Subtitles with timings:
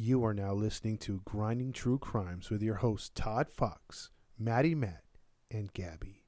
[0.00, 5.02] You are now listening to Grinding True Crimes with your hosts Todd Fox, Maddie Matt,
[5.50, 6.27] and Gabby.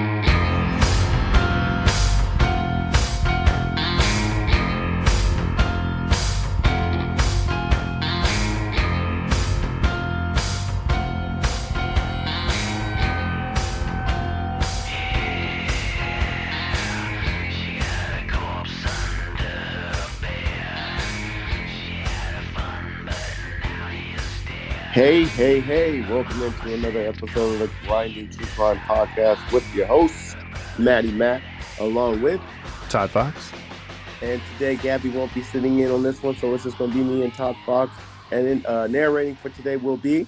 [24.91, 29.85] Hey, hey, hey, welcome into another episode of the Grinding True Crime Podcast with your
[29.85, 30.35] host,
[30.77, 31.41] Maddie Matt,
[31.79, 32.41] along with,
[32.89, 33.53] Todd Fox.
[34.21, 36.97] and today Gabby won't be sitting in on this one, so it's just going to
[36.97, 37.95] be me and Todd Fox.
[38.31, 40.27] And then uh, narrating for today will be,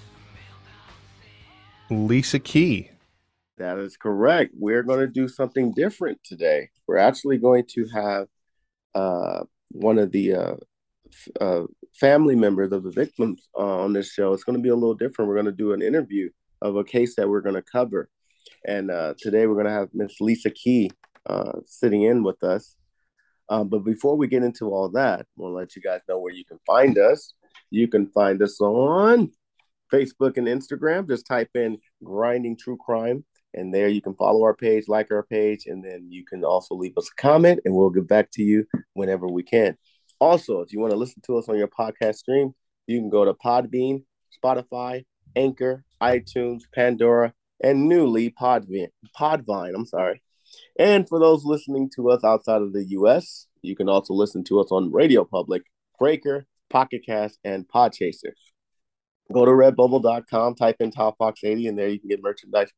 [1.90, 2.90] Lisa Key.
[3.58, 4.54] that is correct.
[4.58, 6.70] We're going to do something different today.
[6.88, 8.28] We're actually going to have
[8.96, 10.56] uh, one of the uh,
[11.40, 14.34] uh, family members of the victims uh, on this show.
[14.34, 15.30] It's going to be a little different.
[15.30, 16.30] We're going to do an interview
[16.62, 18.10] of a case that we're going to cover.
[18.66, 20.92] And uh, today we're going to have Miss Lisa Key
[21.26, 22.76] uh, sitting in with us.
[23.50, 26.46] Um, but before we get into all that, we'll let you guys know where you
[26.46, 27.34] can find us.
[27.70, 29.32] You can find us on
[29.92, 31.08] Facebook and Instagram.
[31.08, 33.26] Just type in Grinding True Crime.
[33.54, 36.74] And there you can follow our page, like our page, and then you can also
[36.74, 39.78] leave us a comment and we'll get back to you whenever we can.
[40.24, 42.56] Also, if you want to listen to us on your podcast stream,
[42.88, 44.06] you can go to Podbean,
[44.42, 45.04] Spotify,
[45.36, 48.88] Anchor, iTunes, Pandora, and newly Podvine.
[49.20, 50.22] Podvine, I'm sorry.
[50.80, 54.62] And for those listening to us outside of the US, you can also listen to
[54.62, 55.64] us on Radio Public,
[56.00, 58.32] Breaker, Pocket Cast, and Podchaser.
[59.34, 62.72] Go to redbubble.com, type in Top Fox 80, and there you can get merchandise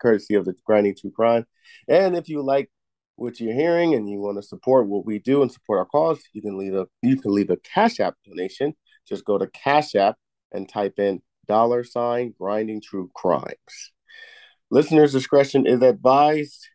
[0.00, 1.46] courtesy- of the Grinding True Crime.
[1.88, 2.70] And if you like
[3.16, 6.20] what you're hearing and you want to support what we do and support our cause,
[6.32, 8.74] you can leave a you can leave a Cash App donation.
[9.06, 10.16] Just go to Cash App
[10.52, 13.92] and type in dollar sign grinding true crimes.
[14.70, 16.66] Listeners' discretion is advised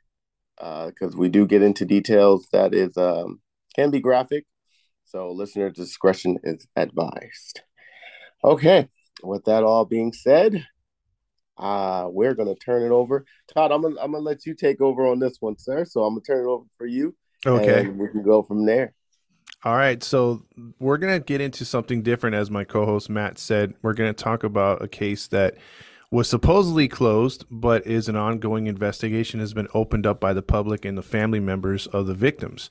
[0.57, 3.41] because we do get into details that is um,
[3.75, 4.45] can be graphic.
[5.05, 7.61] So listener discretion is advised.
[8.43, 8.89] Okay,
[9.23, 10.65] with that all being said,
[11.57, 13.25] uh, we're gonna turn it over.
[13.53, 15.85] Todd, I'm gonna I'm gonna let you take over on this one, sir.
[15.85, 17.15] So I'm gonna turn it over for you.
[17.45, 17.81] Okay.
[17.81, 18.93] and we can go from there.
[19.63, 20.03] All right.
[20.03, 20.43] So
[20.79, 23.73] we're to get into something different, as my co host Matt said.
[23.81, 25.55] We're to talk about a case that
[26.11, 30.85] was supposedly closed, but is an ongoing investigation, has been opened up by the public
[30.85, 32.69] and the family members of the victims.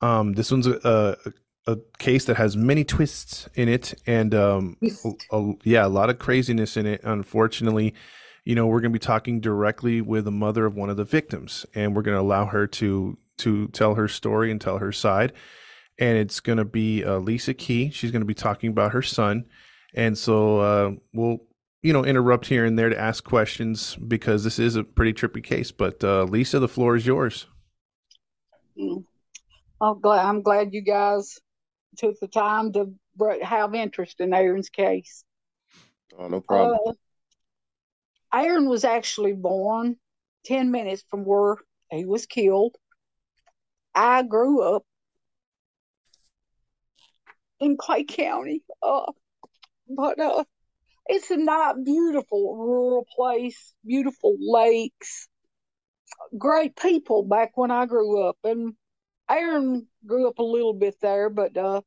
[0.00, 0.78] Um, this one's a,
[1.26, 1.32] a,
[1.66, 4.76] a case that has many twists in it and, um,
[5.32, 7.00] a- yeah, a lot of craziness in it.
[7.04, 7.94] Unfortunately,
[8.44, 11.04] you know, we're going to be talking directly with the mother of one of the
[11.04, 14.92] victims, and we're going to allow her to to tell her story and tell her
[14.92, 15.32] side.
[15.98, 17.90] And it's going to be uh, Lisa Key.
[17.90, 19.44] She's going to be talking about her son,
[19.94, 21.38] and so uh, we'll
[21.82, 25.42] you know interrupt here and there to ask questions because this is a pretty trippy
[25.44, 25.70] case.
[25.70, 27.46] But uh, Lisa, the floor is yours.
[28.76, 31.38] I'm glad, I'm glad you guys
[31.96, 32.92] took the time to
[33.42, 35.24] have interest in Aaron's case.
[36.18, 36.78] Oh, no problem.
[36.86, 36.92] Uh,
[38.34, 39.96] Aaron was actually born
[40.46, 41.56] 10 minutes from where
[41.90, 42.76] he was killed.
[43.94, 44.84] I grew up
[47.60, 49.12] in Clay County, uh,
[49.88, 50.44] but uh,
[51.06, 55.28] it's a not beautiful rural place, beautiful lakes,
[56.38, 58.36] great people back when I grew up.
[58.44, 58.74] And
[59.30, 61.80] Aaron grew up a little bit there, but uh,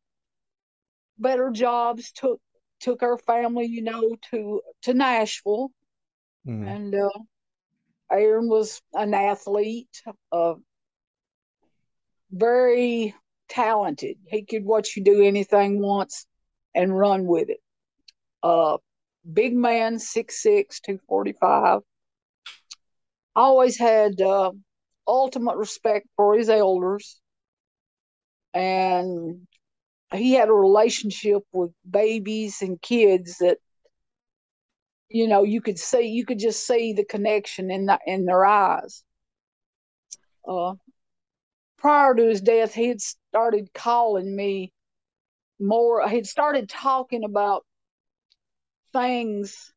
[1.18, 2.42] better jobs took
[2.80, 5.72] took our family, you know, to to Nashville,
[6.48, 6.68] Mhm.
[6.68, 7.10] and uh,
[8.12, 10.02] Aaron was an athlete,
[10.32, 10.56] uh,
[12.32, 13.16] very
[13.50, 14.18] talented.
[14.28, 16.26] He could watch you do anything once
[16.74, 17.62] and run with it.
[18.44, 18.78] Uh,
[19.32, 21.82] big man, 6'6", 245.
[23.36, 24.52] Always had uh,
[25.08, 27.22] ultimate respect for his elders,
[28.56, 29.48] and
[30.14, 33.58] he had a relationship with babies and kids that
[35.10, 38.46] you know you could see you could just see the connection in the, in their
[38.46, 39.04] eyes
[40.48, 40.74] uh
[41.78, 44.74] prior to his death he had started calling me
[45.60, 47.66] more he had started talking about
[48.94, 49.74] things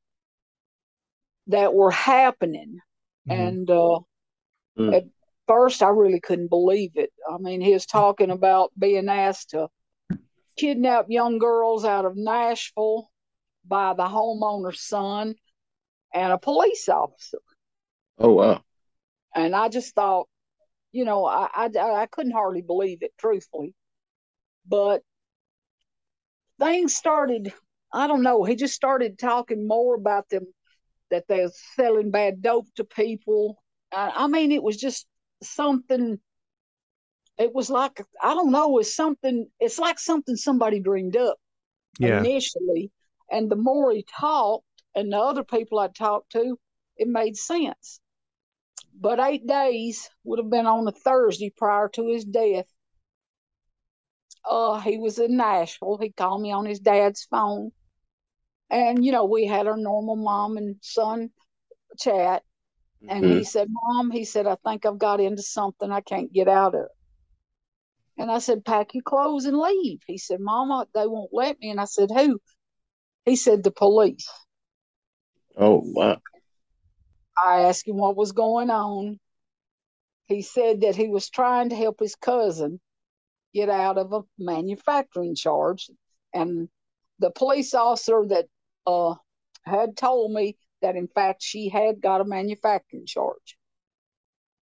[1.49, 2.81] that were happening
[3.27, 3.59] Mhm.
[3.59, 4.01] And uh,
[4.79, 4.95] Mm.
[4.95, 5.05] at
[5.49, 7.11] first, I really couldn't believe it.
[7.29, 9.69] I mean, he was talking about being asked to
[10.57, 13.11] kidnap young girls out of Nashville
[13.67, 15.35] by the homeowner's son
[16.15, 17.39] and a police officer.
[18.19, 18.63] Oh wow.
[19.35, 20.29] And I just thought,
[20.93, 23.75] you know, I, I, I couldn't hardly believe it, truthfully.
[24.67, 25.03] But
[26.59, 27.53] things started,
[27.93, 30.47] I don't know, he just started talking more about them
[31.11, 33.63] that they're selling bad dope to people.
[33.93, 35.07] I, I mean, it was just
[35.43, 36.19] something,
[37.39, 41.39] it was like, I don't know, it's something, it's like something somebody dreamed up
[41.99, 42.21] Yeah.
[42.21, 42.91] initially.
[43.31, 44.65] And the more he talked,
[44.95, 46.59] and the other people I talked to,
[46.97, 48.01] it made sense.
[49.01, 52.67] But eight days would have been on a Thursday prior to his death.
[54.49, 55.99] Uh, he was in Nashville.
[55.99, 57.71] He called me on his dad's phone.
[58.71, 61.31] And, you know, we had our normal mom and son
[61.99, 62.43] chat.
[63.07, 66.49] And he said, Mom, he said, I think I've got into something I can't get
[66.49, 66.87] out of.
[68.19, 70.01] And I said, Pack your clothes and leave.
[70.07, 71.71] He said, Mama, they won't let me.
[71.71, 72.41] And I said, Who?
[73.25, 74.29] He said, The police.
[75.57, 76.19] Oh wow.
[77.43, 79.21] I asked him what was going on.
[80.27, 82.81] He said that he was trying to help his cousin
[83.55, 85.91] get out of a manufacturing charge.
[86.35, 86.69] And
[87.19, 88.47] the police officer that
[88.87, 89.15] uh,
[89.65, 93.57] had told me that, in fact, she had got a manufacturing charge.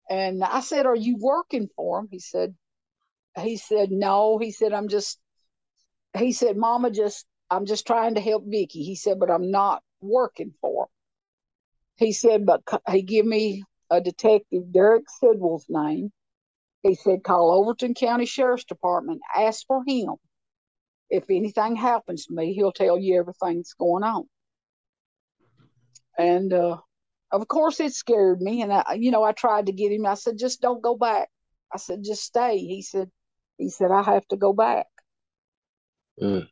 [0.10, 2.08] And I said, Are you working for him?
[2.12, 2.56] He said,
[3.40, 4.38] He said, No.
[4.38, 5.20] He said, I'm just,
[6.18, 8.84] he said, Mama, just, I'm just trying to help Vicky.
[8.84, 10.90] He said, But I'm not working for him.
[11.96, 16.12] He said, but he gave me a detective, Derek Sidwell's name.
[16.82, 20.16] He said, call Overton County Sheriff's Department, ask for him.
[21.10, 24.28] If anything happens to me, he'll tell you everything that's going on.
[26.18, 26.78] And uh,
[27.32, 28.62] of course, it scared me.
[28.62, 30.06] And I, you know, I tried to get him.
[30.06, 31.30] I said, just don't go back.
[31.74, 32.58] I said, just stay.
[32.60, 33.10] He said,
[33.58, 34.88] he said, I have to go back.
[36.22, 36.48] Mm.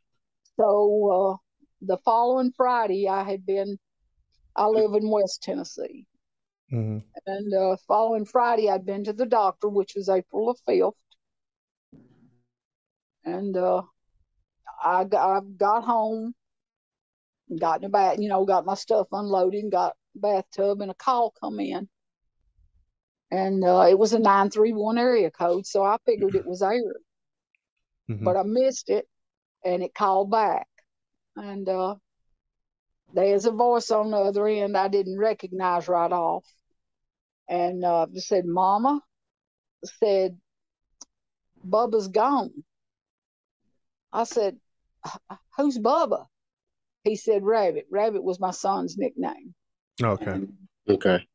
[0.56, 1.36] So uh,
[1.80, 3.78] the following Friday, I had been,
[4.56, 6.06] I live in West Tennessee.
[6.70, 10.92] hmm And uh, following Friday, I'd been to the doctor, which was April the 5th.
[13.24, 13.82] And uh,
[14.84, 16.34] I, got, I got home,
[17.60, 20.94] got in the bath, you know, got my stuff unloaded, and got bathtub, and a
[20.94, 21.88] call come in.
[23.30, 26.92] And uh, it was a 931 area code, so I figured it was Aaron.
[28.08, 29.06] hmm But I missed it,
[29.64, 30.68] and it called back.
[31.36, 31.96] And uh,
[33.14, 36.44] there's a voice on the other end I didn't recognize right off.
[37.48, 39.00] And uh, said, Mama
[39.84, 40.38] said,
[41.66, 42.64] Bubba's gone.
[44.12, 44.58] I said,
[45.56, 46.26] Who's Bubba?
[47.04, 47.86] He said, Rabbit.
[47.90, 49.54] Rabbit was my son's nickname.
[50.02, 50.40] Okay.
[50.88, 51.26] Okay.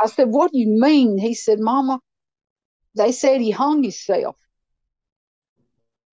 [0.00, 1.18] I said, What do you mean?
[1.18, 2.00] He said, Mama,
[2.96, 4.36] they said he hung himself.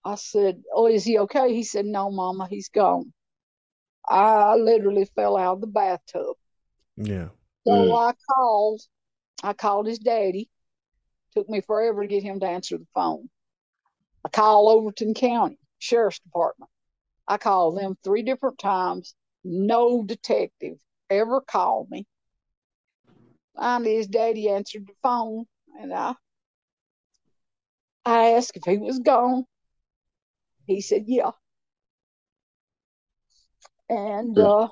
[0.04, 1.54] I said, Oh, is he okay?
[1.54, 3.14] He said, No, Mama, he's gone.
[4.08, 6.36] I literally fell out of the bathtub.
[6.98, 7.30] Yeah.
[7.68, 8.10] So Mm.
[8.10, 8.82] I called.
[9.44, 10.50] I called his daddy.
[11.34, 13.30] Took me forever to get him to answer the phone.
[14.26, 16.70] I called Overton County Sheriff's Department.
[17.32, 19.16] I called them three different times.
[19.46, 20.78] No detective
[21.10, 22.06] ever called me.
[23.56, 25.46] Finally, his daddy answered the phone,
[25.80, 26.16] and I
[28.06, 29.46] I asked if he was gone.
[30.68, 31.32] He said, "Yeah."
[33.88, 34.44] And Yeah.
[34.44, 34.68] uh,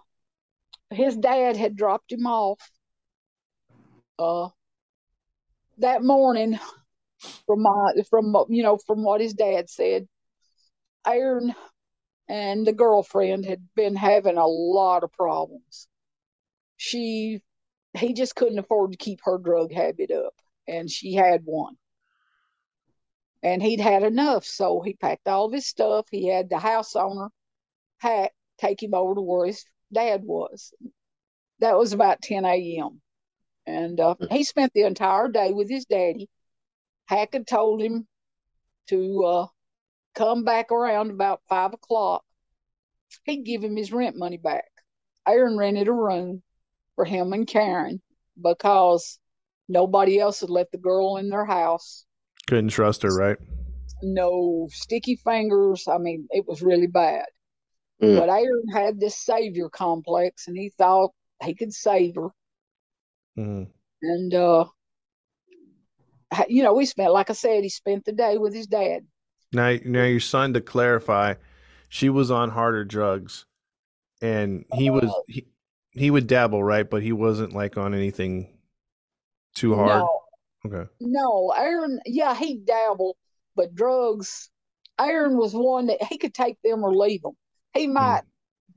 [0.89, 2.59] his dad had dropped him off
[4.19, 4.49] uh,
[5.77, 6.59] that morning
[7.45, 10.09] from my from you know from what his dad said
[11.07, 11.55] aaron
[12.29, 15.87] and the girlfriend had been having a lot of problems.
[16.77, 17.41] She
[17.93, 20.35] he just couldn't afford to keep her drug habit up
[20.67, 21.75] and she had one.
[23.41, 26.05] And he'd had enough so he packed all of his stuff.
[26.11, 27.29] He had the house owner
[27.97, 30.73] hack take him over to where his dad was.
[31.59, 33.01] That was about 10 a.m
[33.69, 36.27] and uh, he spent the entire day with his daddy.
[37.05, 38.07] Hack had told him
[38.87, 39.47] to uh,
[40.19, 42.23] come back around about five o'clock.
[43.23, 44.69] He'd give him his rent money back.
[45.25, 46.43] Aaron rented a room
[46.95, 48.01] for him and Karen
[48.41, 49.17] because
[49.69, 52.05] nobody else had let the girl in their house.
[52.47, 53.37] Couldn't trust her, right?
[54.03, 55.87] No sticky fingers.
[55.87, 57.25] I mean, it was really bad.
[58.01, 58.17] Mm.
[58.17, 61.11] But Aaron had this savior complex and he thought
[61.41, 62.29] he could save her.
[63.35, 63.63] hmm
[64.01, 64.65] And uh
[66.49, 69.05] you know, we spent like I said, he spent the day with his dad.
[69.51, 71.35] Now, now your son, to clarify,
[71.87, 73.45] she was on harder drugs,
[74.21, 75.23] and he was oh.
[75.27, 75.47] he
[75.91, 76.87] he would dabble, right?
[76.87, 78.57] But he wasn't like on anything
[79.55, 80.01] too hard.
[80.01, 80.19] No,
[80.65, 80.89] Okay.
[80.99, 83.15] no, Aaron, yeah, he dabbled,
[83.55, 84.49] but drugs,
[84.99, 87.33] Aaron was one that he could take them or leave them.
[87.73, 87.93] He hmm.
[87.93, 88.23] might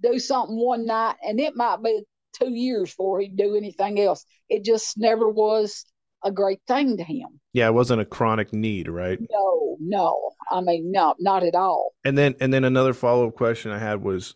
[0.00, 4.24] do something one night and it might be two years before he'd do anything else.
[4.48, 5.84] It just never was
[6.24, 7.40] a great thing to him.
[7.52, 9.18] Yeah, it wasn't a chronic need, right?
[9.30, 10.30] No, no.
[10.50, 11.92] I mean, no, not at all.
[12.04, 14.34] And then and then another follow up question I had was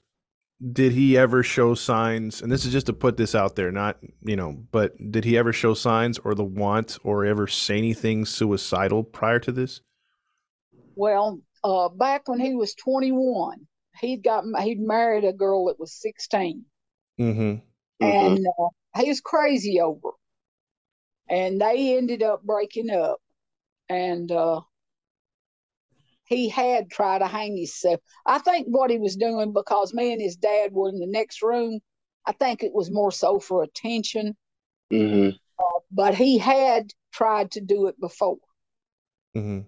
[0.73, 3.99] did he ever show signs and this is just to put this out there not
[4.23, 8.25] you know but did he ever show signs or the want or ever say anything
[8.25, 9.83] suicidal prior to this
[10.95, 13.67] Well, uh, back when he was 21,
[14.01, 16.65] he'd got he'd married a girl that was 16.
[17.21, 17.63] mm-hmm Mhm.
[18.01, 20.11] and uh, he was crazy over.
[21.29, 21.35] Her.
[21.37, 23.21] And they ended up breaking up,
[23.89, 24.61] and uh,
[26.25, 28.01] he had tried to hang himself.
[28.27, 31.43] I think what he was doing because me and his dad were in the next
[31.43, 31.81] room.
[32.27, 34.37] I think it was more so for attention,
[34.91, 35.39] Mhm.
[35.91, 38.39] but he had tried to do it before.
[39.35, 39.67] mm-hmm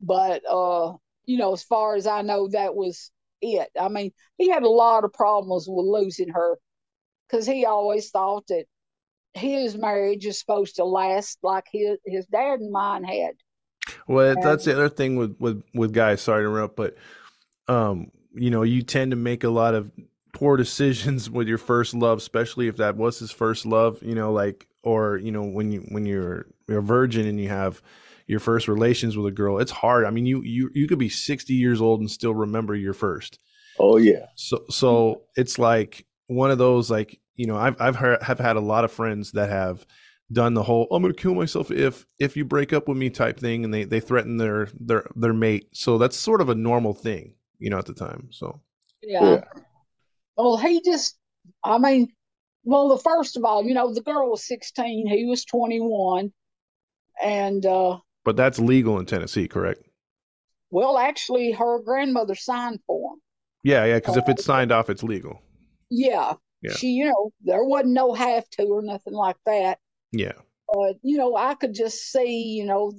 [0.00, 3.70] But uh, you know, as far as I know, that was it.
[3.78, 6.58] I mean, he had a lot of problems with losing her
[7.28, 8.66] because he always thought that
[9.34, 13.34] his marriage is supposed to last like his his dad and mine had.
[14.08, 16.96] well that's the other thing with with with guys sorry to interrupt but
[17.68, 19.90] um you know you tend to make a lot of
[20.32, 24.32] poor decisions with your first love especially if that was his first love you know
[24.32, 27.80] like or you know when you when you're you're a virgin and you have
[28.26, 31.08] your first relations with a girl it's hard i mean you you you could be
[31.08, 33.38] 60 years old and still remember your first
[33.78, 34.26] Oh yeah.
[34.34, 38.56] so so it's like one of those like you know I've I've heard, have had
[38.56, 39.86] a lot of friends that have
[40.30, 43.08] done the whole I'm going to kill myself if if you break up with me
[43.08, 45.68] type thing and they they threaten their their their mate.
[45.72, 48.28] So that's sort of a normal thing, you know, at the time.
[48.30, 48.60] So
[49.02, 49.24] Yeah.
[49.24, 49.44] Yeah.
[50.36, 51.18] Well, he just,
[51.64, 52.12] I mean,
[52.62, 56.32] well, the first of all, you know, the girl was 16, he was 21.
[57.22, 59.82] And, uh, but that's legal in Tennessee, correct?
[60.70, 63.20] well, actually, her grandmother signed for him.
[63.64, 65.42] Yeah, yeah, cuz if it's signed off it's legal.
[65.90, 66.34] Yeah.
[66.62, 66.72] Yeah.
[66.72, 69.78] She, you know, there wasn't no have to or nothing like that.
[70.12, 70.32] Yeah.
[70.72, 72.92] But, you know, I could just see, you know,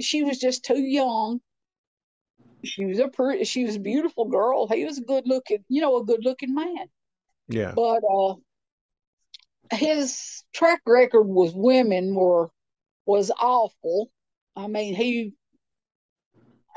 [0.00, 1.40] she was just too young.
[2.64, 4.66] She was a pretty, she was a beautiful girl.
[4.68, 6.88] He was a good looking, you know, a good looking man.
[7.48, 7.72] Yeah.
[7.76, 8.34] but uh
[9.72, 12.50] his track record with women were
[13.06, 14.10] was awful
[14.56, 15.32] i mean he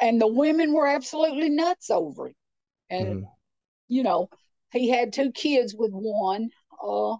[0.01, 2.35] and the women were absolutely nuts over him
[2.89, 3.29] and Mhm.
[3.87, 4.29] you know
[4.71, 6.49] he had two kids with one
[6.83, 7.15] uh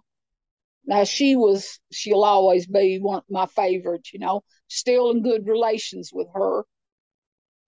[0.86, 5.46] now she was she'll always be one of my favorites you know still in good
[5.46, 6.64] relations with her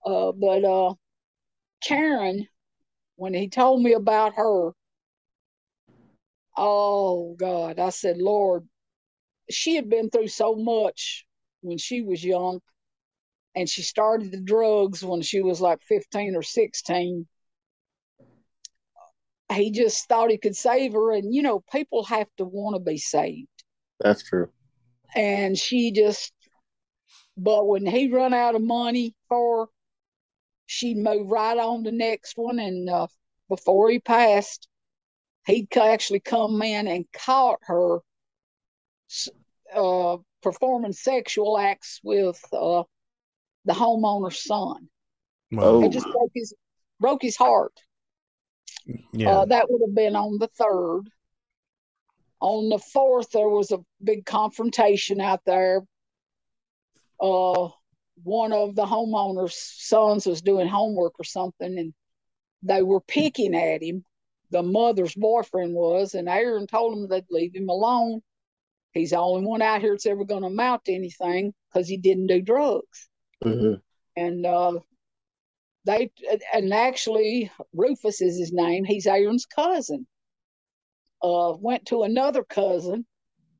[0.07, 0.95] uh but uh
[1.83, 2.47] karen
[3.17, 4.73] when he told me about her
[6.63, 8.69] Oh God, I said, Lord,
[9.51, 11.25] she had been through so much
[11.63, 12.61] when she was young,
[13.55, 17.27] and she started the drugs when she was like 15 or 16.
[19.53, 22.81] He just thought he could save her, and you know, people have to want to
[22.81, 23.49] be saved.
[23.99, 24.49] That's true.
[25.15, 26.33] And she just,
[27.37, 29.73] but when he run out of money for her,
[30.67, 32.61] she moved right on the next one.
[32.61, 33.09] And uh,
[33.49, 34.69] before he passed,
[35.47, 37.99] he'd actually come in and caught her
[39.75, 42.85] uh, performing sexual acts with uh,
[43.65, 44.89] the homeowner's son.
[45.51, 45.63] Wow.
[45.63, 45.85] Oh.
[45.85, 46.55] It just broke his
[47.01, 47.73] broke his heart.
[49.13, 49.31] Yeah.
[49.31, 51.03] Uh, that would have been on the third.
[52.41, 55.83] On the fourth, there was a big confrontation out there.
[57.21, 57.69] Uh,
[58.23, 61.95] one of the homeowner's sons was doing homework or something, and
[62.63, 64.05] they were picking at him.
[64.51, 68.23] The mother's boyfriend was, and Aaron told him they'd leave him alone.
[68.93, 71.97] He's the only one out here that's ever going to amount to anything because he
[71.97, 73.09] didn't do drugs
[73.45, 73.81] Mhm.
[74.17, 74.81] and uh,
[75.85, 76.11] they
[76.53, 78.85] and actually Rufus is his name.
[78.85, 80.07] He's Aaron's cousin.
[81.23, 83.07] Uh, went to another cousin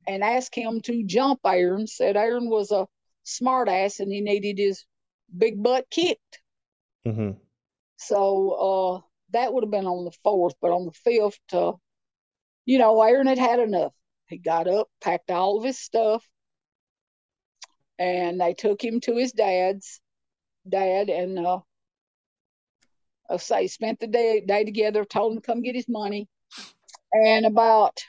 [0.07, 1.87] and asked him to jump Aaron.
[1.87, 2.87] Said Aaron was a
[3.25, 4.85] smartass and he needed his
[5.35, 6.41] big butt kicked.
[7.05, 7.31] hmm
[7.97, 9.01] So uh,
[9.31, 11.73] that would have been on the fourth, but on the fifth, uh,
[12.65, 13.93] you know, Aaron had had enough.
[14.27, 16.27] He got up, packed all of his stuff,
[17.99, 20.01] and they took him to his dad's
[20.67, 21.59] dad and uh,
[23.31, 25.05] I say spent the day day together.
[25.05, 26.27] Told him to come get his money,
[27.13, 28.03] and about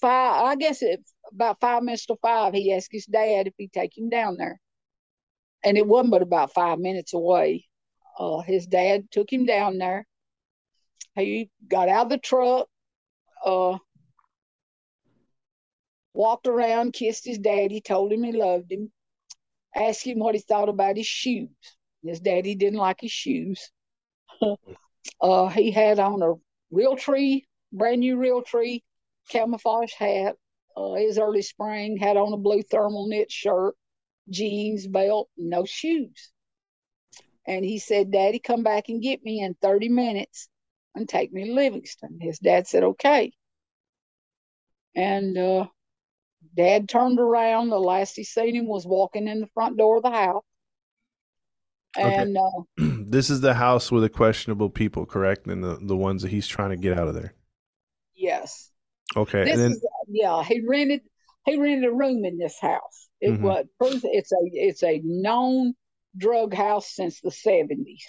[0.00, 1.00] five, I guess it
[1.32, 4.60] about five minutes to five, he asked his dad if he'd take him down there,
[5.64, 7.66] and it wasn't but about five minutes away.
[8.18, 10.06] Uh, his dad took him down there.
[11.14, 12.68] He got out of the truck.
[13.44, 13.78] uh,
[16.14, 18.90] walked around, kissed his daddy, told him he loved him,
[19.74, 21.50] asked him what he thought about his shoes.
[22.02, 23.70] His daddy didn't like his shoes.
[25.20, 26.34] uh, he had on a
[26.72, 28.82] Realtree, brand new Realtree,
[29.28, 30.36] camouflage hat.
[30.76, 33.74] Uh, his early spring had on a blue thermal knit shirt,
[34.28, 36.32] jeans, belt, no shoes.
[37.46, 40.48] And he said, Daddy, come back and get me in 30 minutes
[40.94, 42.18] and take me to Livingston.
[42.20, 43.32] His dad said, okay.
[44.94, 45.66] And uh,
[46.56, 47.68] dad turned around.
[47.68, 50.42] The last he seen him was walking in the front door of the house.
[51.98, 55.46] And uh, this is the house with the questionable people, correct?
[55.46, 57.34] And the, the ones that he's trying to get out of there.
[58.14, 58.70] yes,
[59.16, 59.44] Okay.
[59.44, 60.42] this and then is yeah.
[60.44, 61.02] He rented
[61.44, 63.08] he rented a room in this house.
[63.20, 63.42] It Mhm.
[63.42, 65.74] was it's a it's a known
[66.16, 68.04] drug house since the seventies.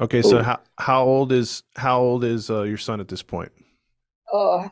[0.00, 0.42] okay, so Ooh.
[0.42, 3.52] how how old is how old is uh, your son at this point?
[4.32, 4.68] Uh,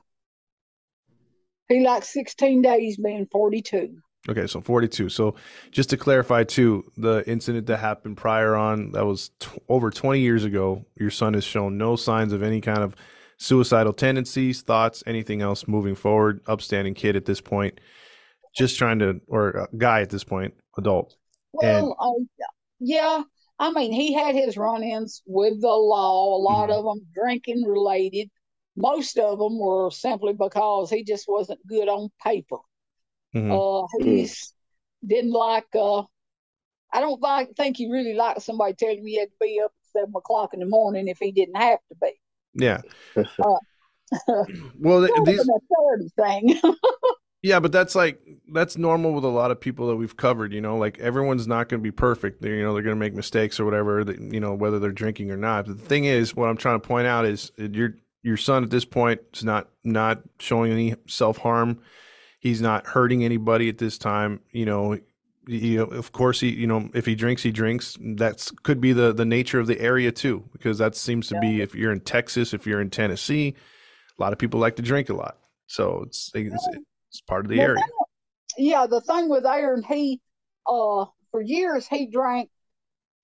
[1.69, 3.99] he like sixteen days being forty two.
[4.29, 5.09] Okay, so 42.
[5.09, 5.35] So
[5.71, 10.21] just to clarify too, the incident that happened prior on that was t- over 20
[10.21, 12.95] years ago, your son has shown no signs of any kind of
[13.39, 17.81] suicidal tendencies, thoughts, anything else moving forward, upstanding kid at this point.
[18.57, 21.15] Just trying to or guy at this point, adult.
[21.63, 22.45] And- Well, uh,
[22.81, 23.23] yeah,
[23.59, 26.37] I mean he had his run-ins with the law.
[26.37, 26.79] A lot Mhm.
[26.79, 28.29] of them drinking related.
[28.77, 32.59] Most of them were simply because he just wasn't good on paper.
[33.35, 33.85] Mhm.
[33.85, 34.55] Uh, he's
[35.07, 35.67] didn't like.
[35.75, 36.03] Uh,
[36.93, 39.73] I don't like, think he really liked somebody telling him he had to be up
[39.73, 42.13] at seven o'clock in the morning if he didn't have to be.
[42.55, 42.81] yeah.
[43.45, 44.25] Uh,
[44.81, 46.75] Well, th- these an authority thing.
[47.41, 48.19] Yeah, but that's like
[48.53, 50.53] that's normal with a lot of people that we've covered.
[50.53, 52.43] You know, like everyone's not going to be perfect.
[52.43, 54.03] They're, you know, they're going to make mistakes or whatever.
[54.03, 55.67] That, you know, whether they're drinking or not.
[55.67, 57.95] But the thing is, what I'm trying to point out is your
[58.25, 61.81] your son at this point is not not showing any self harm.
[62.41, 64.41] He's not hurting anybody at this time.
[64.53, 64.99] You know,
[65.49, 67.97] you know, of course he, you know, if he drinks, he drinks.
[68.01, 71.63] That's could be the the nature of the area too, because that seems to be
[71.63, 73.55] if you're in Texas, if you're in Tennessee,
[74.19, 75.39] a lot of people like to drink a lot.
[75.67, 76.69] So it's it's,
[77.11, 77.83] it's part of the area.
[78.59, 80.21] yeah, the thing with Aaron, he
[80.67, 82.51] uh for years he drank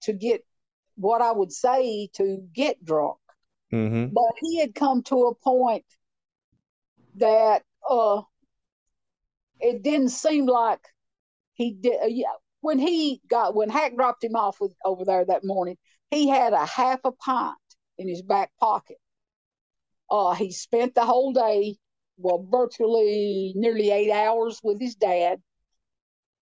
[0.03, 0.45] to get
[0.97, 3.19] what I would say to get drunk.
[3.73, 4.15] Mm-hmm.
[4.15, 5.85] But he had come to a point
[7.17, 8.23] that uh
[9.61, 10.81] it didn't seem like
[11.55, 15.25] he did uh, yeah when he got when Hack dropped him off with, over there
[15.27, 15.77] that morning,
[16.11, 17.57] he had a half a pint
[17.99, 18.97] in his back pocket.
[20.11, 21.77] Uh he spent the whole day
[22.17, 25.41] well, virtually nearly eight hours with his dad.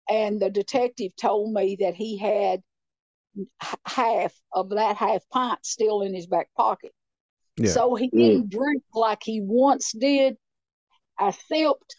[0.10, 2.62] And the detective told me that he had
[3.38, 6.92] h- half of that half pint still in his back pocket.
[7.56, 7.72] Yeah.
[7.72, 10.36] So he didn't drink like he once did.
[11.18, 11.96] I sipped.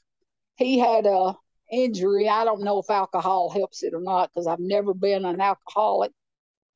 [0.62, 1.34] He had a
[1.70, 2.28] injury.
[2.28, 6.12] I don't know if alcohol helps it or not because I've never been an alcoholic.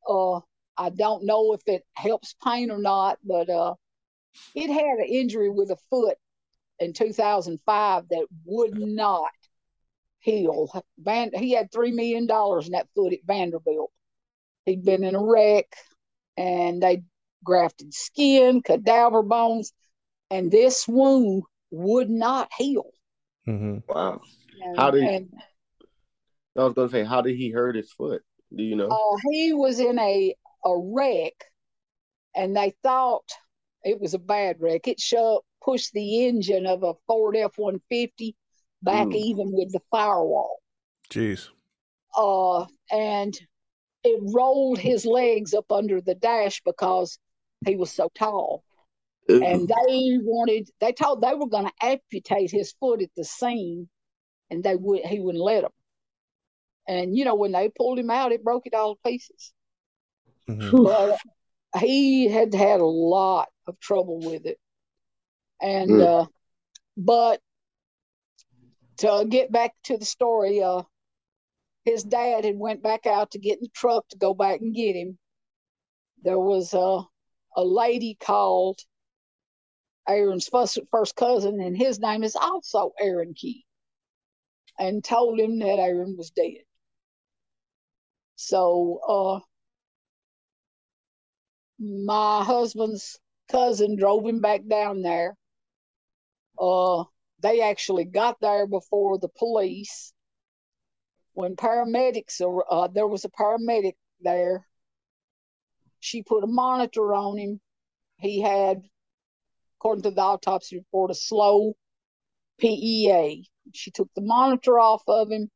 [0.08, 0.40] Uh,
[0.76, 3.74] I don't know if it helps pain or not, but uh,
[4.54, 6.16] it had an injury with a foot
[6.78, 9.30] in 2005 that would not
[10.20, 10.70] heal.
[10.98, 13.92] Van, he had $3 million in that foot at Vanderbilt.
[14.64, 15.66] He'd been in a wreck
[16.36, 17.04] and they
[17.44, 19.72] grafted skin, cadaver bones,
[20.30, 22.90] and this wound would not heal.
[23.48, 23.78] Mm-hmm.
[23.88, 24.20] Wow.
[24.62, 25.28] And, How did- and,
[26.56, 28.22] I was gonna say, how did he hurt his foot?
[28.54, 28.88] Do you know?
[28.88, 31.34] uh, he was in a, a wreck
[32.34, 33.28] and they thought
[33.84, 34.88] it was a bad wreck.
[34.88, 38.34] It shoved, pushed the engine of a Ford F 150
[38.82, 39.14] back Mm.
[39.16, 40.56] even with the firewall.
[41.10, 41.48] Jeez.
[42.16, 43.38] uh, and
[44.02, 47.18] it rolled his legs up under the dash because
[47.66, 48.64] he was so tall.
[49.30, 49.42] Ooh.
[49.42, 53.88] And they wanted, they told they were going to amputate his foot at the scene,
[54.50, 55.72] and they would he wouldn't let them.
[56.86, 59.52] And you know when they pulled him out, it broke it all to pieces.
[60.48, 60.84] Mhm.
[60.84, 61.18] But
[61.80, 64.58] he had had a lot of trouble with it,
[65.60, 66.02] and Mm.
[66.02, 66.26] uh,
[66.96, 67.40] but
[68.98, 70.82] to get back to the story, uh,
[71.84, 74.74] his dad had went back out to get in the truck to go back and
[74.74, 75.18] get him.
[76.22, 77.02] There was a
[77.56, 78.78] a lady called
[80.08, 83.64] Aaron's first, first cousin, and his name is also Aaron Key,
[84.78, 86.64] and told him that Aaron was dead.
[88.36, 89.40] So, uh,
[91.78, 93.18] my husband's
[93.50, 95.36] cousin drove him back down there.
[96.58, 97.04] Uh,
[97.40, 100.12] they actually got there before the police.
[101.34, 104.66] When paramedics, ar- uh, there was a paramedic there.
[106.00, 107.60] She put a monitor on him.
[108.16, 108.82] He had,
[109.86, 111.72] according to the autopsy report, a slow
[112.58, 113.46] PEA.
[113.72, 115.48] She took the monitor off of him,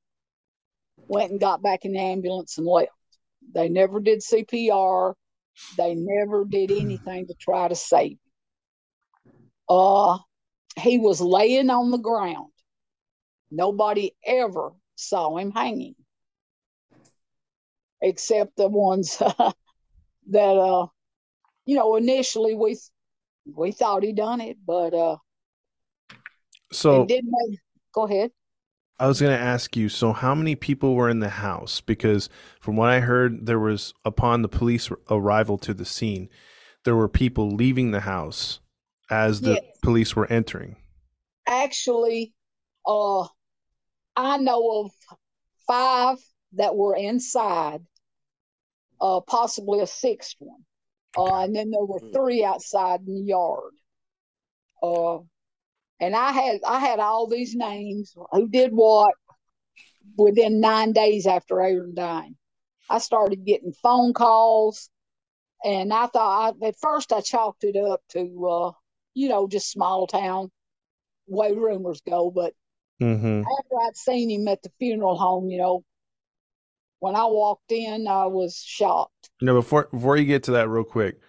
[1.09, 2.93] went and got back in the ambulance and left.
[3.53, 5.15] They never did CPR.
[5.77, 8.19] They never did anything to try to save him.
[9.69, 10.19] Uh,
[10.79, 12.53] he was laying on the ground.
[13.51, 15.97] Nobody ever saw him hanging,
[18.01, 19.17] except the ones
[20.29, 20.87] that, uh,
[21.65, 22.77] you know, initially we
[23.45, 25.17] we thought he done it, but uh,
[26.73, 27.31] So didn't.
[27.31, 27.59] Make,
[27.95, 28.31] go ahead.
[28.99, 31.81] I was going to ask you, so how many people were in the house?
[31.81, 32.29] Because
[32.61, 36.29] from what I heard, there was, upon the police arrival to the scene,
[36.85, 38.61] there were people leaving the house
[39.11, 39.65] as the Yes.
[39.83, 40.77] police were entering.
[41.47, 42.35] Actually,
[42.87, 43.23] uh,
[44.17, 44.91] I know of
[45.67, 46.19] five
[46.53, 47.81] that were inside,
[49.01, 50.65] uh, possibly a sixth one.
[51.17, 53.73] Uh, and then there were three outside in the yard.
[54.83, 55.19] Uh,
[56.01, 59.15] and I had I had all these names, who did what,
[60.17, 62.33] within nine days after Aaron died.
[62.89, 64.91] I started getting phone calls,
[65.65, 68.73] and I thought I, at first I chalked it up to, uh,
[69.15, 70.51] you know, just small town
[71.29, 72.31] way rumors go.
[72.31, 72.55] But
[73.01, 73.43] Mm-hmm.
[73.59, 75.85] after I'd seen him at the funeral home, you know,
[77.01, 79.31] when I walked in, I was shocked.
[79.41, 81.21] You know, before before you get to that, real quick,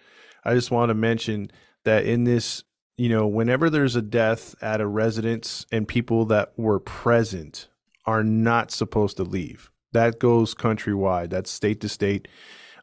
[0.44, 1.50] I just want to mention
[1.84, 2.62] that in this,
[2.96, 7.68] you know, whenever there's a death at a residence and people that were present
[8.06, 9.70] are not supposed to leave.
[9.92, 11.30] That goes countrywide.
[11.30, 12.28] That's state to state.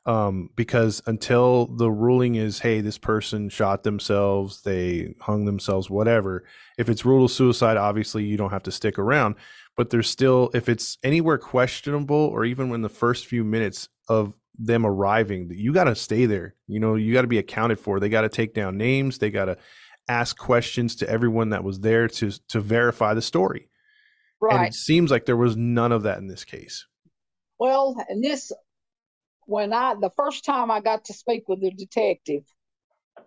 [0.05, 6.45] Um, because until the ruling is, hey, this person shot themselves, they hung themselves, whatever.
[6.77, 9.35] If it's ruled suicide, obviously you don't have to stick around.
[9.79, 14.37] But there's still, if it's anywhere questionable, or even when the first few minutes of
[14.55, 16.55] them arriving, you got to stay there.
[16.67, 17.97] You know, you got to be accounted for.
[17.97, 19.19] They got to take down names.
[19.19, 19.55] They got to
[20.09, 23.69] ask questions to everyone that was there to to verify the story.
[24.41, 24.57] Right.
[24.57, 26.85] And it seems like there was none of that in this case.
[27.57, 28.51] Well, and this,
[29.45, 32.43] when I, the first time I got to speak with the detective,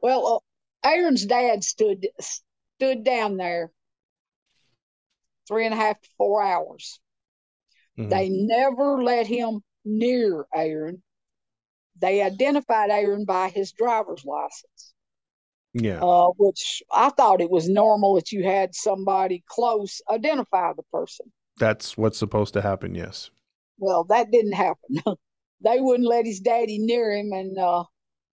[0.02, 0.42] well,
[0.84, 3.72] uh, Aaron's dad stood, stood down there
[5.48, 7.00] three and a half to four hours.
[7.98, 8.10] Mhm.
[8.10, 11.02] They never let him near Aaron.
[11.96, 14.94] They identified Aaron by his driver's license,
[15.74, 16.02] yeah.
[16.02, 21.32] uh, which I thought it was normal that you had somebody close identify the person.
[21.58, 22.94] That's what's supposed to happen.
[22.94, 23.30] Yes.
[23.78, 25.02] Well, that didn't happen.
[25.60, 27.84] they wouldn't let his daddy near him, and uh,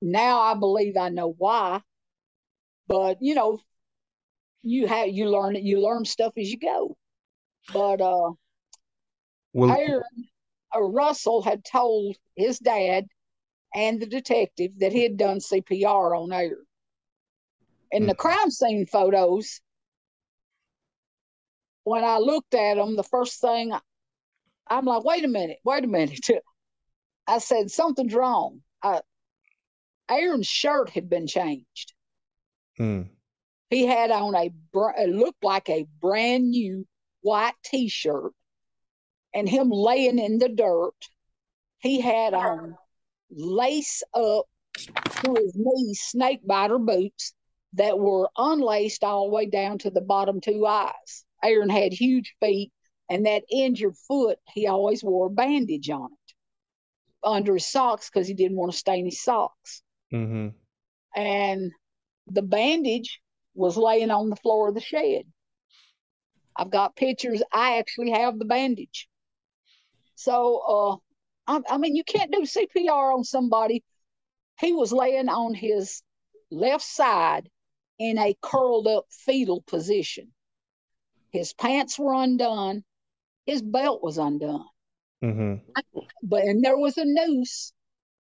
[0.01, 1.81] now I believe I know why.
[2.87, 3.59] But you know,
[4.63, 5.63] you have you learn it.
[5.63, 6.97] You learn stuff as you go.
[7.73, 8.31] But uh,
[9.53, 10.03] Well, Aaron
[10.75, 13.05] uh, Russell had told his dad
[13.73, 16.65] and the detective that he had done CPR on Aaron.
[17.91, 19.61] In the crime scene photos,
[21.83, 23.73] when I looked at them, the first thing
[24.69, 26.29] I'm like, wait a minute, wait a minute.
[27.27, 28.61] I said, something's wrong.
[28.81, 29.01] I,
[30.09, 31.93] Aaron's shirt had been changed.
[32.79, 33.07] mm,
[33.69, 34.51] He had on a,
[35.07, 36.85] looked like a brand new
[37.21, 38.33] white t shirt
[39.33, 40.95] and him laying in the dirt.
[41.79, 42.75] He had on
[43.29, 44.45] lace up
[45.23, 47.33] to his knees snake biter boots
[47.73, 51.25] that were unlaced all the way down to the bottom two eyes.
[51.43, 52.71] Aaron had huge feet,
[53.09, 56.33] and that injured foot, he always wore a bandage on it
[57.23, 59.83] under his socks because he didn't want to stain his socks.
[60.09, 60.49] hmm
[61.15, 61.71] And
[62.27, 63.21] the bandage
[63.53, 65.31] was laying on the floor of the shed.
[66.55, 67.41] I've got pictures.
[67.51, 69.09] I actually have the bandage.
[70.15, 71.01] So,
[71.47, 73.83] uh, I, I mean, you can't do CPR on somebody.
[74.59, 76.03] He was laying on his
[76.51, 77.49] left side
[77.99, 80.33] in a curled up fetal position.
[81.31, 82.83] His pants were undone.
[83.45, 84.67] His belt was undone.
[85.21, 85.55] hmm
[86.23, 87.73] But and there was a noose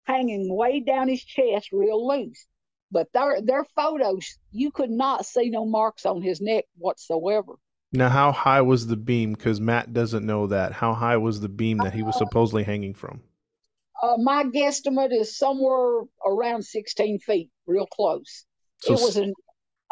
[0.04, 2.46] hanging way down his chest, real loose.
[2.90, 7.54] But their their photos, you could not see no marks on his neck whatsoever.
[7.92, 9.34] Now, how high was the beam?
[9.34, 10.72] Because Matt doesn't know that.
[10.72, 13.22] How high was the beam that he was supposedly hanging from?
[14.02, 18.44] Uh, my guesstimate is somewhere around 16 feet, real close.
[18.78, 19.34] So it was an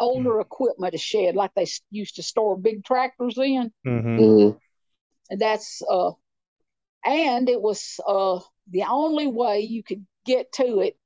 [0.01, 3.73] older equipment shed, like they used to store big tractors in.
[3.85, 4.59] hmm Mhm.
[5.31, 6.13] And that's uh,
[7.05, 10.99] and it was uh the only way you could get to it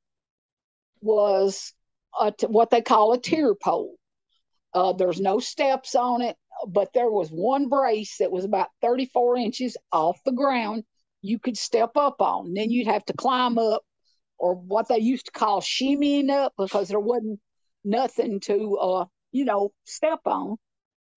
[1.00, 1.72] was
[2.20, 3.96] a t- what they call a tier pole.
[4.74, 9.36] Uh, there's no steps on it, but there was one brace that was about 34
[9.36, 10.84] inches off the ground
[11.20, 12.54] you could step up on.
[12.54, 13.82] Then you'd have to climb up,
[14.38, 17.40] or what they used to call shimmying up, because there wasn't
[17.84, 20.56] nothing to uh, you know, step on.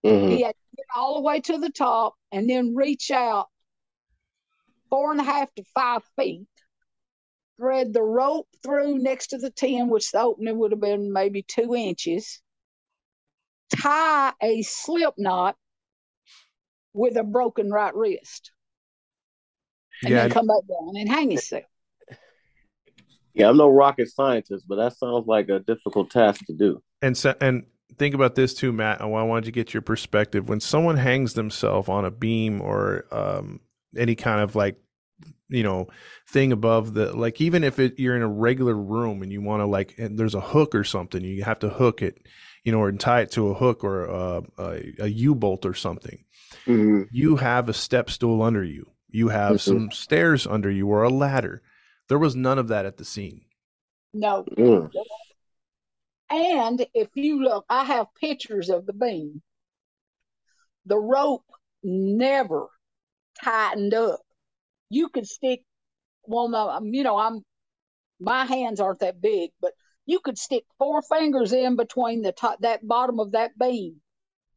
[0.03, 0.29] Mhm.
[0.29, 3.47] He had to get all the way to the top and then reach out
[4.89, 6.47] four and a half to five feet,
[7.57, 11.41] thread the rope through next to the tin, which the opening would have been maybe
[11.41, 12.41] two inches,
[13.75, 15.55] tie a slip knot
[16.93, 18.51] with a broken right wrist,
[20.03, 21.63] and Yeah, then come back down and hang yourself.
[23.33, 26.81] Yeah, I'm no rocket scientist, but that sounds like a difficult task to do.
[27.01, 27.65] and so, and
[27.97, 29.01] think about this too, Matt.
[29.01, 30.47] I wanted to get your perspective.
[30.47, 33.59] When someone hangs themselves on a beam or um,
[33.97, 34.77] any kind of like,
[35.47, 35.87] you know,
[36.29, 39.61] thing above the like, even if it, you're in a regular room and you want
[39.61, 42.17] to like, and there's a hook or something, you have to hook it,
[42.63, 45.73] you know, or tie it to a hook or a, a, a U bolt or
[45.73, 46.23] something.
[46.65, 47.07] Mhm.
[47.11, 48.89] You have a step stool under you.
[49.09, 49.61] You have Mhm.
[49.61, 51.61] some stairs under you or a ladder.
[52.09, 53.45] There was none of that at the scene.
[54.13, 54.43] No.
[54.57, 54.91] Mm.
[56.29, 59.41] And if you look, I have pictures of the beam.
[60.85, 61.45] The rope
[61.83, 62.67] never
[63.43, 64.24] tightened up.
[64.89, 65.61] You could stick,
[66.25, 67.43] well, no, um, you know, I'm,
[68.19, 69.73] my hands aren't that big, but
[70.05, 73.97] you could stick four fingers in between the top, that bottom of that beam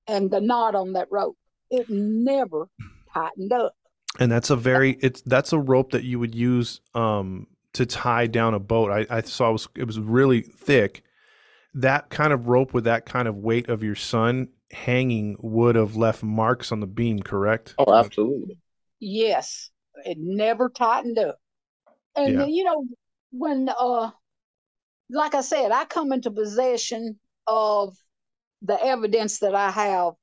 [0.07, 1.37] and the knot on that rope.
[1.71, 2.69] It never
[3.13, 3.75] tightened up.
[4.19, 8.27] and that's a very it's that's a rope that you would use um to tie
[8.27, 11.03] down a boat i, I saw it was, it was really thick
[11.75, 15.95] that kind of rope with that kind of weight of your son hanging would have
[15.97, 18.59] left marks on the beam correct Oh, absolutely.
[18.99, 19.71] Yes,
[20.05, 21.39] it never tightened up.
[22.17, 22.41] And Yeah.
[22.41, 22.87] then, you know,
[23.33, 24.11] when uh
[25.11, 27.97] like I said, I come into possession of
[28.63, 30.15] the evidence that I have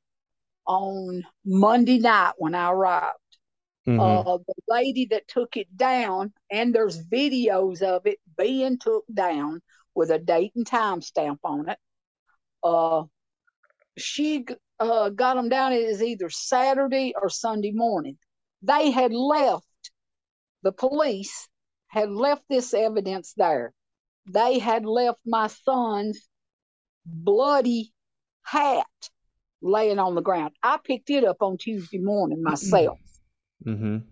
[0.67, 3.17] on Monday night when I arrived.
[3.85, 4.25] Mhm.
[4.25, 9.61] Uh the lady that took it down, and there's videos of it being took down
[9.95, 11.79] with a date and time stamp on it.
[12.63, 13.03] Uh
[13.97, 14.45] she
[14.79, 18.17] uh, got them down as either Saturday or Sunday morning.
[18.65, 19.91] They had left,
[20.63, 21.47] the police
[21.87, 23.73] had left this evidence there.
[24.27, 26.27] They had left my son's
[27.05, 27.93] bloody
[28.41, 28.87] hat
[29.61, 30.53] laying on the ground.
[30.63, 32.99] I picked it up on Tuesday morning myself.
[33.65, 34.03] Mhm.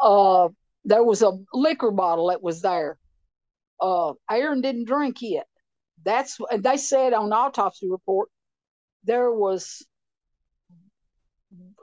[0.00, 0.48] Uh,
[0.84, 2.98] there was a liquor bottle that was there.
[3.80, 5.44] Uh, Aaron didn't drink it.
[6.04, 8.30] That's and they said on autopsy report
[9.04, 9.84] there was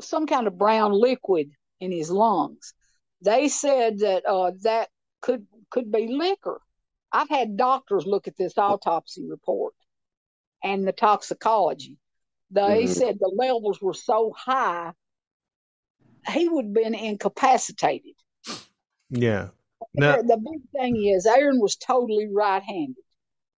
[0.01, 2.73] some kind of brown liquid in his lungs.
[3.21, 4.89] They said that uh, that
[5.21, 6.61] could could be liquor.
[7.11, 9.73] I've had doctors look at this autopsy report
[10.63, 11.97] and the toxicology.
[12.51, 12.89] They Mhm.
[12.89, 14.93] said the levels were so high
[16.29, 18.15] he would have been incapacitated.
[19.09, 19.49] yeah
[19.93, 23.03] now, the big thing is Aaron was totally right-handed,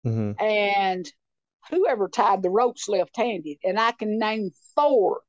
[0.06, 0.42] mhm.
[0.42, 1.12] and
[1.70, 5.22] whoever tied the ropes left-handed, and I can name four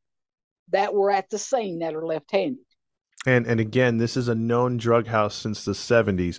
[0.73, 2.59] that were at the scene that are left-handed.
[3.27, 6.39] and and again this is a known drug house since the 70s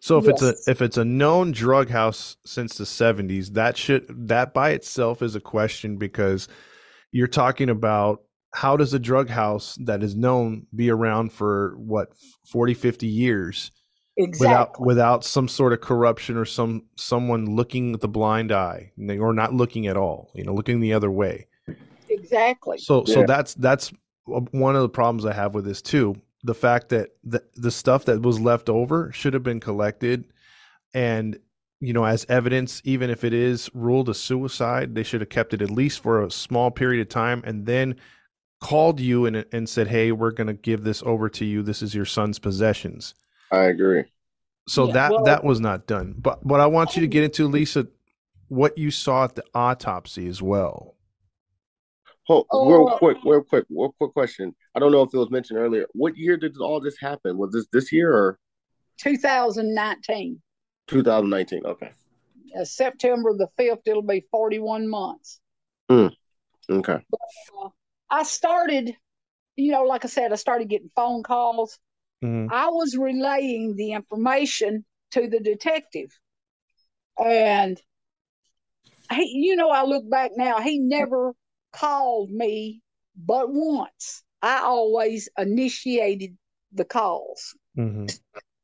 [0.00, 4.04] so if it's a if it's a known drug house since the 70s that should
[4.28, 6.48] that by itself is a question because
[7.12, 8.22] you're talking about
[8.54, 12.12] how does a drug house that is known be around for what
[12.46, 13.70] 40 50 years
[14.20, 14.46] Exactly.
[14.48, 19.32] without without some sort of corruption or some someone looking with the blind eye or
[19.32, 21.46] not looking at all you know looking the other way
[22.18, 22.78] exactly.
[22.78, 23.92] so so that's that's
[24.34, 26.16] um, one of the problems I have with this too.
[26.44, 30.24] The fact that the the stuff that was left over should have been collected,
[30.94, 31.38] and
[31.80, 35.54] you know, as evidence, even if it is ruled a suicide, they should have kept
[35.54, 37.96] it at least for a small period of time, and then
[38.60, 41.62] called you and and said, "Hey, we're going to give this over to you.
[41.62, 43.14] This is your son's possessions."
[43.50, 44.04] I agree.
[44.68, 46.14] So Yeah, that well- that was not done.
[46.18, 47.86] But but I want you to um get into Lisa
[48.48, 50.94] what you saw at the autopsy as well.
[52.28, 54.54] Hold, Oh, real uh, quick, real quick, real quick question.
[54.74, 55.86] I don't know if it was mentioned earlier.
[55.94, 57.38] What year did all this happen?
[57.38, 58.38] Was this this year or
[58.98, 60.40] 2019,
[60.88, 61.64] 2019?
[61.64, 61.90] Okay.
[62.58, 65.40] uh, September the 5th, it'll be 41 months.
[65.90, 66.12] Mm,
[66.70, 66.98] Okay.
[68.10, 68.94] I started,
[69.56, 71.78] you know, like I said, I started getting phone calls.
[72.22, 72.48] Mhm.
[72.50, 76.10] I was relaying the information to the detective.
[77.18, 77.80] And
[79.12, 81.32] he, you know, I look back now, he never
[81.78, 82.82] called me
[83.16, 84.22] but once.
[84.42, 86.36] I always initiated
[86.72, 87.56] the calls.
[87.76, 88.08] Mhm.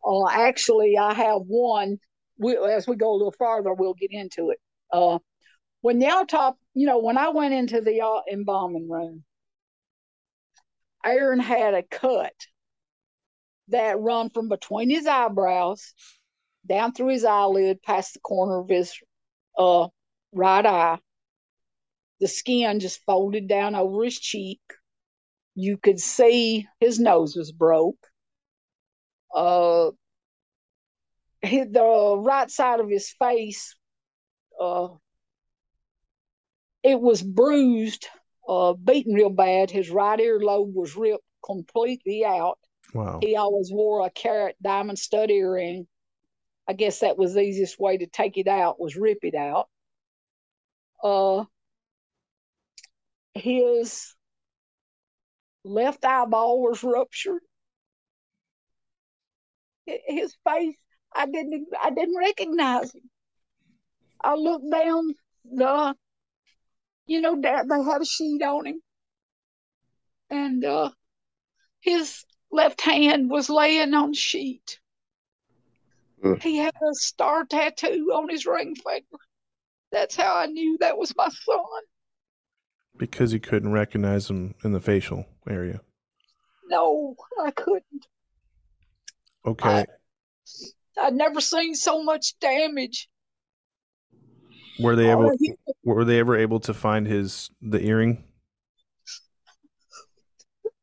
[0.04, 1.98] Uh, actually, I have one.
[2.38, 4.60] We, as we go a little farther, we'll get into it.
[4.92, 5.18] Uh,
[5.80, 9.24] when the autopsy, you know, when I went into the uh, embalming room,
[11.04, 12.34] Aaron had a cut
[13.68, 15.94] that run from between his eyebrows
[16.66, 18.94] down through his eyelid, past the corner of his
[19.58, 19.88] uh,
[20.32, 20.98] right eye,
[22.20, 24.60] the skin just folded down over his cheek.
[25.54, 27.98] You could see his nose was broke.
[29.34, 29.90] Uh,
[31.42, 33.76] his, the right side of his face,
[34.60, 34.88] uh,
[36.82, 38.06] it was bruised,
[38.48, 39.70] uh, beaten real bad.
[39.70, 42.58] His right earlobe was ripped completely out.
[42.94, 43.18] Wow.
[43.20, 45.86] He always wore a carat diamond stud earring.
[46.66, 49.68] I guess that was the easiest way to take it out was rip it out.
[51.02, 51.44] Uh,
[53.34, 54.14] his
[55.64, 57.42] left eyeball was ruptured.
[59.86, 60.76] His face,
[61.14, 63.10] I didn't, I didn't recognize him.
[64.22, 65.94] I looked down the,
[67.06, 68.80] you know, they had a sheet on him,
[70.30, 70.90] and uh,
[71.80, 74.80] his left hand was laying on the sheet.
[76.24, 76.42] Mm.
[76.42, 79.22] He had a star tattoo on his ring finger.
[79.92, 81.82] That's how I knew that was my son.
[82.96, 85.80] Because you couldn't recognize him in the facial area.
[86.68, 88.06] No, I couldn't.
[89.46, 89.84] Okay.
[91.00, 93.08] I'd never seen so much damage.
[94.80, 95.54] were they able Oh, he-
[95.84, 98.24] were they ever able to find his the earring?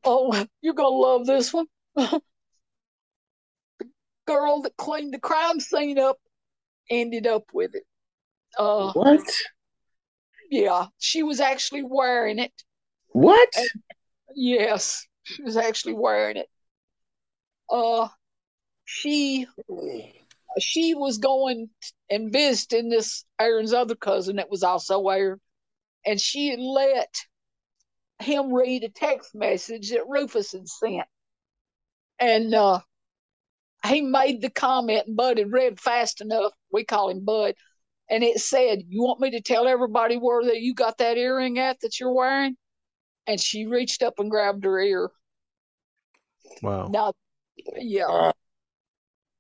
[0.04, 1.68] Oh, you're gonna love this one.
[1.96, 2.22] the
[4.28, 6.18] girl that cleaned the crime scene up
[6.90, 7.84] ended up with it.
[8.58, 9.22] Uh, What?
[10.52, 12.52] Yeah, she was actually wearing it.
[13.08, 13.50] What?
[14.36, 16.50] Yes, she was actually wearing it.
[17.70, 18.10] Uh,
[18.84, 19.48] she
[20.60, 21.70] she was going
[22.10, 25.40] and visiting this Aaron's other cousin that was also Aaron,
[26.06, 27.16] and she let
[28.20, 31.08] him read a text message that Rufus had sent,
[32.20, 32.82] and uh,
[33.88, 36.52] he made the comment, and Bud had read fast enough.
[36.74, 37.56] We call him Bud,
[38.12, 41.60] and it said, "You want me to tell everybody where that you got that earring
[41.60, 42.58] at that you're wearing?"
[43.28, 45.12] And she reached up and grabbed her ear.
[46.62, 46.88] Wow.
[46.88, 47.14] Now,
[47.78, 48.08] yeah.
[48.08, 48.34] Uh,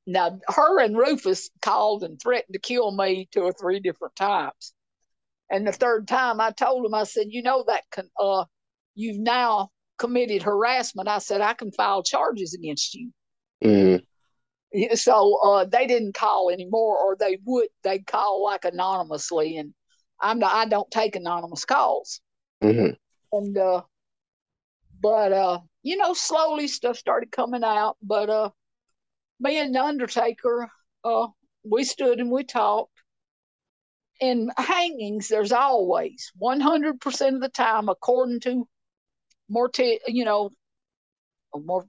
[0.05, 4.73] Now, her and Rufus called and threatened to kill me two or three different times.
[5.51, 8.45] And the third time I told him, I said, you know, that can, uh,
[8.95, 11.09] you've now committed harassment.
[11.09, 13.11] I said, I can file charges against you.
[13.61, 14.05] mhm.
[14.95, 19.57] So uh, they didn't call anymore, or they would, they'd call like anonymously.
[19.57, 19.73] And
[20.19, 22.21] I'm not, I don't take anonymous calls.
[22.63, 22.95] Mhm.
[23.33, 23.81] And, uh,
[25.01, 27.97] but, uh, you know, slowly stuff started coming out.
[28.01, 28.49] But, uh,
[29.39, 30.69] me and the Undertaker,
[31.03, 31.27] uh,
[31.63, 32.91] we stood and we talked.
[34.19, 38.67] In hangings, there's always 100% of the time, according to
[39.49, 40.51] morti, you know,
[41.55, 41.87] more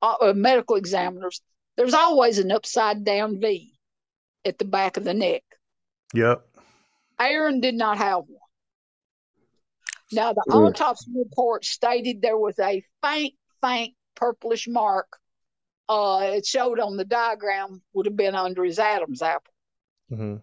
[0.00, 1.42] uh, medical examiners,
[1.76, 3.72] there's always an upside down V
[4.44, 5.42] at the back of the neck.
[6.14, 6.46] Yep.
[7.18, 8.38] Aaron did not have one.
[10.10, 10.68] Now, the Mm.
[10.68, 15.18] autopsy report stated there was a faint, faint purplish mark.
[15.88, 19.52] Uh, it showed on the diagram would have been under his Adam's apple.
[20.08, 20.36] hmm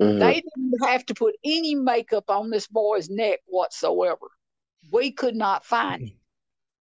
[0.00, 0.20] Mhm.
[0.20, 4.26] They didn't have to put any makeup on this boy's neck whatsoever.
[4.92, 6.20] We could not find him.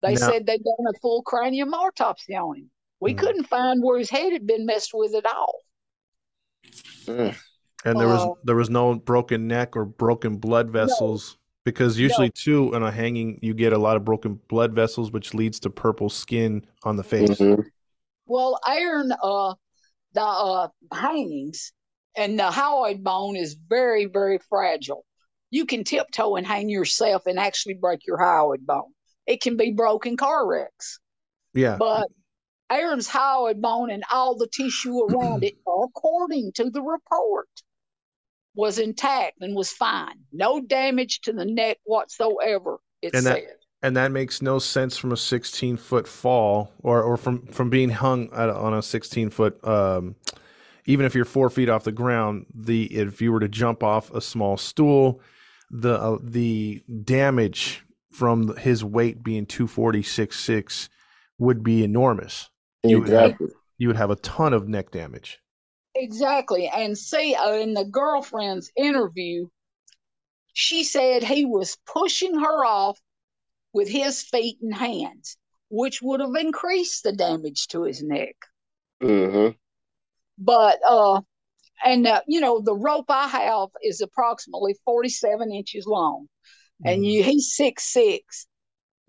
[0.02, 2.72] They Now- said they'd done a full cranium autopsy on him.
[3.04, 3.18] We Mhm.
[3.18, 5.60] couldn't find where his head had been messed with at all.
[7.06, 7.36] Mm.
[7.86, 8.38] And there was Oh.
[8.46, 13.40] there was no broken neck or broken blood vessels because usually too on a hanging
[13.42, 17.04] you get a lot of broken blood vessels which leads to purple skin on the
[17.04, 17.30] face.
[17.32, 17.66] Mhm.
[18.26, 19.56] Well, iron, uh,
[20.14, 21.74] the uh, hangings
[22.16, 25.06] and the hyoid bone is very, very fragile.
[25.50, 28.94] You can tiptoe and hang yourself and actually break your hyoid bone.
[29.28, 31.00] It can be broken car wrecks,
[31.54, 31.76] Yeah.
[31.78, 32.10] but
[32.74, 37.48] Aaron's hyoid bone and all the tissue around it, according to the report,
[38.56, 40.16] was intact and was fine.
[40.32, 42.80] No damage to the neck whatsoever.
[43.02, 43.56] It And that- said.
[43.82, 47.90] and that makes no sense from a 16 foot fall or, or from, from being
[47.90, 50.16] hung at, on a 16 foot um,
[50.86, 54.10] even if you're four feet off the ground the if you were to jump off
[54.12, 55.20] a small stool
[55.72, 60.90] the uh, the damage from his weight being 246
[61.40, 62.50] would be enormous
[62.84, 63.48] You would have- Exactly.
[63.78, 65.40] you would have a ton of neck damage
[65.96, 66.68] Exactly.
[66.68, 69.48] And see, uh, in the girlfriend's interview,
[70.54, 73.00] she said he was pushing her off
[73.74, 75.38] with his feet and hands,
[75.70, 78.36] which would have increased the damage to his neck.
[79.04, 79.56] Mhm.
[80.40, 81.22] But, uh,
[81.86, 86.28] and, uh, you know, the rope I have is approximately 47 inches long,
[86.84, 88.48] and you, he's six six.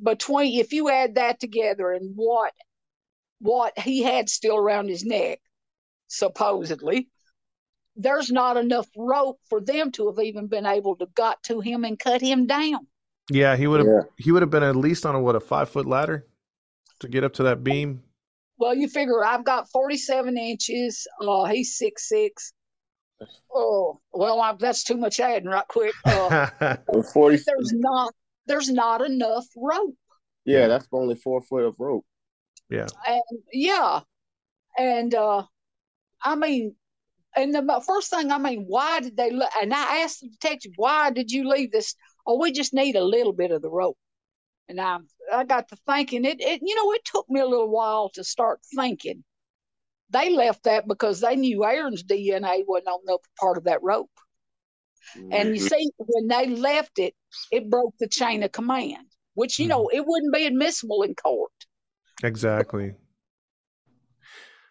[0.03, 2.53] Between, if you add that together and what,
[3.45, 5.39] what he had still around his neck,
[6.09, 7.09] supposedly,
[7.95, 11.85] there's not enough rope for them to have even been able to got to him
[11.85, 12.87] and cut him down.
[13.31, 14.03] Yeah, he would have Yeah.
[14.19, 16.27] he would have been at least on a what a five foot ladder
[17.01, 18.03] to get up to that beam.
[18.59, 21.07] Well, you figure I've got 47 inches.
[21.21, 22.53] Uh, he's six six.
[23.55, 25.95] Oh, well, I, that's too much adding right quick.
[26.05, 28.15] Uh, With 40, there's not
[28.47, 29.95] there's not enough rope.
[30.45, 32.05] yeah, that's only four foot of rope.
[32.69, 32.93] Yeah.
[33.07, 34.01] And yeah,
[34.79, 35.45] and uh,
[36.25, 36.77] I mean,
[37.37, 39.31] and the first thing I mean, why did they?
[39.31, 41.95] le- And I asked the detective, why did you leave this?
[42.27, 43.99] Oh, we just need a little bit of the rope.
[44.69, 44.99] And I,
[45.33, 46.41] I got to thinking it.
[46.41, 49.25] It, you know, it took me a little while to start thinking.
[50.11, 54.11] They left that because they knew Aaron's DNA wasn't on the part of that rope.
[55.31, 55.69] And you Mhm.
[55.69, 57.15] see, when they left it,
[57.51, 61.53] it broke the chain of command, which you know it wouldn't be admissible in court.
[62.23, 62.95] Exactly.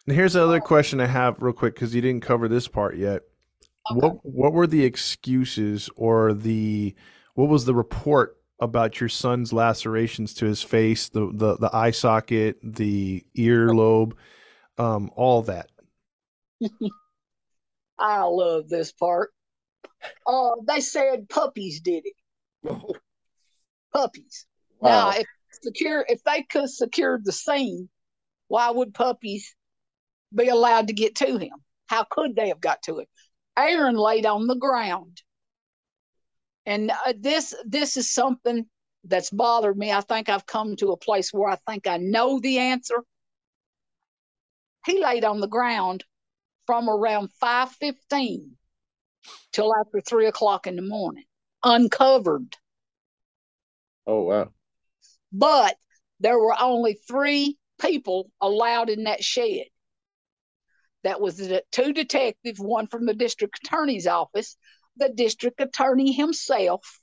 [0.05, 2.97] And here's the other question I have real quick because you didn't cover this part
[2.97, 3.21] yet.
[3.91, 6.95] What what were the excuses or the
[7.35, 11.91] what was the report about your son's lacerations to his face, the the, the eye
[11.91, 14.13] socket, the earlobe,
[14.77, 15.69] um, all that?
[17.99, 19.31] I love this part.
[20.27, 22.15] Uh, they said puppies did it.
[23.93, 24.45] Puppies.
[24.81, 25.13] Now, Wow.
[25.17, 25.27] if
[25.62, 27.89] secure, if they could secure the scene,
[28.47, 29.56] why would puppies
[30.34, 31.54] be allowed to get to him?
[31.88, 33.06] How could they have got to him?
[33.58, 35.22] Aaron laid on the ground,
[36.66, 38.66] and uh, this this is something
[39.04, 39.91] that's bothered me.
[39.91, 43.04] I think I've come to a place where I think I know the answer.
[44.86, 46.04] He laid on the ground
[46.66, 48.58] from around five fifteen
[49.51, 51.26] till after three o'clock in the morning,
[51.64, 52.58] uncovered
[54.06, 54.51] Oh wow.
[55.34, 55.75] But
[56.19, 59.65] there were only three people allowed in that shed.
[61.03, 64.55] That was the two detectives, one from the district attorney's office,
[64.95, 67.01] the district attorney himself,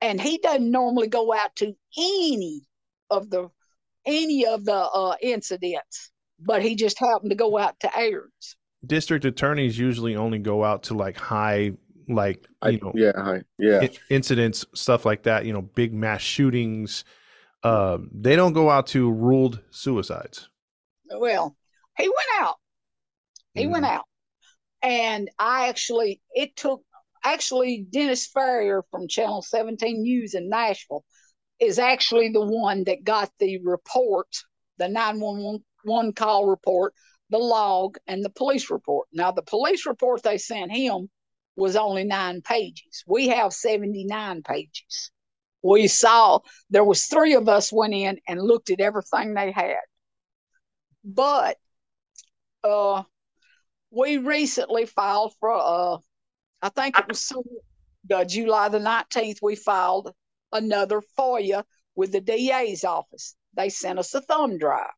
[0.00, 2.62] and he doesn't normally go out to any
[3.10, 3.48] of the
[4.06, 8.56] any of the uh, incidents, but he just happened to go out to Aaron's.
[8.86, 11.72] District attorneys usually only go out to like high,
[12.14, 13.42] like I, you know, yeah, hi.
[13.58, 13.88] yeah.
[14.08, 15.44] incidents, stuff like that.
[15.44, 17.04] You know, big mass shootings.
[17.62, 20.48] Um, they don't go out to ruled suicides.
[21.10, 21.56] Well,
[21.96, 22.56] he went out.
[23.54, 24.04] He went out.
[24.82, 26.82] And I actually, it took,
[27.24, 31.04] actually, Dennis Ferrier from Channel 17 News in Nashville
[31.58, 34.28] is actually the one that got the report,
[34.78, 36.94] the 911 call report,
[37.28, 39.08] the log, and the police report.
[39.12, 41.10] Now, the police report they sent him
[41.60, 43.04] was only nine pages.
[43.06, 45.10] We have 79 pages.
[45.62, 46.40] We saw
[46.70, 49.76] there was three of us went in and looked at everything they had.
[51.04, 51.58] But
[52.64, 53.02] uh
[53.90, 55.98] we recently filed for uh
[56.62, 57.32] I think it was
[58.12, 60.12] uh, July the 19th we filed
[60.52, 63.34] another FOIA with the DA's office.
[63.54, 64.92] They sent us a thumb drive.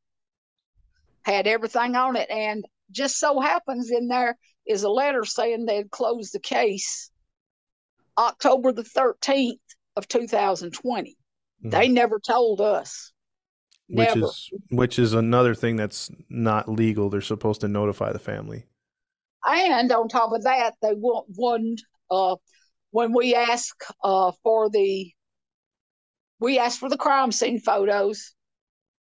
[1.25, 4.37] Had everything on it and just so happens in there
[4.67, 7.11] is a letter saying they'd closed the case
[8.19, 9.59] October the 13th
[9.97, 11.17] of 2020.
[11.65, 11.71] Mhm.
[11.71, 13.13] They never told us.
[13.89, 14.27] which Never.
[14.27, 17.11] is which is another thing that's not legal.
[17.11, 18.65] They're supposed to notify the family.
[19.47, 21.77] And on top of that, they want one
[22.11, 22.37] uh
[22.91, 25.13] when we ask uh for the
[26.39, 28.33] we asked for the crime scene photos.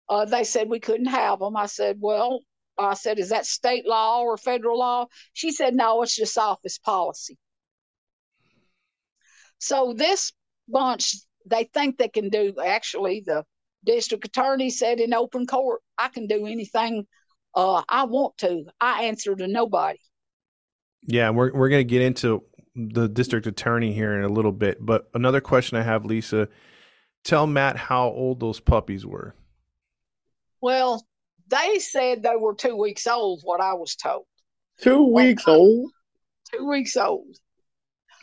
[0.09, 1.55] Uh they said we couldn't have them.
[1.55, 2.41] I said, "Well,
[2.83, 6.77] I said, is that state law or federal law?" She said, "No, it's just office
[6.77, 7.37] policy."
[9.59, 10.33] So this
[10.67, 11.15] bunch
[11.45, 13.43] they think they can do actually the
[13.83, 17.07] district attorney said in open court, "I can do anything
[17.55, 18.65] uh I want to.
[18.79, 19.99] I answer to nobody."
[21.03, 22.43] Yeah, we're we're gonna get into
[22.75, 24.77] the district attorney here in a little bit.
[24.79, 26.47] But another question I have, Lisa,
[27.23, 29.35] tell Matt how old those puppies were.
[30.61, 31.05] Well,
[31.51, 34.25] they said they were two weeks old, what I was told.
[34.79, 35.91] Two weeks old.
[36.51, 37.35] Two weeks old.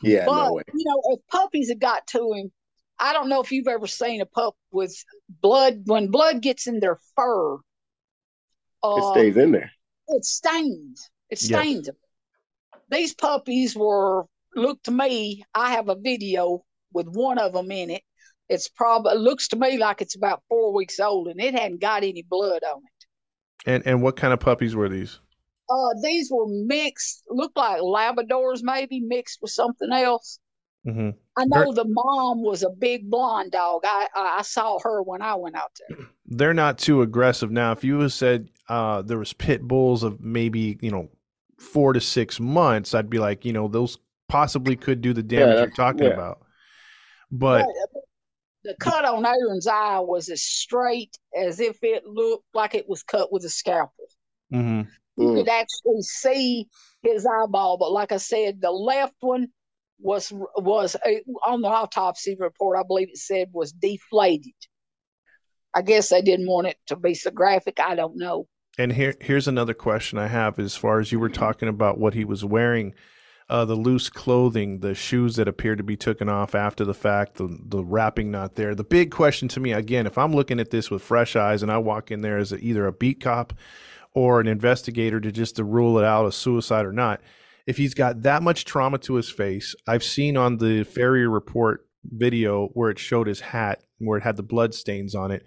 [0.02, 0.62] Yeah, but, no way.
[0.74, 2.50] you know, if puppies had got to him,
[2.98, 4.94] I don't know if you've ever seen a pup with
[5.28, 5.82] blood.
[5.84, 7.60] When blood gets in their fur, It
[8.82, 9.70] uh, stays in there.
[10.08, 11.08] it stains.
[11.30, 11.48] It Yes.
[11.48, 11.96] stains them.
[12.90, 14.26] These puppies were,
[14.56, 18.02] look to me, I have a video with one of them in it.
[18.48, 21.80] It's probably, it looks to me like it's about four weeks old and it hadn't
[21.80, 22.97] got any blood on it.
[23.66, 25.20] And and what kind of puppies were these?
[25.70, 30.40] Uh, these were mixed, looked like Labradors maybe mixed with something else.
[30.84, 33.82] hmm I know the mom was a big blonde dog.
[33.86, 35.88] I I I saw her when I went out there.
[36.26, 37.72] They're not too aggressive now.
[37.72, 41.08] If you had said uh, there was pit bulls of maybe you know
[41.58, 43.98] four to six months, I'd be like, you know, those
[44.28, 46.08] possibly could do the damage Yeah, you're talking yeah.
[46.08, 46.40] about.
[47.30, 47.72] But
[48.68, 53.02] the cut on Aaron's eye was as straight as if it looked like it was
[53.02, 54.04] cut with a scalpel.
[54.52, 54.86] mhm.
[55.16, 55.34] You Mm.
[55.36, 56.68] could actually see
[57.02, 59.48] his eyeball, but like I said, the left one
[59.98, 61.10] was was uh,
[61.46, 62.78] on the autopsy report.
[62.78, 64.52] I believe it said was deflated.
[65.74, 67.80] I guess they didn't want it to be so graphic.
[67.80, 68.46] I don't know.
[68.78, 72.14] And here, here's another question I have as far as you were talking about what
[72.14, 72.94] he was wearing,
[73.50, 77.36] uh, the loose clothing, the shoes that appear to be taken off after the fact,
[77.36, 78.74] the, the wrapping not there.
[78.74, 81.72] The big question to me, again, if I'm looking at this with fresh eyes and
[81.72, 83.54] I walk in there as a, either a beat cop
[84.12, 87.20] or an investigator to just to rule it out a suicide or not,
[87.66, 91.86] if he's got that much trauma to his face, I've seen on the Ferrier report
[92.04, 95.44] video where it showed his hat, where it had the blood stains on it.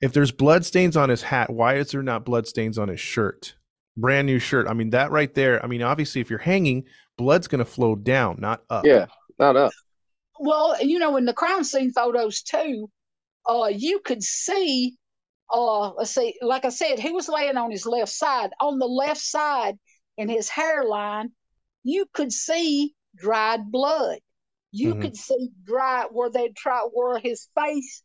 [0.00, 3.00] If there's blood stains on his hat, why is there not blood stains on his
[3.00, 3.54] shirt?
[3.96, 4.68] Brand new shirt.
[4.68, 5.62] I mean, that right there.
[5.64, 6.84] I mean, obviously, if you're hanging,
[7.16, 8.84] blood's going to flow down, not up.
[8.84, 9.06] Yeah,
[9.38, 9.72] not up.
[10.38, 12.90] Well, you know, in the crime scene photos too,
[13.48, 14.96] uh, you could see,
[15.52, 18.50] uh, let's see, like I said, he was laying on his left side.
[18.60, 19.78] On the left side,
[20.16, 21.32] in his hairline,
[21.84, 24.18] you could see dried blood.
[24.72, 25.00] You Mhm.
[25.02, 28.02] could see dry where they tried where his face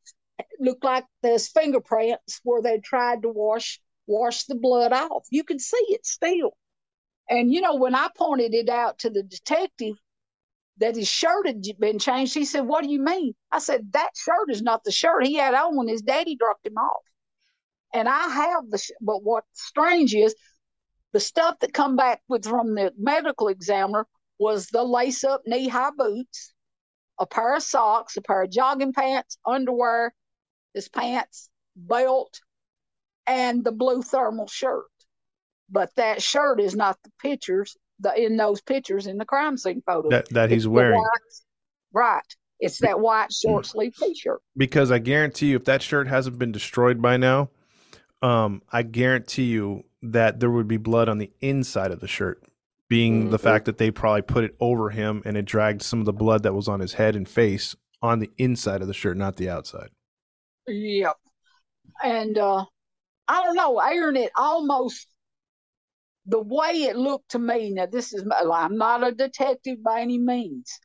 [0.59, 5.25] looked like there's fingerprints where they tried to wash wash the blood off.
[5.31, 6.55] You could see it still.
[7.29, 9.95] And you know, when I pointed it out to the detective,
[10.79, 12.33] that his shirt had been changed.
[12.33, 13.33] He said, What do you mean?
[13.51, 16.65] I said, That shirt is not the shirt he had on when his daddy dropped
[16.65, 17.03] him off.
[17.93, 20.35] And I have the, sh- but what's strange is
[21.11, 24.07] the stuff that come back with from the medical examiner
[24.37, 26.53] was the lace up knee high boots,
[27.19, 30.13] a pair of socks, a pair of jogging pants, underwear,
[30.73, 32.39] his pants, belt,
[33.27, 34.85] and the blue thermal shirt.
[35.71, 39.81] But that shirt is not the pictures the in those pictures in the crime scene
[39.85, 40.09] photos.
[40.11, 40.99] That that he's the wearing.
[40.99, 41.41] white-
[41.93, 42.23] right.
[42.61, 44.41] It's that white short sleeve t-shirt.
[44.57, 47.49] because I guarantee you, if that shirt hasn't been destroyed by now,
[48.21, 52.41] um, I guarantee you that there would be blood on the inside of the shirt,
[52.89, 53.41] being the Mhm.
[53.43, 56.43] fact that they probably put it over him and it dragged some of the blood
[56.43, 59.49] that was on his head and face on the inside of the shirt, not the
[59.49, 59.89] outside.
[60.67, 61.17] Yep.
[62.03, 62.65] And uh
[63.27, 65.07] I don't know, Aaron, it almost
[66.29, 68.23] the way it looked to me, now this is,
[68.53, 70.79] I'm not a detective by any means.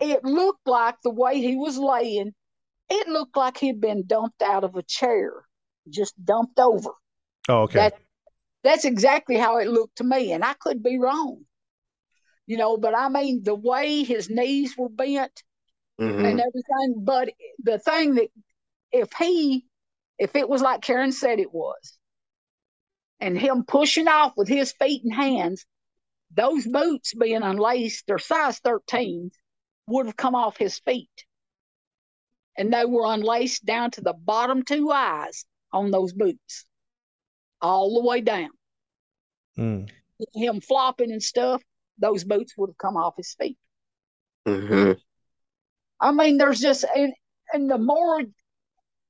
[0.00, 2.34] It looked like the way he was laying,
[2.88, 5.32] it looked like he'd been dumped out of a chair,
[5.88, 6.90] just dumped over.
[7.48, 7.78] Oh, okay.
[7.78, 7.94] That
[8.62, 11.44] that's exactly how it looked to me, and I could be wrong.
[12.46, 15.42] You know, but I mean the way his knees were bent
[16.00, 16.26] Mhm.
[16.26, 17.04] and everything.
[17.04, 18.28] But the thing that
[18.92, 19.66] if he
[20.18, 21.93] if it was like Karen said it was,
[23.20, 25.64] and him pushing off with his feet and hands,
[26.32, 29.30] those boots being unlaced, they're size 13,
[29.86, 31.24] would have come off his feet.
[32.56, 36.66] And they were unlaced down to the bottom two eyes on those boots,
[37.60, 38.50] all the way down.
[39.58, 39.90] Mm.
[40.34, 41.62] Him flopping and stuff,
[41.98, 43.58] those boots would have come off his feet.
[44.46, 45.00] Mhm.
[46.00, 47.14] I mean, there's just and
[47.52, 48.22] and the more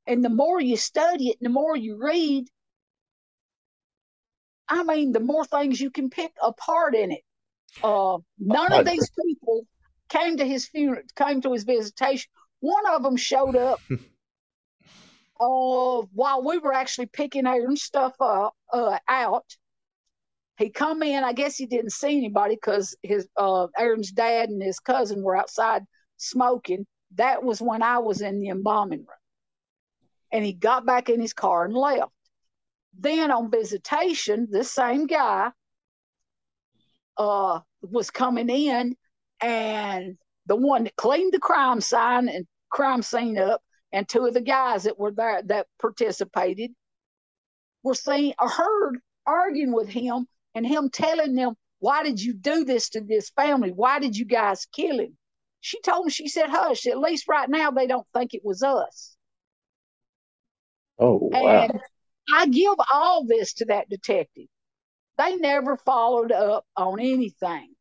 [0.07, 2.47] and the more you study it, and the more you read,
[4.75, 7.23] I mean, the more things you can pick apart in it.
[7.83, 9.67] Uh, none of these people
[10.09, 12.31] came to his funeral, came to his visitation.
[12.61, 13.81] One of them showed up
[15.41, 19.45] uh, while we were actually picking Aaron's stuff up, uh, out.
[20.57, 21.25] He come in.
[21.25, 25.37] I guess he didn't see anybody because his uh, Aaron's dad and his cousin were
[25.37, 25.83] outside
[26.17, 26.87] smoking.
[27.17, 29.09] That was when I was in the embalming room.
[30.33, 32.14] And he got back in his car and left.
[32.99, 35.51] Then on visitation, this same guy
[37.17, 38.97] uh, was coming in,
[39.41, 40.17] and
[40.47, 44.41] the one that cleaned the crime scene and crime scene up, and two of the
[44.41, 46.73] guys that were there that participated
[47.83, 52.65] were seen or heard arguing with him and him telling them, Why did you do
[52.65, 53.71] this to this family?
[53.71, 55.17] Why did you guys kill him?
[55.61, 58.63] She told him, she said, Hush, at least right now they don't think it was
[58.63, 59.17] us.
[60.99, 61.63] Oh wow.
[61.63, 61.81] And
[62.33, 64.47] I give all this to that detective.
[65.19, 67.75] They never followed up on anything.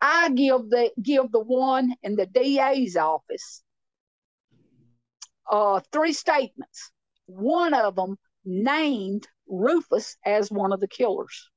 [0.00, 3.62] I give the give the one in the DA's office
[5.50, 6.90] uh, three statements.
[7.26, 11.50] One of them named Rufus as one of the killers.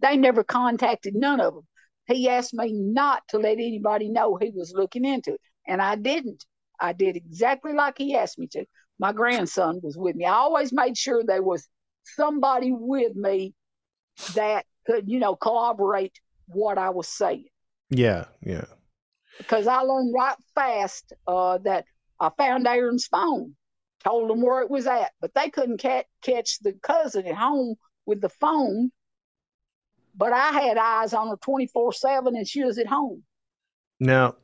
[0.00, 1.66] They never contacted none of them.
[2.06, 5.96] He asked me not to let anybody know he was looking into it, and I
[5.96, 6.44] didn't.
[6.80, 8.64] I did exactly like he asked me to.
[8.98, 10.24] My grandson was with me.
[10.24, 11.68] I always made sure there was
[12.04, 13.54] somebody with me
[14.34, 17.46] that could, you know, corroborate what I was saying.
[17.90, 18.64] Yeah, yeah.
[19.38, 21.84] Because I learned right fast uh, that
[22.18, 23.54] I found Aaron's phone,
[24.02, 27.76] told them where it was at, but they couldn't catch catch the cousin at home
[28.06, 28.90] with the phone.
[30.16, 33.22] But I had eyes on her 24 7 and she was at home.
[34.00, 34.34] Now,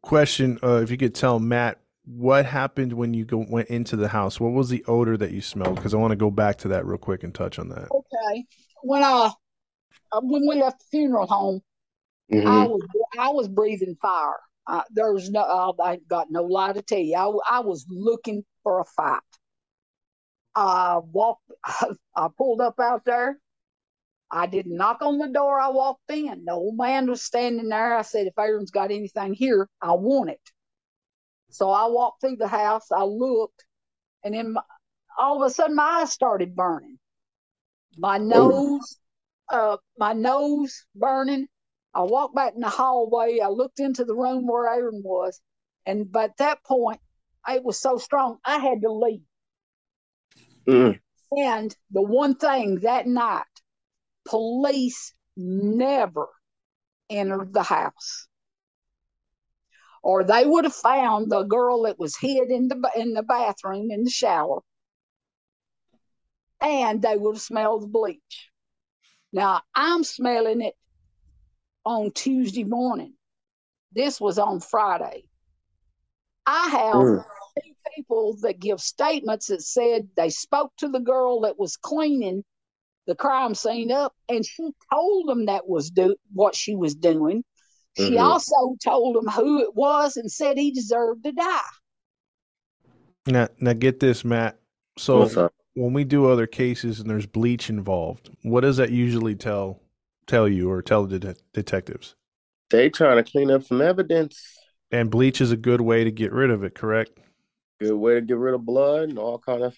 [0.00, 4.08] question uh, if you could tell Matt what happened when you go, went into the
[4.08, 4.38] house?
[4.38, 5.76] What was the odor that you smelled?
[5.76, 7.88] Because I want to go back to that real quick and touch on that.
[7.90, 8.44] Okay.
[8.82, 9.32] When I
[10.12, 11.60] uh, when we left the funeral home,
[12.30, 12.46] Mhm.
[12.46, 12.80] I was
[13.18, 14.38] I was breathing fire.
[14.66, 17.16] Uh, there's no I ain't got no lie to tell you.
[17.16, 19.20] I, I was looking for a fight.
[20.54, 21.50] I walked.
[22.16, 23.38] I pulled up out there.
[24.30, 25.60] I didn't knock on the door.
[25.60, 26.44] I walked in.
[26.44, 27.96] The old man was standing there.
[27.96, 30.40] I said, "If Aaron's got anything here, I want it."
[31.54, 32.90] So I walked through the house.
[32.90, 33.64] I looked,
[34.24, 34.62] and then my,
[35.16, 36.98] all of a sudden, my eyes started burning.
[37.96, 38.98] My nose,
[39.48, 41.46] uh, my nose burning.
[41.94, 43.38] I walked back in the hallway.
[43.38, 45.40] I looked into the room where Aaron was,
[45.86, 47.00] and by that point,
[47.48, 49.22] it was so strong I had to leave.
[50.66, 50.98] Mm.
[51.36, 53.44] And the one thing that night,
[54.24, 56.26] police never
[57.08, 58.26] entered the house,
[60.04, 63.90] or they would have found the girl that was hid in the in the bathroom
[63.90, 64.60] in the shower,
[66.60, 68.50] and they would have smelled the bleach.
[69.32, 70.74] Now I'm smelling it
[71.86, 73.14] on Tuesday morning.
[73.92, 75.24] This was on Friday.
[76.46, 77.24] I have Mm.
[77.64, 82.44] two people that give statements that said they spoke to the girl that was cleaning
[83.06, 87.42] the crime scene up, and she told them that was do what she was doing.
[87.96, 88.20] She Mhm.
[88.20, 91.60] also told him who it was and said he deserved to die.
[93.26, 94.58] Now, now get this, Matt.
[94.98, 99.80] So when we do other cases and there's bleach involved, what does that usually tell
[100.26, 102.14] tell you or tell the det- detectives?
[102.70, 104.42] They trying to clean up some evidence.
[104.90, 107.18] And bleach is a good way to get rid of it, correct?
[107.80, 109.76] Good way to get rid of blood and all kind of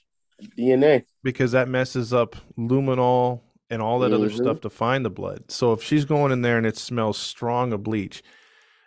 [0.57, 1.05] DNA.
[1.23, 3.41] Because that messes up luminol
[3.71, 4.37] and all that other Mhm.
[4.37, 5.51] stuff to find the blood.
[5.51, 8.23] So if she's going in there and it smells strong of bleach,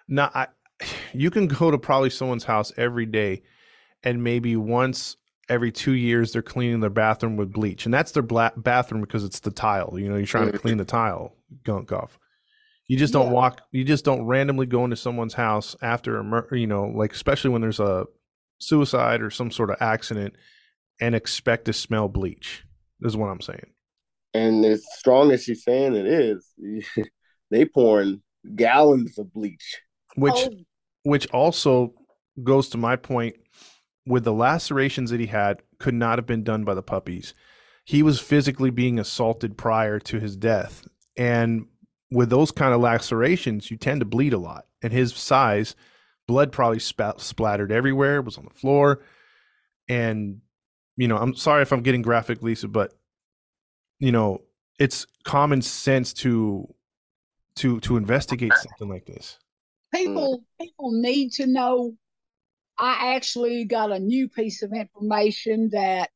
[0.07, 0.47] now I,
[1.13, 3.43] you can go to probably someone's house every day,
[4.03, 5.17] and maybe once
[5.49, 9.23] every two years they're cleaning their bathroom with bleach, and that's their bla- bathroom because
[9.23, 9.95] it's the tile.
[9.99, 10.61] You know, you're trying to Mhm.
[10.61, 12.19] clean the tile gunk off.
[12.87, 13.33] You just don't Yeah.
[13.33, 13.61] walk.
[13.71, 17.49] You just don't randomly go into someone's house after a mur- you know, like especially
[17.51, 18.05] when there's a
[18.59, 20.35] suicide or some sort of accident,
[21.01, 22.63] and expect to smell bleach.
[23.01, 23.73] Is what I'm saying.
[24.33, 26.47] And as strong as she's saying it is,
[27.51, 28.21] they pouring
[28.55, 29.79] gallons of bleach.
[30.15, 30.49] Which Oh,
[31.03, 31.93] which also
[32.43, 33.35] goes to my point
[34.05, 37.33] with the lacerations that he had could not have been done by the puppies.
[37.85, 40.87] He was physically being assaulted prior to his death.
[41.17, 41.67] And
[42.11, 44.65] with those kind of lacerations, you tend to bleed a lot.
[44.81, 45.75] And his size,
[46.27, 49.01] blood probably spat, splattered everywhere, was on the floor.
[49.87, 50.41] And,
[50.97, 52.93] you know, I'm sorry if I'm getting graphic, Lisa, but,
[53.99, 54.41] you know,
[54.79, 56.73] it's common sense to
[57.55, 59.37] to to investigate something like this.
[59.93, 60.65] people mm.
[60.65, 61.95] people need to know.
[62.77, 66.09] I actually got a new piece of information that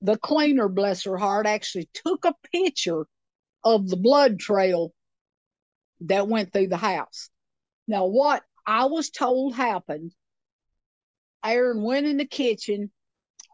[0.00, 3.06] the cleaner bless her heart actually took a picture
[3.62, 4.92] of the blood trail
[6.00, 7.28] that went through the house.
[7.86, 10.12] Now what i was told happened.
[11.44, 12.90] Aaron went in the kitchen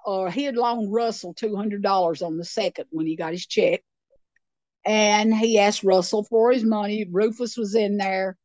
[0.04, 3.82] or he had loaned russell $200 on the second when he got his check
[4.84, 8.36] and he asked russell for his money rufus was in there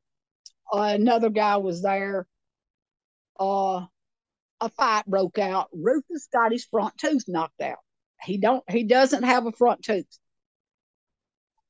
[0.74, 2.28] uh, another guy was there.
[3.40, 3.86] Uh,
[4.62, 5.70] a fight broke out.
[5.74, 7.80] Rufus got his front tooth knocked out.
[8.22, 8.64] He don't.
[8.70, 10.08] He doesn't have a front tooth.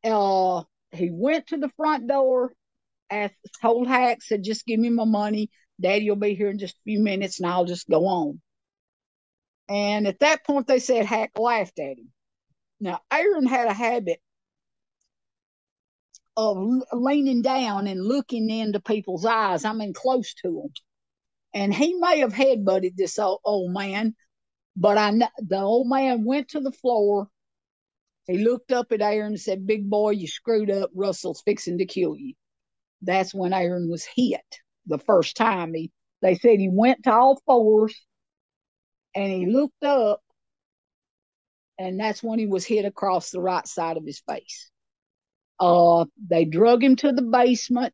[0.03, 2.53] Uh, he went to the front door.
[3.09, 5.49] Asked, told Hack said, "Just give me my money.
[5.79, 8.41] Daddy will be here in just a few minutes, and I'll just go on."
[9.67, 12.11] And at that point, they said Hack laughed at him.
[12.79, 14.19] Now, Aaron had a habit
[16.37, 16.57] of
[16.91, 19.65] leaning down and looking into people's eyes.
[19.65, 20.73] I mean, close to them.
[21.53, 24.15] And he may have headbutted this old, old man,
[24.75, 27.29] but I the old man went to the floor.
[28.27, 30.89] He looked up at Aaron and said, "Big boy, you screwed up.
[30.93, 32.33] Russell's fixing to kill you."
[33.01, 34.43] That's when Aaron was hit
[34.85, 35.73] the first time.
[35.73, 35.91] He
[36.21, 37.95] they said he went to all fours,
[39.15, 40.21] and he looked up,
[41.79, 44.69] and that's when he was hit across the right side of his face.
[45.59, 47.93] Uh, they drug him to the basement,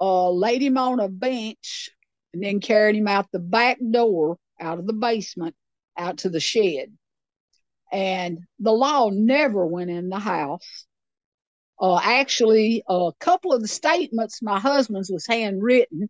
[0.00, 1.90] uh, laid him on a bench,
[2.32, 5.54] and then carried him out the back door, out of the basement,
[5.96, 6.96] out to the shed.
[7.92, 10.86] And the law never went in the house.
[11.78, 16.08] Uh, actually, a couple of the statements, my husband's was handwritten.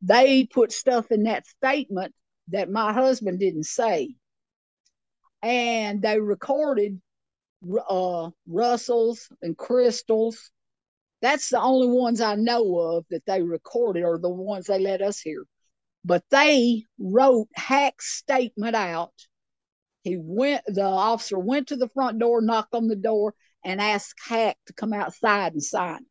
[0.00, 2.14] They put stuff in that statement
[2.52, 4.14] that my husband didn't say.
[5.42, 7.00] And they recorded
[7.88, 10.50] uh, Russell's and Crystal's.
[11.20, 15.02] That's the only ones I know of that they recorded, or the ones they let
[15.02, 15.44] us hear.
[16.04, 19.12] But they wrote Hack's statement out.
[20.02, 23.34] He went, the officer went to the front door, knocked on the door,
[23.64, 26.04] and asked Hack to come outside and sign.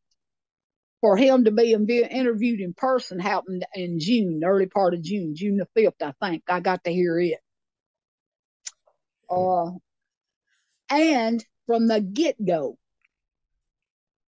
[1.02, 5.58] For him to be interviewed in person happened in June, early part of June, June
[5.58, 6.44] the 5th, I think.
[6.48, 7.40] I got to hear it.
[9.28, 9.72] Uh,
[10.88, 12.78] and from the get go,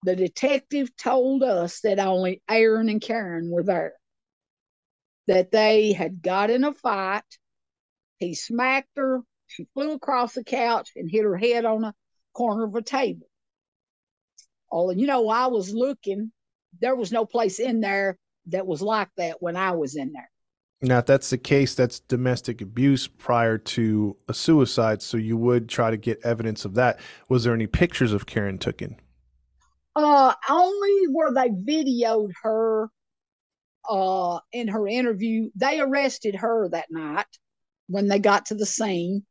[0.03, 3.95] the detective told us that only Aaron and Karen were there,
[5.29, 7.23] that they had got in a fight.
[8.19, 9.21] He smacked her.
[9.47, 11.95] She flew across the couch and hit her head on a
[12.33, 13.29] corner of a table.
[14.73, 16.33] Oh, and you know, I was looking,
[16.81, 20.31] there was no place in there that was like that when I was in there.
[20.83, 25.01] Now, if that's the case, that's domestic abuse prior to a suicide.
[25.01, 27.01] So you would try to get evidence of that.
[27.29, 28.97] Was there any pictures of Karen taken?
[29.97, 32.91] Uh, only where they videoed her
[33.89, 35.51] uh in her interview.
[35.55, 37.27] They arrested her that night
[37.87, 39.25] when they got to the scene.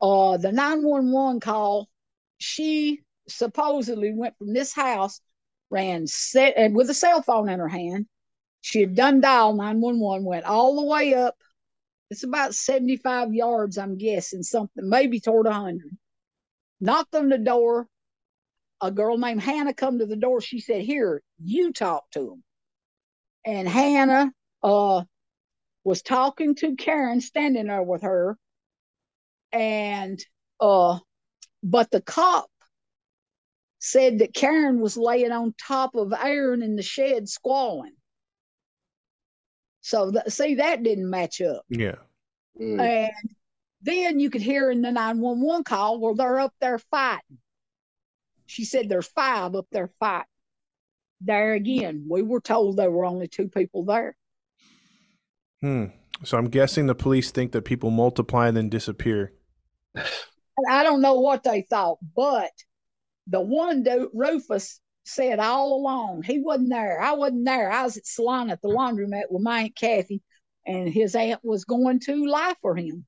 [0.00, 1.88] Uh, the 911 call
[2.38, 5.20] she supposedly went from this house,
[5.72, 8.06] ran set and with a cell phone in her hand.
[8.60, 11.34] She had done dial 911, went all the way up.
[12.10, 15.96] It's about 75 yards, I'm guessing, something, maybe toward 100.
[16.80, 17.88] Knocked on the door.
[18.80, 20.40] A girl named Hannah come to the door.
[20.40, 22.44] She said, Here, you talk to him.
[23.44, 24.30] And Hannah
[24.62, 25.02] uh,
[25.84, 28.36] was talking to Karen, standing there with her.
[29.52, 30.22] And
[30.60, 30.98] uh,
[31.62, 32.46] but the cop
[33.84, 37.94] said that Karen was laying on top of Aaron in the shed squalling.
[39.80, 41.64] So th- see, that didn't match up.
[41.68, 41.96] Yeah.
[42.60, 42.80] Mm.
[42.80, 43.30] And
[43.82, 47.38] then you could hear in the 911 call where they're up there fighting.
[48.46, 50.26] She said there's five up there fighting.
[51.20, 54.16] There again, we were told there were only two people there.
[55.60, 55.86] Hmm.
[56.22, 59.32] So I'm guessing the police think that people multiply and then disappear.
[60.70, 62.52] I don't know what they thought, but
[63.26, 67.00] the one dude, Rufus, said all along he wasn't there.
[67.00, 67.70] I wasn't there.
[67.70, 70.22] I was at salon at the laundromat with my aunt Kathy,
[70.66, 73.06] and his aunt was going to lie for him.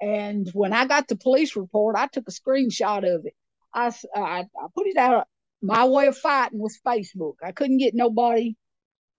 [0.00, 3.34] And when I got the police report, I took a screenshot of it.
[3.72, 5.26] I, uh, I, I put it out.
[5.62, 7.36] My way of fighting was Facebook.
[7.42, 8.56] I couldn't get nobody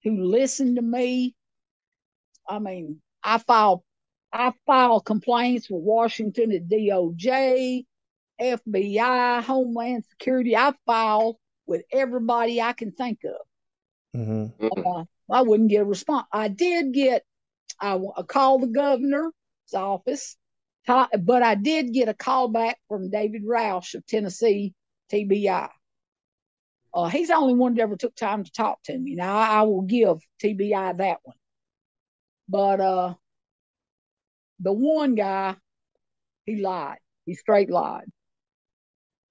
[0.04, 1.36] who listened to me.
[2.48, 3.82] I mean, I filed
[4.32, 7.86] I filed complaints with Washington at DOJ,
[8.42, 10.56] FBI, Homeland Security.
[10.56, 14.20] I filed with everybody I can think of.
[14.20, 14.68] Mm-hmm.
[14.86, 16.28] Uh, I wouldn't get a response.
[16.32, 17.24] I did get,
[17.80, 19.34] I, I called the governor's
[19.76, 20.38] office,
[20.88, 24.74] but I did get a call back from David Rausch of Tennessee
[25.12, 25.70] TBI.
[26.94, 29.16] Uh, he's the only one that ever took time to talk to me.
[29.16, 31.36] Now I, I will give TBI that one.
[32.50, 33.14] But uh,
[34.60, 35.56] the one guy,
[36.46, 37.00] he lied.
[37.26, 38.06] He straight lied.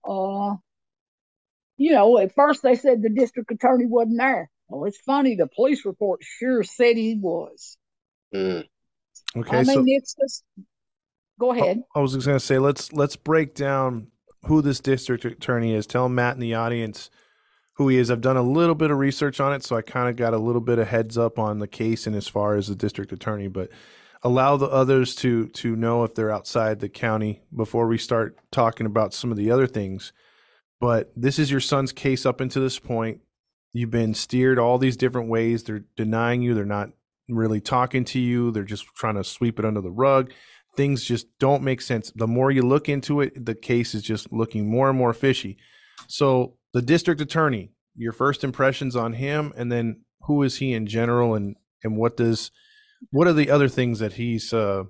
[0.09, 0.57] Uh,
[1.77, 4.51] you know, at first they said the district attorney wasn't there.
[4.69, 5.37] Well, it's funny.
[5.37, 7.77] The police report sure said he was.
[8.35, 8.65] Mm.
[9.37, 10.45] Okay, I mean, so it's just.
[11.39, 11.83] Go ahead.
[11.95, 14.07] I was just going to say let's let's break down
[14.47, 15.87] who this district attorney is.
[15.87, 17.11] Tell Matt and the audience
[17.75, 18.11] who he is.
[18.11, 20.39] I've done a little bit of research on it, so I kind of got a
[20.39, 23.49] little bit of heads up on the case and as far as the district attorney.
[23.49, 23.69] But
[24.23, 28.87] allow the others to to know if they're outside the county before we start talking
[28.87, 30.13] about some of the other things.
[30.81, 33.21] But this is your son's case up until this point.
[33.73, 35.65] You've been steered all these different ways.
[35.65, 36.55] They're denying you.
[36.55, 36.91] They're not
[37.29, 38.51] really talking to you.
[38.51, 40.33] They're just trying to sweep it under the rug.
[40.77, 42.13] Things just don't make sense.
[42.15, 45.57] The more you look into it, the case is just looking more and more fishy.
[46.07, 50.87] So, the district attorney, your first impressions on him, and then who is he in
[50.87, 52.51] general, and and what does
[53.11, 54.85] what are the other things that he's uh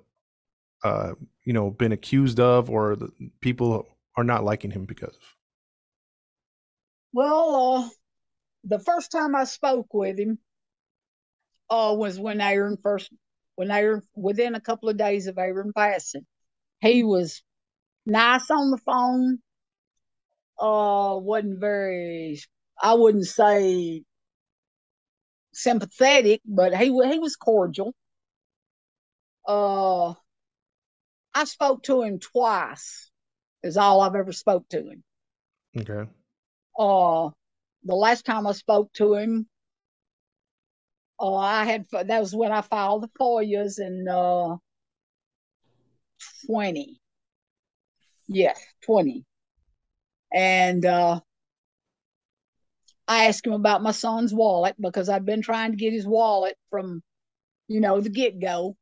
[0.85, 1.13] uh
[1.45, 2.97] you know been accused of or
[3.41, 3.87] people
[4.17, 5.35] are not liking him because of?
[7.13, 7.89] Well uh
[8.67, 10.39] the first time i spoke with him
[11.71, 13.11] uh was when aaron first
[13.55, 16.27] when aaron within a couple of days of aaron passing
[16.81, 17.43] he was
[18.05, 19.39] nice on the phone.
[20.61, 22.41] Uh wasn't very
[22.81, 24.03] i wouldn't say
[25.57, 27.95] sympathetic, but he he was cordial.
[29.49, 30.11] Uh,
[31.35, 33.11] I spoke to him twice.
[33.63, 35.03] Is all I've ever spoke to him.
[35.77, 36.09] Okay.
[36.79, 37.31] Uh,
[37.85, 39.49] the last time I spoke to him,
[41.19, 44.57] uh, I had that was when I filed the FOIAs in uh,
[46.47, 47.01] twenty.
[48.29, 49.25] Yes, twenty.
[50.33, 51.21] And uh,
[53.09, 56.57] I asked him about my son's wallet because I've been trying to get his wallet
[56.71, 57.03] from,
[57.69, 58.77] you know, the get go.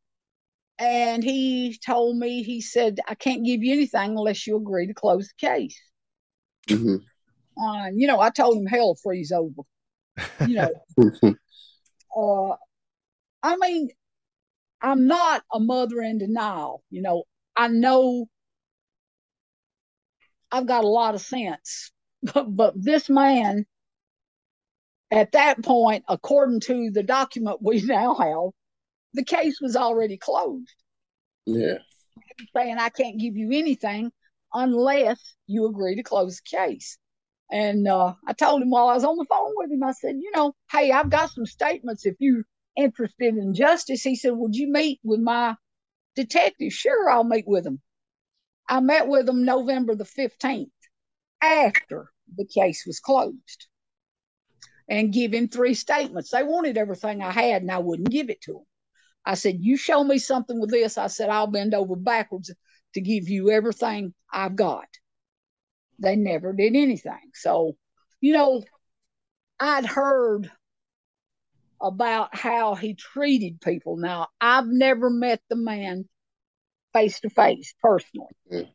[0.78, 4.94] And he told me, he said, I can't give you anything unless you agree to
[4.94, 5.78] close the case.
[6.66, 7.00] Mhm.
[7.56, 9.62] Uh, you know, I told him hell freeze over.
[10.46, 10.70] You know,
[12.16, 12.56] uh,
[13.42, 13.90] I mean,
[14.80, 16.82] I'm not a mother in denial.
[16.90, 17.24] You know,
[17.56, 18.26] I know
[20.50, 23.66] I've got a lot of sense, but, but this man,
[25.14, 28.50] at that point, according to the document we now have,
[29.14, 30.74] the case was already closed.
[31.46, 31.78] yeah.
[32.56, 34.10] Saying I can't give you anything
[34.52, 36.98] unless you agree to close the case.
[37.50, 40.16] And uh, I told him while I was on the phone with him, I said,
[40.16, 42.42] you know, hey, I've got some statements if you're
[42.76, 44.02] interested in justice.
[44.02, 45.54] He said, would you meet with my
[46.16, 46.72] detective?
[46.72, 47.80] Sure, I'll meet with him.
[48.68, 50.70] I met with him November the 15th
[51.40, 53.68] after the case was closed
[54.88, 56.30] and give him three statements.
[56.30, 58.64] They wanted everything I had and I wouldn't give it to them.
[59.24, 60.98] I said, You show me something with this.
[60.98, 62.52] I said, I'll bend over backwards
[62.94, 64.88] to give you everything I've got.
[65.98, 67.30] They never did anything.
[67.32, 67.76] So,
[68.20, 68.62] you know,
[69.58, 70.50] I'd heard
[71.80, 73.96] about how he treated people.
[73.96, 76.08] Now, I've never met the man
[76.92, 78.28] face to face personally.
[78.52, 78.68] Mm.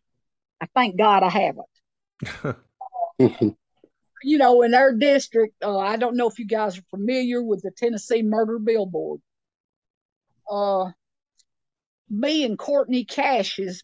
[0.61, 2.59] I thank God I haven't.
[4.23, 7.61] You know, in our district, uh, I don't know if you guys are familiar with
[7.61, 9.21] the Tennessee Murder Billboard.
[10.49, 10.91] Uh,
[12.09, 13.83] me and Courtney Cash's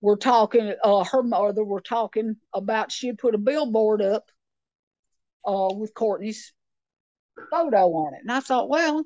[0.00, 0.74] were talking.
[0.82, 4.30] Uh, her mother were talking about she put a billboard up
[5.46, 6.52] uh, with Courtney's
[7.50, 9.04] photo on it, and I thought, well,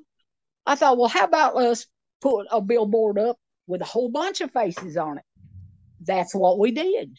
[0.65, 1.85] I thought, well, how about us
[2.21, 3.37] put a billboard up
[3.67, 5.25] with a whole bunch of faces on it?
[6.05, 7.17] That's what we did.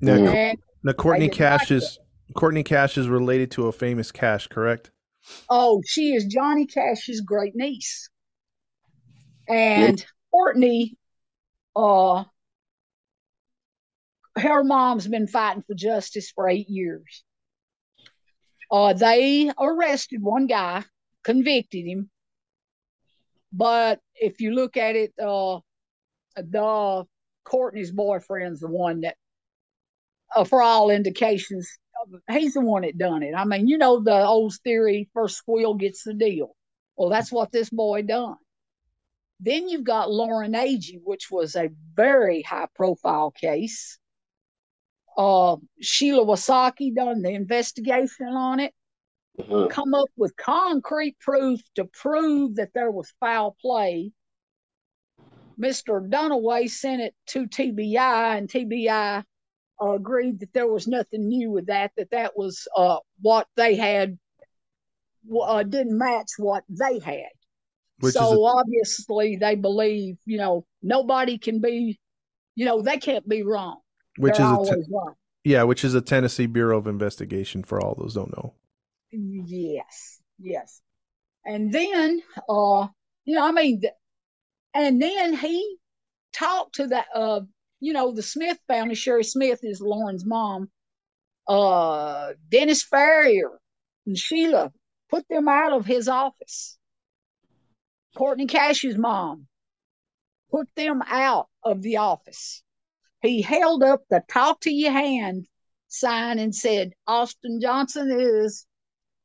[0.00, 0.34] now, Mm.
[0.34, 1.98] And now Courtney Cash is
[2.34, 4.90] Courtney Cash is related to a famous Cash, correct?
[5.48, 8.08] Oh, she is Johnny Cash's great niece.
[9.48, 10.96] And Courtney,
[11.74, 12.24] uh,
[14.36, 17.24] her mom's been fighting for justice for eight years.
[18.70, 20.84] Uh, they arrested one guy,
[21.24, 22.08] convicted him.
[23.52, 25.58] But if you look at it, uh,
[26.36, 27.04] the
[27.44, 29.16] Courtney's boyfriend's the one that,
[30.34, 31.68] uh, for all indications,
[32.30, 33.34] he's the one that done it.
[33.34, 36.56] I mean, you know the old theory: first squeal gets the deal.
[36.96, 38.36] Well, that's what this boy done.
[39.40, 43.98] Then you've got Lauren Agee, which was a very high-profile case.
[45.16, 48.74] Uh, Sheila Wysocki done the investigation on it,
[49.38, 49.70] Mhm.
[49.70, 54.12] come up with concrete proof to prove that there was foul play.
[55.58, 56.06] Mr.
[56.06, 59.24] Dunaway sent it to TBI, and TBI
[59.80, 63.76] uh, agreed that there was nothing new with that, that that was uh, what they
[63.76, 64.18] had,
[65.42, 67.30] uh, didn't match what they had.
[68.00, 71.98] Which so a, obviously they believe, you know, nobody can be,
[72.54, 73.80] you know, they can't be wrong.
[74.16, 75.14] which They're is a te- wrong.
[75.44, 78.54] yeah, which is a Tennessee Bureau of Investigation for all those don't know.
[79.12, 80.80] Yes, yes.
[81.44, 82.88] And then, uh,
[83.24, 83.82] you know, I mean,
[84.72, 85.76] and then he
[86.32, 87.40] talked to that, uh,
[87.80, 88.94] you know, the Smith family.
[88.94, 90.70] Sherry Smith is Lauren's mom.
[91.48, 93.58] Uh, Dennis Ferrier
[94.06, 94.70] and Sheila
[95.10, 96.78] put them out of his office.
[98.16, 99.46] Courtney Cash's mom
[100.50, 102.62] put them out of the office.
[103.22, 105.46] He held up the talk to your hand
[105.88, 108.66] sign and said, Austin Johnson is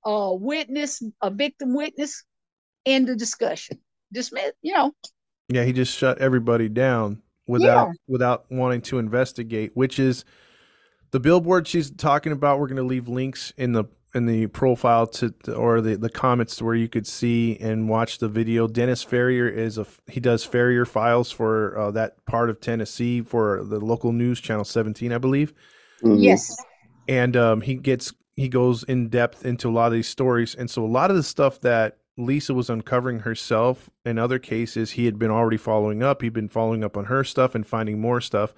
[0.03, 2.23] a witness, a victim witness,
[2.85, 3.79] end of discussion.
[4.13, 4.91] Dismiss, you know,
[5.49, 10.25] Yeah, he just shut everybody down without without wanting to investigate, which is
[11.11, 12.59] the billboard she's talking about.
[12.59, 16.55] We're going to leave links in the in the profile to or the the comments
[16.57, 18.67] to where you could see and watch the video.
[18.67, 23.63] Dennis Ferrier is a he does Ferrier files for uh, that part of Tennessee for
[23.63, 25.53] the local news channel 17, I believe
[26.03, 26.21] Mhm.
[26.21, 26.55] yes,
[27.07, 30.69] and um, he gets he goes in depth into a lot of these stories and
[30.69, 34.91] so a lot of the stuff that lisa was uncovering herself in other cases.
[34.91, 36.21] He had been already following up.
[36.21, 38.53] He'd been following up on her stuff and finding more stuff.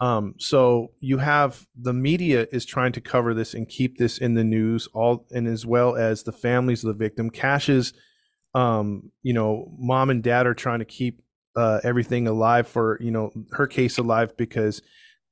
[0.00, 4.34] Um, so you have the media is trying to cover this and keep this in
[4.34, 7.30] the news all and as well as the families of the victim.
[7.30, 7.94] Cash's
[8.54, 11.22] um, you know mom and dad are trying to keep
[11.56, 14.82] uh, everything alive for you know her case alive because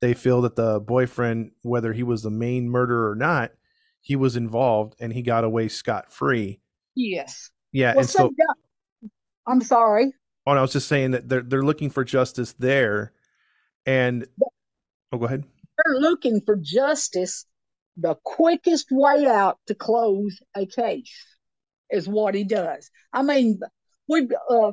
[0.00, 3.52] they feel that the boyfriend, whether he was the main murderer or not,
[4.00, 6.61] he was involved and he got away scot free.
[6.94, 7.50] Yes.
[7.72, 9.08] Yeah, Well, and so, yeah,
[9.46, 10.12] I'm sorry.
[10.46, 13.12] oh, and I was just saying that they're they're looking for justice there,
[13.86, 14.26] and
[15.12, 15.44] oh, go ahead.
[15.84, 17.46] They're looking for justice.
[17.96, 21.26] The quickest way out to close a case
[21.90, 22.90] is what he does.
[23.12, 23.60] I mean,
[24.08, 24.72] we uh,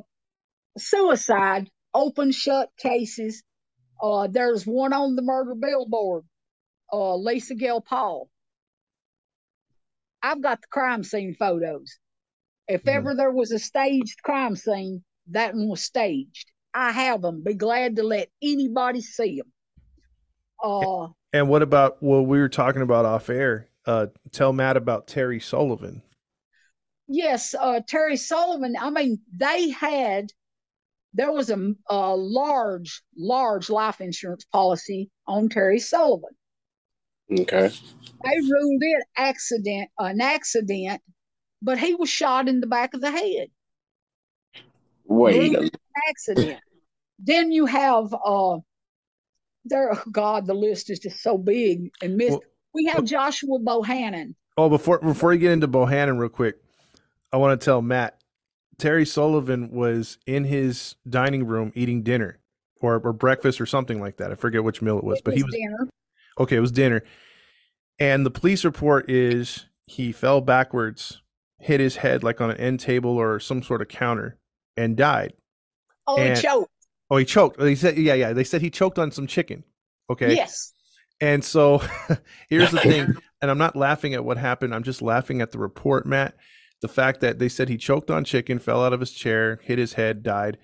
[0.78, 3.42] suicide, open shut cases.
[4.02, 6.24] Uh, there's one on the murder billboard.
[6.92, 8.28] Uh, Lisa Gail Paul.
[10.22, 11.98] I've got the crime scene photos.
[12.70, 12.94] If Mhm.
[12.94, 16.50] ever there was a staged crime scene, that one was staged.
[16.72, 17.42] I have them.
[17.42, 19.52] Be glad to let anybody see them.
[20.62, 23.68] Uh, And what about what we were talking about off air?
[23.86, 26.02] Uh, tell Matt about Terry Sullivan.
[27.08, 28.76] yes, uh, Terry Sullivan.
[28.78, 30.30] I mean, they had
[31.12, 36.30] there was a, a large, large life insurance policy on Terry Sullivan.
[37.32, 37.68] Okay.
[38.24, 41.02] They ruled it accident, an accident,
[41.62, 43.48] but he was shot in the back of the head.
[45.06, 45.52] Wait.
[45.52, 45.66] Really?
[45.68, 46.60] a- Accident.
[47.18, 48.58] then you have uh,
[49.64, 49.92] there.
[49.92, 52.30] Oh God, the list is just so big and missed.
[52.32, 52.42] Well-
[52.72, 54.34] we have Joshua Bohannon.
[54.56, 56.56] Oh, before before you get into Bohannon, real quick,
[57.32, 58.20] I want to tell Matt
[58.78, 62.38] Terry Sullivan was in his dining room eating dinner
[62.80, 64.30] or, or breakfast or something like that.
[64.30, 65.88] I forget which meal it was, It but he was dinner.
[66.38, 66.56] okay.
[66.56, 67.02] It was dinner,
[67.98, 71.20] and the police report is he fell backwards,
[71.60, 74.38] hit his head like on an end table or some sort of counter,
[74.76, 75.32] and died.
[76.06, 76.70] Oh, and- he choked.
[77.12, 77.58] Oh, he choked.
[77.58, 78.32] They said, yeah, yeah.
[78.32, 79.64] They said he choked on some chicken.
[80.08, 80.36] Okay.
[80.36, 80.72] Yes.
[81.20, 81.82] And so
[82.48, 84.74] here's the thing, and I'm not laughing at what happened.
[84.74, 86.34] I'm just laughing at the report, Matt.
[86.82, 89.78] The fact that they said he choked on chicken, fell out of his chair, hit
[89.78, 90.56] his head, died.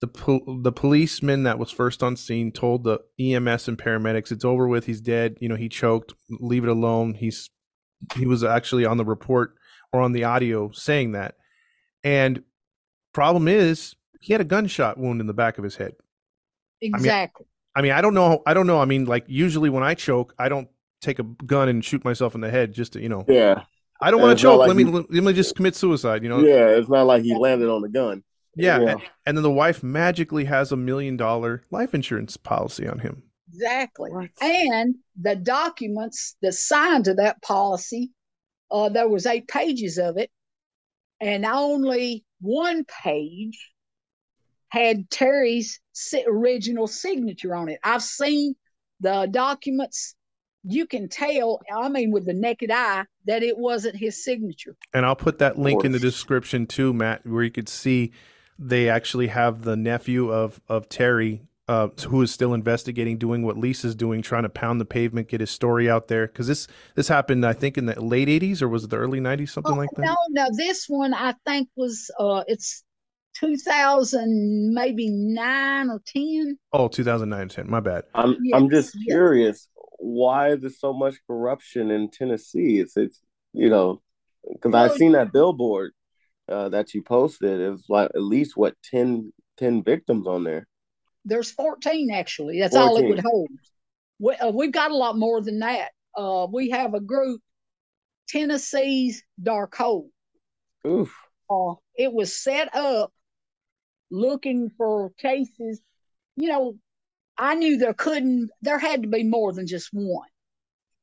[0.00, 4.44] The pol- the policeman that was first on scene told the EMS and paramedics, "It's
[4.44, 4.84] over with.
[4.86, 5.36] He's dead.
[5.40, 6.12] You know, he choked.
[6.28, 7.48] Leave it alone." He's
[8.14, 9.54] he was actually on the report
[9.94, 11.36] or on the audio saying that.
[12.02, 12.42] And
[13.12, 15.94] problem is, he had a gunshot wound in the back of his head.
[16.80, 17.46] Exactly.
[17.76, 18.42] I mean, I don't know.
[18.46, 18.80] I don't know.
[18.80, 20.68] I mean, like usually when I choke, I don't
[21.00, 23.24] take a gun and shoot myself in the head just to, you know.
[23.28, 23.62] Yeah.
[24.00, 24.58] I don't want to choke.
[24.58, 26.22] like let me you- let me just commit suicide.
[26.22, 26.40] You know.
[26.40, 26.68] Yeah.
[26.68, 28.24] It's not like he landed on the gun.
[28.56, 28.80] Yeah.
[28.80, 28.90] Yeah.
[28.90, 33.22] And, and then the wife magically has a million dollar life insurance policy on him.
[33.52, 34.10] Exactly.
[34.40, 38.10] And the documents that signed to that policy,
[38.74, 40.30] uh, there was eight pages of it,
[41.20, 43.70] and only one page
[44.68, 45.80] had Terry's
[46.26, 47.78] original signature on it.
[47.84, 48.56] I've seen
[48.98, 50.16] the documents.
[50.64, 54.74] You can tell, I mean, with the naked eye, that it wasn't his signature.
[54.92, 58.12] And I'll put that link in the description too, Matt, where you could see
[58.58, 63.56] they actually have the nephew of of Terry, uh, who is still investigating, doing what
[63.56, 66.26] Lisa's doing, trying to pound the pavement, get his story out there.
[66.26, 69.20] Because this this happened, I think, in the late '80s or was it the early
[69.20, 70.10] '90s, something Oh, like that.
[70.10, 72.84] No, no, this one I think was uh it's
[73.34, 76.58] 2000 maybe 9 or 10.
[76.72, 77.70] Oh, 2009 10.
[77.70, 78.04] My bad.
[78.14, 79.06] I'm Yes, I'm just yes.
[79.08, 82.78] curious why there's so much corruption in Tennessee.
[82.80, 83.20] It's it's
[83.52, 84.02] you know
[84.52, 85.92] because I've Well, seen that billboard
[86.48, 87.60] uh, that you posted.
[87.60, 90.66] It was like at least what 10, 10 victims on there.
[91.24, 92.60] There's 14 actually.
[92.60, 93.48] That's all it would hold.
[94.18, 95.90] We, uh, we've got a lot more than that.
[96.16, 97.40] Uh, we have a group,
[98.28, 100.10] Tennessee's Dark Hole.
[100.86, 101.14] Oof.
[101.50, 103.12] Uh, it was set up
[104.10, 105.80] looking for cases.
[106.36, 106.78] You know,
[107.36, 110.28] I knew there couldn't, there had to be more than just one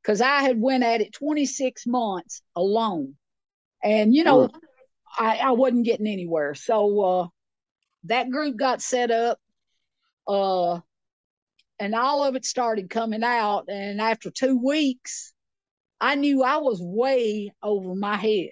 [0.02, 3.16] because I had went at it 26 months alone.
[3.84, 4.50] And, you know,
[5.18, 6.56] I, I wasn't getting anywhere.
[6.56, 7.28] So uh,
[8.06, 9.40] that group got set up.
[10.28, 10.80] Uh,
[11.80, 13.66] and all of it started coming out.
[13.70, 15.34] And after two weeks,
[16.00, 18.50] I knew I was way over my head.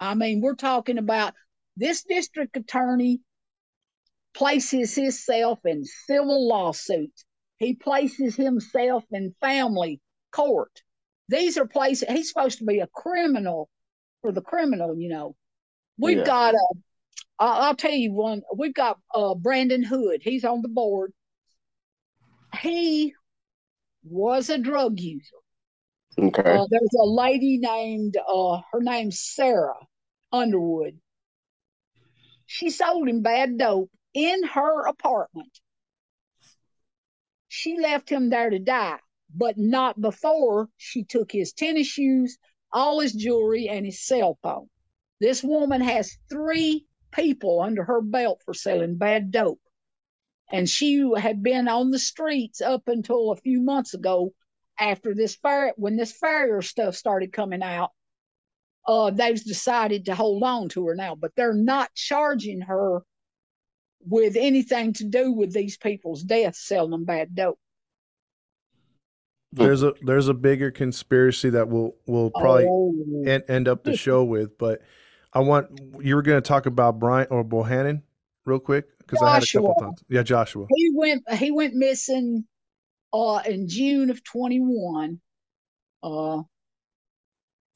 [0.00, 1.34] I mean, we're talking about
[1.76, 3.20] this district attorney
[4.34, 7.24] places himself in civil lawsuits.
[7.58, 10.00] He places himself in family
[10.32, 10.82] court.
[11.28, 13.68] These are places he's supposed to be a criminal
[14.20, 15.36] for the criminal, you know.
[15.98, 16.24] We've Yeah.
[16.24, 16.66] got a
[17.38, 18.42] I'll I'll tell you one.
[18.56, 20.20] We've got uh Brandon Hood.
[20.22, 21.12] He's on the board.
[22.60, 23.14] He
[24.04, 25.36] was a drug user.
[26.18, 26.42] Okay.
[26.42, 29.86] Uh, there's a lady named uh, her name's Sarah
[30.30, 30.98] Underwood.
[32.46, 35.58] She sold him bad dope in her apartment.
[37.48, 38.98] She left him there to die,
[39.34, 42.36] but not before she took his tennis shoes,
[42.72, 44.68] all his jewelry, and his cell phone.
[45.20, 49.60] This woman has three people under her belt for selling bad dope.
[50.50, 54.32] and she had been on the streets up until a few months ago
[54.78, 57.90] after this fire when this Ferrier stuff started coming out.
[58.86, 63.02] Uh they've decided to hold on to her now but they're not charging her
[64.06, 67.58] with anything to do with these people's deaths selling them bad dope.
[69.52, 72.94] There's a there's a bigger conspiracy that we'll we'll probably oh,
[73.26, 74.80] end, end up the show with, but
[75.32, 75.68] I want
[76.00, 78.02] you were going to talk about Brian or Bohannon
[78.44, 79.86] real quick because I had a couple Joshua.
[79.86, 80.04] thoughts.
[80.08, 80.66] Yeah, Joshua.
[80.74, 82.44] he went he went missing
[83.12, 85.20] uh in June of 21
[86.02, 86.42] uh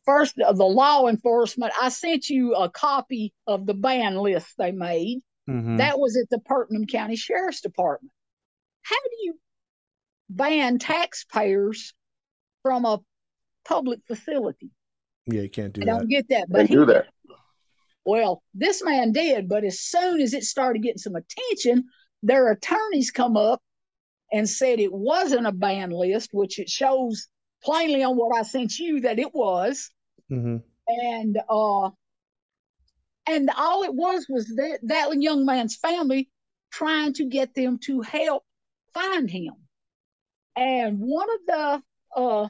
[0.04, 4.72] first uh, the law enforcement I sent you a copy of the ban list they
[4.72, 5.78] made Mhm.
[5.78, 8.12] that was at the Putnam County Sheriff's Department
[8.82, 9.38] how do you
[10.28, 11.94] ban taxpayers
[12.62, 13.00] from a
[13.64, 14.70] public facility
[15.26, 15.90] yeah, you can't do I that.
[15.90, 17.06] don't get that They but he do that.
[18.06, 21.86] Well, this man did, but as soon as it started getting some attention,
[22.22, 23.60] their attorneys come up
[24.32, 27.28] and said it wasn't a ban list, which it shows
[27.62, 29.90] plainly on what I sent you that it was.
[30.28, 31.90] hmm And uh
[33.28, 36.28] and all it was was that that young man's family
[36.70, 38.44] trying to get them to help
[38.94, 39.54] find him.
[40.56, 41.82] And one of the
[42.20, 42.48] uh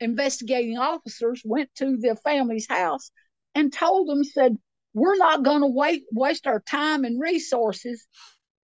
[0.00, 3.10] investigating officers went to the family's house
[3.56, 4.56] and told them said
[4.94, 8.06] we're not going to wait waste our time and resources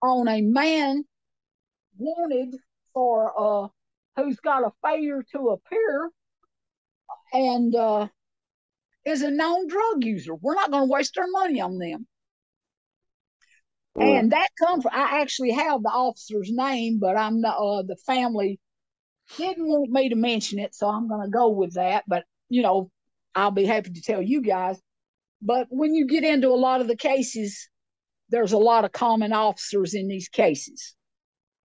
[0.04, 1.04] on a man
[1.98, 2.56] wanted
[2.94, 3.68] for uh
[4.18, 6.10] who's got a failure to appear
[7.34, 8.08] and uh
[9.06, 12.06] is a known drug user we're not going to waste our money on them
[13.98, 14.20] Mm.
[14.20, 18.58] and that comes i actually have the officer's name but i'm not uh the family
[19.38, 22.62] didn't want me to mention it so i'm going to go with that but you
[22.62, 22.90] know
[23.36, 24.80] i'll be happy to tell you guys
[25.42, 27.70] but when you get into a lot of the cases
[28.30, 30.96] there's a lot of common officers in these cases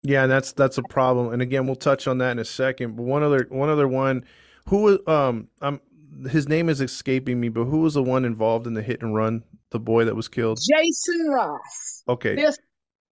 [0.04, 1.34] Yeah, and that's that's a problem.
[1.34, 2.96] And again, we'll touch on that in a second.
[2.96, 4.24] But one other one other one,
[4.68, 5.82] who was um um
[6.30, 9.16] his name is escaping me, but who was the one involved in the hit and
[9.16, 9.44] run?
[9.72, 10.60] The boy that was killed.
[10.60, 12.36] jason rice Okay.
[12.36, 12.58] this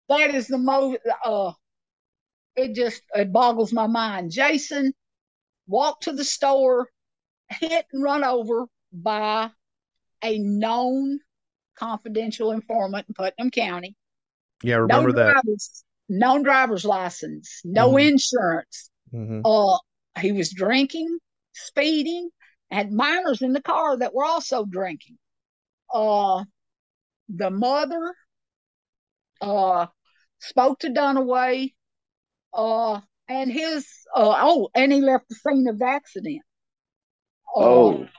[0.10, 1.52] that is the most uh
[2.56, 4.94] it just it boggles my mind jason
[5.68, 6.88] walked to the store
[7.54, 9.50] hit and run over by
[10.24, 11.20] a known
[11.78, 13.96] confidential informant in putnam county.
[14.64, 15.34] Yeah, remember no that.
[15.34, 18.10] driver's, no driver's license no Mhm.
[18.10, 18.90] insurance.
[19.12, 19.78] Hmm uh
[20.20, 21.20] he was drinking
[21.54, 22.30] speeding
[22.72, 25.18] had minors in the car that were also drinking.
[25.94, 26.46] Uh
[27.30, 28.16] the mother
[29.42, 29.88] uh
[30.40, 31.74] spoke to dunaway
[32.54, 36.42] uh and his uh oh and he left the scene of the accident
[37.56, 38.10] Oh, um,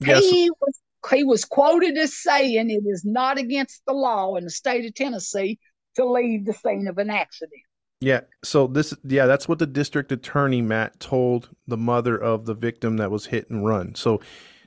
[0.00, 0.24] Yes.
[0.24, 0.80] he was
[1.12, 4.94] he was quoted as saying it is not against the law in the state of
[4.94, 5.58] tennessee
[5.96, 7.60] to leave the scene of an accident
[8.00, 8.20] Yeah.
[8.42, 12.96] So this, yeah, that's what the district attorney Matt told the mother of the victim
[12.98, 13.94] that was hit and run.
[13.94, 14.20] So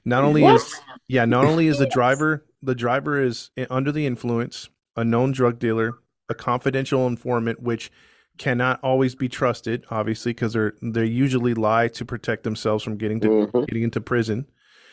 [0.05, 0.55] not only What?
[0.55, 0.75] is,
[1.07, 5.31] yeah, not only is the driver, the driver is eh, under the influence, a known
[5.33, 5.99] drug dealer,
[6.29, 7.91] a confidential informant, which
[8.37, 13.19] cannot always be trusted, obviously, because they're they usually lie to protect themselves from getting
[13.21, 13.67] to Mhm.
[13.67, 14.45] getting into prison.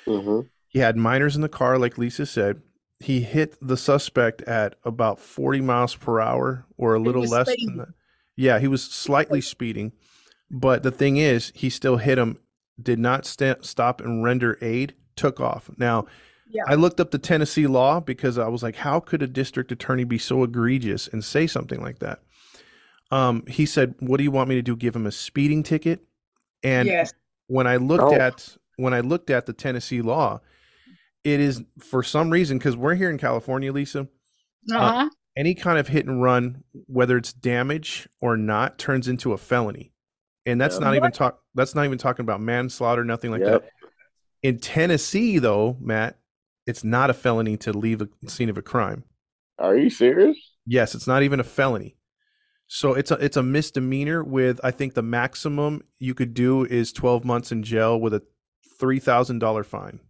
[0.06, 2.60] hmm He had minors in the car, like Lisa said.
[3.00, 7.66] He hit the suspect at about 40 miles per hour or a little less speeding.
[7.68, 7.88] than that.
[8.36, 9.92] Yeah, he was slightly speeding.
[10.50, 12.38] But the thing is, he still hit him,
[12.82, 15.70] did not sta stop and render aid, took off.
[15.78, 16.06] Now,
[16.50, 16.62] Yeah.
[16.66, 20.04] I looked up the Tennessee law because I was like, how could a district attorney
[20.04, 22.20] be so egregious and say something like that?
[23.14, 24.74] Um, he said, What do you want me to do?
[24.76, 26.00] Give him a speeding ticket?
[26.62, 27.12] And yes
[27.46, 28.14] when I looked Oh.
[28.14, 30.40] at when I looked at the Tennessee law,
[31.22, 34.08] it is for some reason because we're here in California, Lisa.
[34.72, 39.36] uh-huh Any kind of hit and run, whether it's damage or not, turns into a
[39.36, 39.92] felony,
[40.46, 40.82] and that's Yep.
[40.82, 41.42] not even talk.
[41.54, 43.62] That's not even talking about manslaughter, nothing like Yep.
[43.62, 43.70] that.
[44.42, 46.18] In Tennessee, though, Matt,
[46.66, 49.04] it's not a felony to leave a scene of a crime.
[49.58, 50.36] Are you serious?
[50.66, 51.96] Yes, it's not even a felony.
[52.66, 56.92] So it's a it's a misdemeanor with I think the maximum you could do is
[56.92, 58.22] 12 months in jail with a
[58.80, 60.00] $3,000 fine.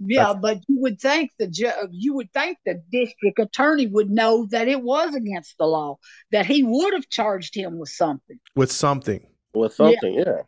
[0.00, 4.46] Yeah, but you would think the ju- you would think the district attorney would know
[4.50, 5.98] that it was against the law,
[6.30, 8.38] that he would have charged him with something.
[8.54, 9.26] with something.
[9.54, 10.42] With something, yeah.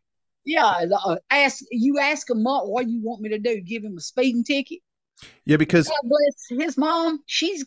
[0.44, 3.60] Yeah, the- uh, ask you ask him what, what you want me to do?
[3.60, 4.78] Give him a speeding ticket?
[5.44, 7.20] Yeah, because God bless his mom.
[7.26, 7.64] She's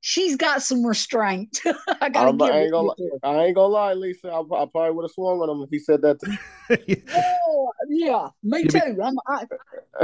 [0.00, 1.60] she's got some restraint.
[2.00, 2.90] I gotta I'm- I ain't gonna.
[3.22, 4.28] I ain't gonna lie, Lisa.
[4.28, 6.18] I, I probably would have swung on him if he said that.
[6.20, 6.38] To
[7.14, 9.02] Oh, yeah, me Yeah, too.
[9.02, 9.44] I'm, I,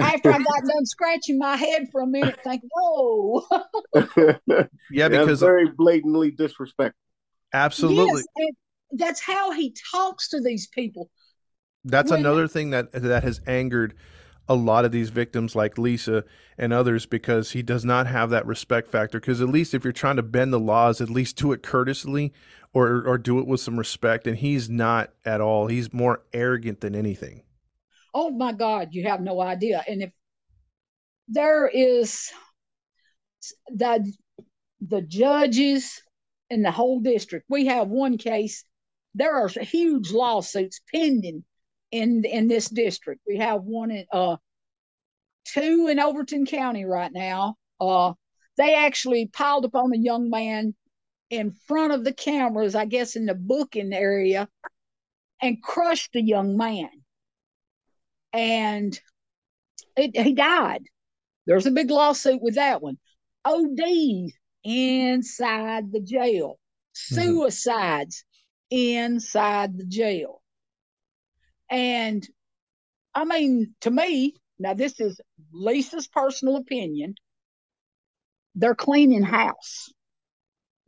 [0.01, 3.45] after I got done scratching my head for a minute, thinking, "Whoa!"
[4.91, 6.99] Yeah, That's because very blatantly disrespectful.
[7.53, 8.23] absolutely.
[8.39, 8.51] Yes,
[8.93, 11.11] that's how he talks to these people.
[11.85, 13.95] That's when- another thing that that has angered
[14.49, 16.25] a lot of these victims like Lisa
[16.57, 19.93] and others because he does not have that respect factor because at least if you're
[19.93, 22.33] trying to bend the laws at least do it courteously
[22.73, 26.81] or or do it with some respect and he's not at all he's more arrogant
[26.81, 27.43] than anything
[28.19, 29.85] Oh my God, you have no idea.
[29.87, 30.11] And if
[31.29, 32.31] there is
[33.69, 34.11] the
[34.81, 36.01] the judges
[36.49, 38.65] in the whole district, we have one case.
[39.15, 41.45] There are huge lawsuits pending
[41.91, 43.23] in in this district.
[43.27, 44.37] We have one in uh
[45.45, 47.57] two in Overton County right now.
[47.81, 48.15] Uh,
[48.57, 50.75] they actually piled upon a young man
[51.31, 54.49] in front of the cameras, I guess in the booking area,
[55.43, 56.89] and crushed the young man
[58.37, 59.01] and
[59.97, 60.85] it, he died.
[61.47, 62.99] There's a big lawsuit with that one.
[63.45, 64.31] OD
[64.63, 66.59] inside the jail,
[66.93, 68.25] suicides
[68.71, 70.43] inside the jail.
[71.71, 72.27] And
[73.15, 75.21] I mean, to me, now this is
[75.53, 77.15] Lisa's personal opinion.
[78.55, 79.93] They're cleaning house.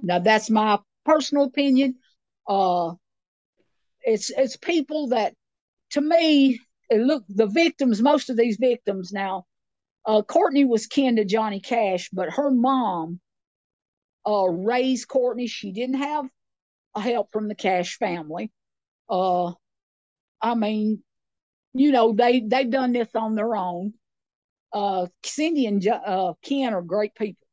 [0.01, 1.97] Now that's my personal opinion.
[2.47, 2.95] Uh,
[4.03, 5.35] it's it's people that,
[5.91, 6.61] to me,
[6.91, 9.45] look, the victims, most of these victims now,
[10.07, 13.21] uh, Courtney was kin to Johnny Cash, but her mom
[14.27, 15.47] uh, raised Courtney.
[15.47, 16.27] She didn't have
[16.97, 18.51] help from the Cash family.
[19.11, 19.53] Uh,
[20.41, 21.03] I mean,
[21.75, 23.95] you know, they they've done this on their own.
[24.73, 27.47] Uh, Cindy and uh, Ken are great people,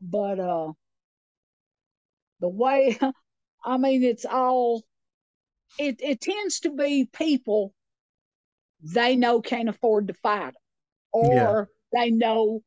[0.00, 0.72] but uh,
[2.40, 2.98] the way,
[3.64, 4.82] I mean, it's all.
[5.78, 7.72] It it tends to be people
[8.82, 10.54] they know can't afford to fight
[11.12, 12.62] or they know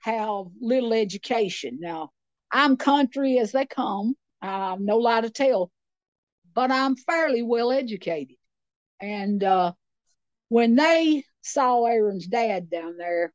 [0.00, 1.78] have little education.
[1.80, 2.10] Now,
[2.50, 4.14] I'm country as they come.
[4.42, 5.70] I'm no lie to tell,
[6.54, 8.36] but I'm fairly well educated.
[9.00, 9.72] And uh,
[10.48, 13.32] when they saw Aaron's dad down there,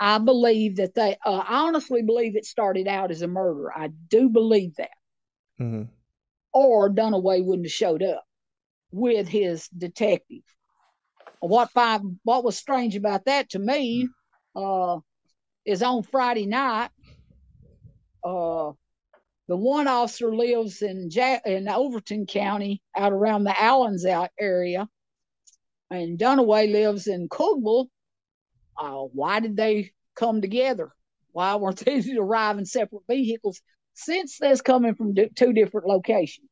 [0.00, 3.72] I believe that they, uh, I honestly believe it started out as a murder.
[3.72, 4.90] I do believe that.
[5.60, 5.84] Mm-hmm.
[6.52, 8.24] Or Dunaway wouldn't have showed up
[8.92, 10.42] with his detective
[11.40, 14.08] what five what was strange about that to me
[14.56, 14.98] uh
[15.64, 16.90] is on Friday night
[18.24, 18.72] uh
[19.48, 24.88] the one officer lives in ja- in Overton County out around the Allons out area.
[25.90, 27.88] And Dunaway lives in Cookeville
[28.76, 30.92] uh why did they come together?
[31.32, 33.60] Why weren't they to arrive in separate vehicles?
[33.94, 36.50] Since they're coming from di- two different locations.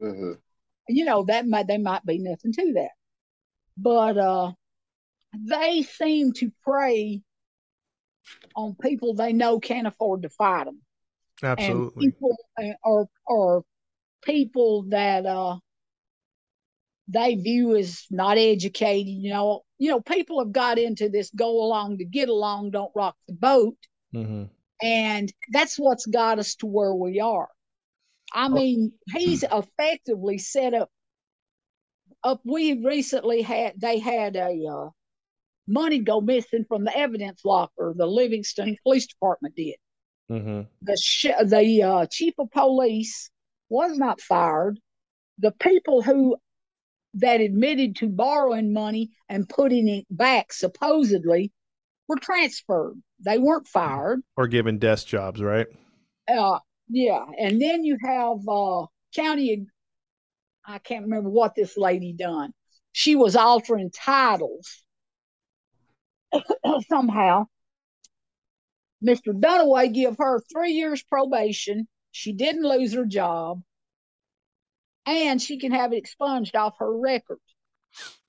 [0.00, 0.32] Hmm
[0.88, 2.90] you know that might they might be nothing to that.
[3.76, 4.52] But uh
[5.34, 7.22] they seem to prey
[8.56, 10.80] on people they know can't afford to fight them
[11.42, 13.64] absolutely and people uh, or or
[14.22, 15.56] people that uh
[17.08, 21.62] they view as not educated you know you know people have got into this go
[21.62, 23.76] along to get along don't rock the boat
[24.12, 24.44] hmm
[24.82, 27.48] and that's what's got us to where we are.
[28.32, 30.90] I mean, he's effectively set up.
[32.24, 34.90] Up, we recently had they had a uh,
[35.68, 37.94] money go missing from the evidence locker.
[37.96, 39.76] The Livingston Police Department did.
[40.28, 43.30] Hmm The sh- the uh, chief of police
[43.68, 44.78] was not fired.
[45.38, 46.36] The people who
[47.14, 51.52] that admitted to borrowing money and putting it back supposedly
[52.06, 53.00] were transferred.
[53.20, 54.20] They weren't fired.
[54.36, 55.66] or given desk jobs right
[56.28, 59.66] Uh, yeah, and then you have uh, county.
[60.64, 62.52] I can't remember what this lady done.
[62.92, 64.84] She was altering titles
[66.88, 67.46] somehow.
[69.04, 69.32] Mr.
[69.32, 71.86] Dunaway give her three years probation.
[72.10, 73.62] She didn't lose her job,
[75.06, 77.38] and she can have it expunged off her record.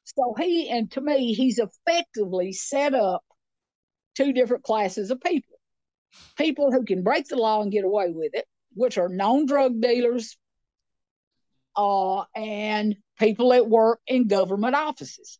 [0.04, 3.24] So he and to me, he's effectively set up
[4.16, 5.60] two different classes of people
[6.38, 9.80] people who can break the law and get away with it, which are known drug
[9.80, 10.38] dealers,
[11.76, 15.40] uh, and people that work in government offices.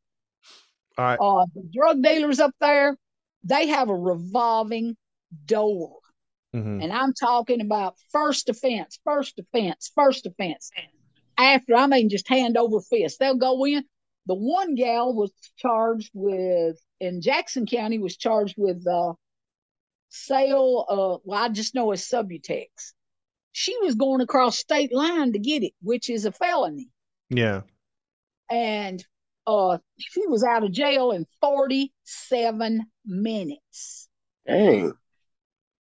[0.98, 2.98] all right Uh, the drug dealers up there,
[3.44, 4.96] they have a revolving
[5.46, 6.00] door.
[6.54, 10.72] hmm And I'm talking about first offense, first offense, first offense.
[11.38, 13.20] After, I mean, just hand over fist.
[13.20, 13.86] They'll go in.
[14.26, 19.14] The one gal was charged with, in Jackson County, was charged with uh,
[20.10, 20.86] sale.
[20.88, 22.68] Uh, well, I just know it's Subutex.
[23.52, 26.90] She was going across state line to get it, which is a felony.
[27.30, 27.62] Yeah.
[28.52, 29.04] And
[29.48, 34.08] uh, she was out of jail in 47 minutes.
[34.46, 34.94] Dang.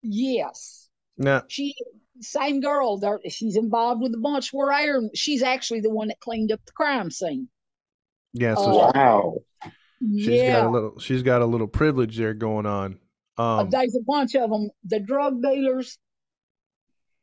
[0.08, 0.88] Yes.
[1.18, 1.74] Now, She
[2.20, 2.96] same girl.
[2.98, 5.10] There, she's involved with a bunch where Aaron.
[5.14, 7.48] She's actually the one that cleaned up the crime scene.
[8.32, 8.54] yeah.
[8.54, 9.38] So Oh, Wow.
[10.00, 10.60] she's yeah.
[10.60, 10.98] got a little.
[10.98, 12.98] She's got a little privilege there going on.
[13.38, 13.70] Uh, Um.
[13.70, 14.70] there's a bunch of them.
[14.84, 15.98] The drug dealers,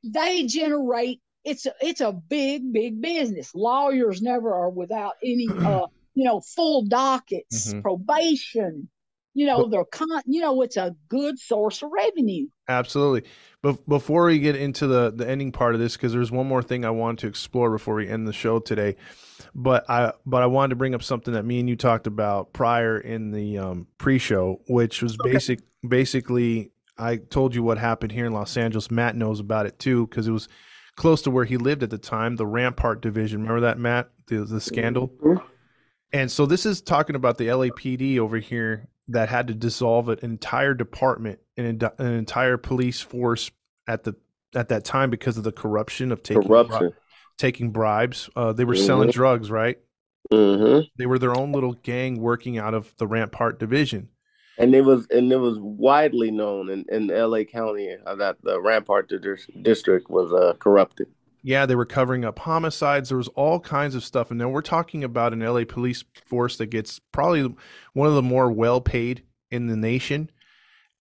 [0.04, 1.22] they generate.
[1.44, 3.54] It's a, it's a big, big business.
[3.56, 7.82] Lawyers never are without any, uh, you know, full dockets, Mhm.
[7.82, 8.90] probation.
[9.34, 10.10] You know, they're con.
[10.26, 12.48] You know, it's a good source of revenue.
[12.68, 13.30] Absolutely.
[13.62, 16.62] But before we get into the the ending part of this, because there's one more
[16.62, 18.96] thing I want to explore before we end the show today.
[19.56, 22.54] But I but I wanted to bring up something that me and you talked about
[22.54, 28.26] prior in the um, pre-show, which was basic basically I told you what happened here
[28.26, 28.92] in Los Angeles.
[28.92, 30.48] Matt knows about it too because it was
[30.96, 33.42] close to where he lived at the time, the Rampart division.
[33.42, 34.10] Remember that, Matt?
[34.28, 35.10] The the scandal.
[35.24, 35.44] Mhm.
[36.12, 40.20] And so this is talking about the LAPD over here that had to dissolve an
[40.22, 43.52] entire department, and an entire police force
[43.88, 44.16] at the
[44.56, 46.92] at that time because of the corruption of taking bri-
[47.38, 48.30] taking bribes.
[48.36, 49.14] Uh, they were selling Mhm.
[49.14, 49.80] drugs, right?
[50.32, 50.82] Mm-hmm.
[50.98, 54.10] They were their own little gang working out of the Rampart division.
[54.58, 59.10] And it was and it was widely known in, in LA County that the Rampart
[59.10, 61.08] dis- district was uh, corrupted.
[61.46, 63.10] Yeah, they were covering up homicides.
[63.10, 64.32] There was all kinds of stuff.
[64.32, 67.54] And now we're talking about an LA police force that gets probably
[67.92, 70.32] one of the more well paid in the nation.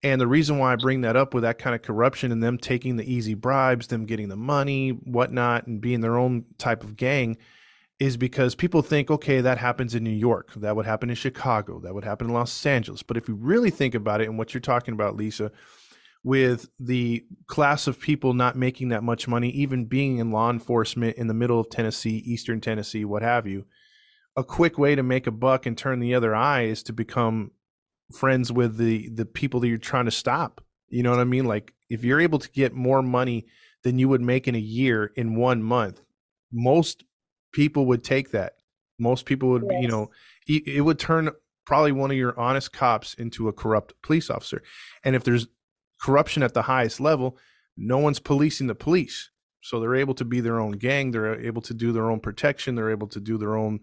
[0.02, 2.58] And the reason why I bring that up with that kind of corruption and them
[2.58, 6.96] taking the easy bribes, them getting the money, whatnot, and being their own type of
[6.96, 7.36] gang
[8.00, 10.52] is because people think, okay, that happens in New York.
[10.56, 11.78] That would happen in Chicago.
[11.78, 13.04] That would happen in Los Angeles.
[13.04, 15.52] But if you really think about it and what you're talking about, Lisa,
[16.24, 21.16] with the class of people not making that much money, even being in law enforcement
[21.16, 23.64] in the middle of Tennessee, Eastern Tennessee, what have you,
[24.36, 27.50] a quick way to make a buck and turn the other eye is to become
[28.12, 30.62] friends with the the people that you're trying to stop.
[30.88, 31.46] You know what I mean?
[31.46, 33.46] Like if you're able to get more money
[33.82, 36.04] than you would make in a year in one month,
[36.52, 37.04] most
[37.52, 38.54] people would take that.
[38.98, 40.10] Most people would, be, you know,
[40.46, 41.30] it would turn
[41.66, 44.62] probably one of your honest cops into a corrupt police officer.
[45.02, 45.48] And if there's
[46.02, 47.38] corruption at the highest level,
[47.76, 49.30] no one's policing the police.
[49.62, 51.12] So they're able to be their own gang.
[51.12, 52.74] They're able to do their own protection.
[52.74, 53.80] They're able to do their own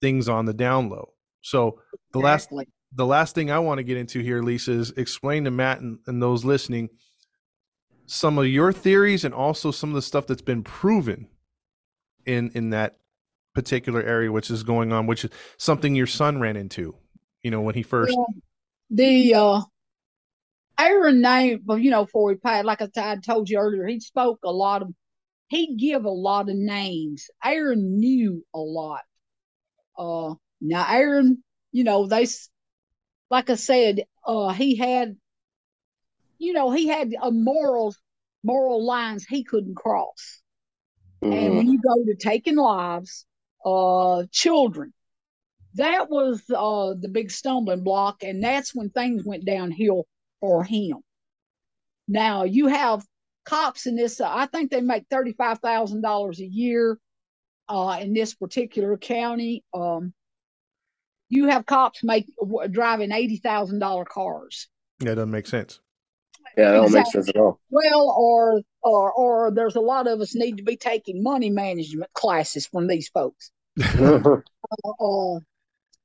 [0.00, 1.12] things on the down low.
[1.42, 1.80] So
[2.12, 2.48] the last
[2.96, 5.98] the last thing I want to get into here, Lisa, is explain to Matt and,
[6.06, 6.88] and those listening
[8.06, 11.28] some of your theories and also some of the stuff that's been proven
[12.26, 12.96] in in that
[13.54, 16.94] particular area, which is going on, which is something your son ran into.
[17.42, 18.16] You know, when he first.
[18.16, 18.26] Well,
[18.90, 19.60] the uh
[20.78, 24.40] Aaron name, well, you know, for he passed, like I told you earlier, he spoke
[24.44, 24.92] a lot of,
[25.48, 27.30] he'd give a lot of names.
[27.44, 29.02] Aaron knew a lot.
[29.98, 31.42] Uh, now Aaron,
[31.72, 32.26] you know, they,
[33.30, 35.16] like I said, uh, he had,
[36.38, 37.94] you know, he had a moral,
[38.42, 40.42] moral lines he couldn't cross.
[41.30, 41.56] And Mhm.
[41.56, 43.26] when you go to taking lives,
[43.64, 44.92] uh, children,
[45.74, 50.06] that was uh the big stumbling block, and that's when things went downhill
[50.44, 50.98] for him.
[52.06, 53.02] Now you have
[53.46, 54.20] cops in this.
[54.20, 56.98] Uh, I think they make thirty five thousand dollars a year,
[57.66, 59.64] uh, in this particular county.
[59.72, 60.12] Um,
[61.30, 64.68] you have cops make w- driving eighty thousand dollar cars.
[64.98, 65.80] That doesn't make sense.
[66.58, 67.58] Yeah, that don't make sense at all.
[67.70, 72.12] Well, or or or there's a lot of us need to be taking money management
[72.12, 73.50] classes from these folks.
[73.82, 75.38] uh,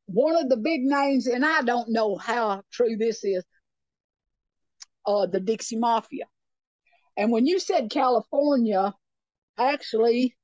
[0.06, 3.44] one of the big names, and I don't know how true this is,
[5.06, 6.26] uh, the Dixie Mafia.
[7.18, 8.94] And when you said California,
[9.58, 10.36] actually,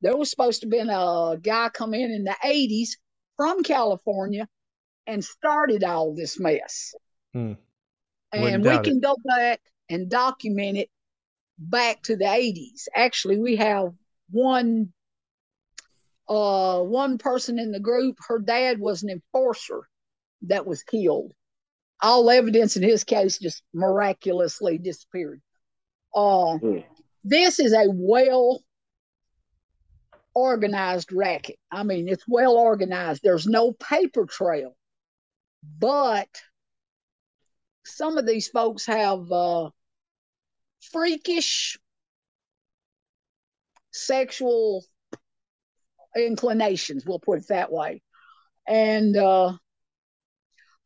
[0.00, 2.90] there was supposed to have been a guy come in in the 80s
[3.36, 4.48] from California
[5.06, 6.94] and started all this mess.
[7.32, 7.54] Hmm.
[8.32, 8.90] And we doubt it.
[8.90, 10.90] can go back and document it
[11.58, 12.88] back to the 80s.
[12.94, 13.92] Actually, we have
[14.30, 14.92] one
[16.26, 19.82] uh one person in the group her dad was an enforcer
[20.40, 21.34] that was killed
[22.02, 25.40] all evidence in his case just miraculously disappeared
[26.14, 26.78] uh Hmm.
[27.22, 28.60] this is a well
[30.34, 34.76] organized racket i mean it's well organized there's no paper trail
[35.78, 36.28] but
[37.84, 39.70] some of these folks have uh
[40.80, 41.78] freakish
[43.92, 44.84] sexual
[46.16, 48.02] inclinations, we'll put it that way.
[48.66, 49.52] And uh,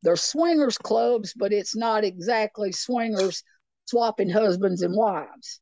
[0.03, 3.43] they're swingers clubs, but it's not exactly swingers
[3.87, 5.61] swapping husbands and wives.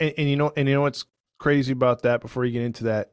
[0.00, 1.04] And, and you know, and you know what's
[1.38, 2.20] crazy about that?
[2.20, 3.12] Before you get into that,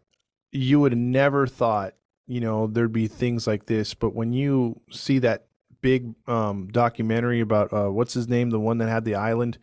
[0.52, 1.96] you would have never thought,
[2.28, 3.94] you know, there'd be things like this.
[3.94, 5.48] But when you see that
[5.82, 9.58] big um, documentary about uh, what's his name, the one that had the island,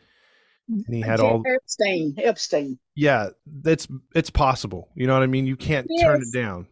[0.69, 2.15] and he had all Epstein.
[2.19, 2.79] Epstein.
[2.95, 4.91] Yeah, that's it's possible.
[4.95, 5.47] You know what I mean?
[5.47, 6.05] You can't Yes.
[6.05, 6.67] turn it down.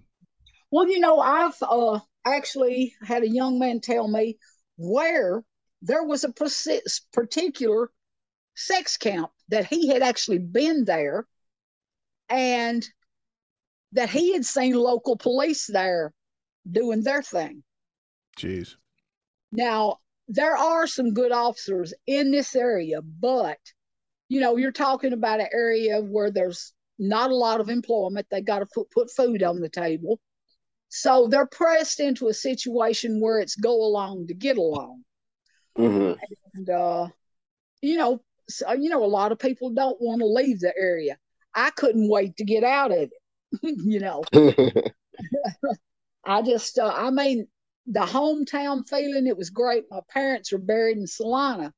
[0.71, 2.01] Well, you know, I've uh,
[2.35, 4.39] actually had a young man tell me
[4.77, 5.43] where
[5.83, 6.33] there was a
[7.13, 7.91] particular
[8.55, 11.27] sex camp that he had actually been there
[12.29, 12.87] and
[13.93, 16.13] that he had seen local police there
[16.71, 17.63] doing their thing.
[18.39, 18.75] Jeez.
[19.53, 19.99] Now,
[20.29, 23.59] there are some good officers in this area, but
[24.29, 28.27] you know, you're talking about an area where there's not a lot of employment.
[28.31, 30.19] They got to put, put food on the table.
[31.01, 35.05] So they're pressed into a situation where it's go along to get along.
[35.77, 36.19] hmm
[36.55, 37.09] And, uh,
[37.83, 41.19] you know, so, you know, a lot of people don't want to leave the area.
[41.55, 43.11] I couldn't wait to get out of it.
[43.63, 44.31] you know,
[46.25, 47.49] I just, uh, I mean,
[47.87, 49.85] the hometown feeling, it was great.
[49.91, 51.73] My parents are buried in Celina.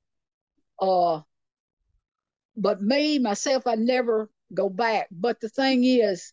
[0.81, 1.23] Uh,
[2.57, 5.09] but me, myself, I never go back.
[5.11, 6.33] But the thing is,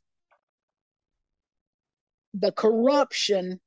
[2.38, 3.60] the corruption,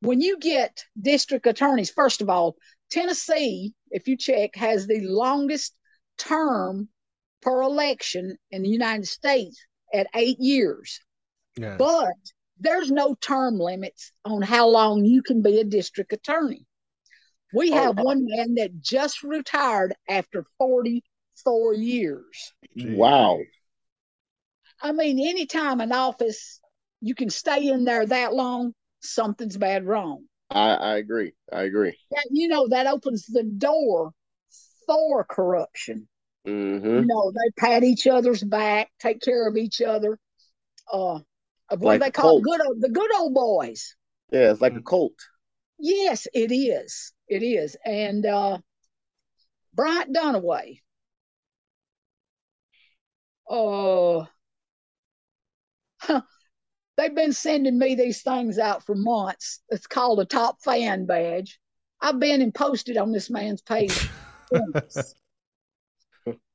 [0.00, 2.56] when you get district attorneys, first of all,
[2.90, 5.74] Tennessee, if you check, has the longest
[6.18, 6.88] term
[7.42, 11.00] per election in the United States at eight years.
[11.56, 11.76] Yeah.
[11.76, 12.14] But
[12.58, 16.66] there's no term limits on how long you can be a district attorney.
[17.54, 18.04] We Oh, have wow.
[18.04, 22.52] one man that just retired after 44 years.
[22.76, 23.38] wow.
[24.82, 26.60] I mean, anytime an office
[27.00, 30.26] you can stay in there that long, something's bad wrong.
[30.50, 31.34] I, I agree.
[31.52, 31.98] I agree.
[32.10, 34.12] That, you know, that opens the door
[34.86, 36.08] for corruption.
[36.44, 40.18] hmm You know, they pat each other's back, take care of each other.
[40.92, 41.20] Uh,
[41.78, 42.42] what Like they call cult.
[42.42, 43.96] good old, the good old boys.
[44.30, 45.14] Yeah, it's like a cult.
[45.78, 47.12] Yes, it is.
[47.28, 47.76] It is.
[47.84, 48.58] And uh
[49.72, 50.80] Bryant Dunaway.
[53.48, 54.28] Oh,
[56.96, 59.60] they've been sending me these things out for months.
[59.68, 61.58] It's called a top fan badge.
[62.00, 64.08] I've been and posted on this man's page.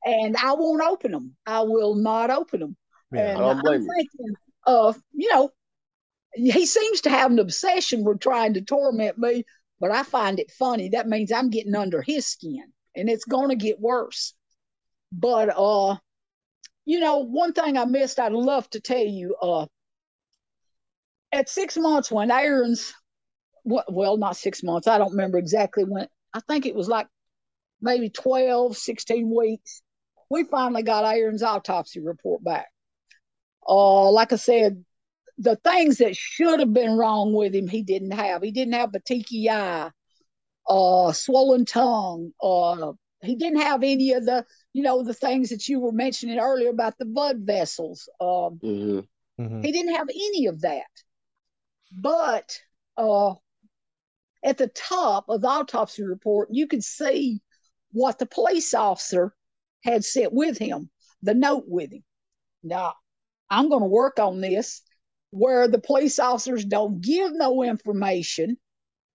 [0.05, 1.35] and I won't open them.
[1.45, 2.77] I will not open them.
[3.11, 3.31] Yeah.
[3.31, 3.93] And I don't I'm blame you.
[3.95, 4.35] thinking
[4.65, 5.49] of, you know,
[6.34, 9.43] he seems to have an obsession with trying to torment me,
[9.80, 10.89] but I find it funny.
[10.89, 14.34] That means I'm getting under his skin and it's going to get worse.
[15.11, 15.97] But, uh,
[16.85, 19.65] you know, one thing I missed, I'd love to tell you, uh,
[21.31, 22.93] at six months when Aaron's,
[23.63, 27.07] well, not six months, I don't remember exactly when, I think it was like
[27.81, 29.81] maybe 12, 16 weeks,
[30.29, 32.67] we finally got Aaron's autopsy report back.
[33.67, 34.83] Uh, like I said,
[35.37, 38.41] the things that should have been wrong with him, he didn't have.
[38.41, 39.91] He didn't have petechiae eye,
[40.67, 42.31] uh, swollen tongue.
[42.41, 46.39] Uh, he didn't have any of the, you know, the things that you were mentioning
[46.39, 48.09] earlier about the blood vessels.
[48.19, 48.99] Um, hmm
[49.39, 49.65] Mhm.
[49.65, 50.85] he didn't have any of that.
[51.91, 52.57] But
[52.97, 53.35] uh,
[54.43, 57.41] at the top of the autopsy report, you could see
[57.91, 59.35] what the police officer
[59.84, 60.89] had sent with him,
[61.22, 62.03] the note with him.
[62.63, 62.93] Now,
[63.49, 64.81] I'm going to work on this
[65.31, 68.57] where the police officers don't give no information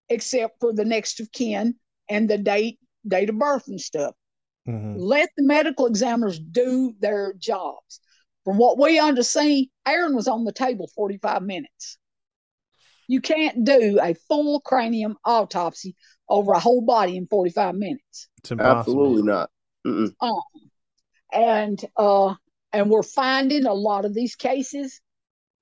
[0.09, 1.75] except for the next of kin
[2.09, 4.15] and the date, date of birth and stuff
[4.67, 4.95] Mhm.
[4.99, 8.01] let the medical examiners do their jobs.
[8.43, 11.97] From what we understand, Aaron was on the table 45 minutes.
[13.07, 15.95] You can't do a full cranium autopsy
[16.29, 18.27] over a whole body in 45 minutes.
[18.39, 18.79] It's impossible.
[18.79, 19.49] Absolutely not.
[19.85, 20.41] Mm-mm.
[21.31, 22.35] And uh
[22.73, 25.01] and we're finding a lot of these cases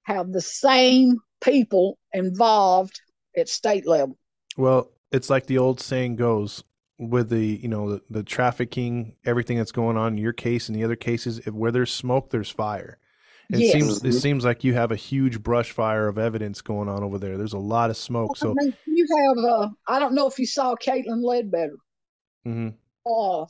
[0.03, 2.99] have the same people involved
[3.37, 4.17] at state level.
[4.57, 6.63] Well, it's like the old saying goes
[6.97, 10.75] with the you know the, the trafficking, everything that's going on in your case and
[10.75, 11.39] the other cases.
[11.39, 12.97] If where there's smoke, there's fire.
[13.51, 13.71] It Yes.
[13.73, 14.21] seems it Mhm.
[14.21, 17.37] seems like you have a huge brush fire of evidence going on over there.
[17.37, 18.37] There's a lot of smoke.
[18.37, 21.77] So I mean, you have uh I don't know if you saw Caitlin Ledbetter.
[22.45, 22.73] mhm.
[23.05, 23.45] uh,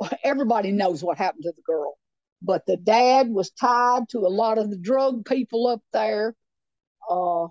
[0.24, 1.98] everybody knows what happened to the girl.
[2.40, 6.34] But the dad was tied to a lot of the drug people up there.
[7.08, 7.44] Uh,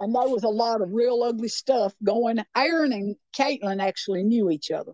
[0.00, 2.38] and there was a lot of real ugly stuff going.
[2.56, 4.92] Aaron and Caitlin actually knew each other.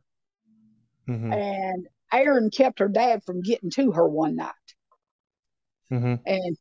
[1.09, 1.35] Mhm.
[1.35, 4.55] And Aaron kept her dad from getting to her one night.
[5.91, 6.21] Mhm.
[6.27, 6.57] And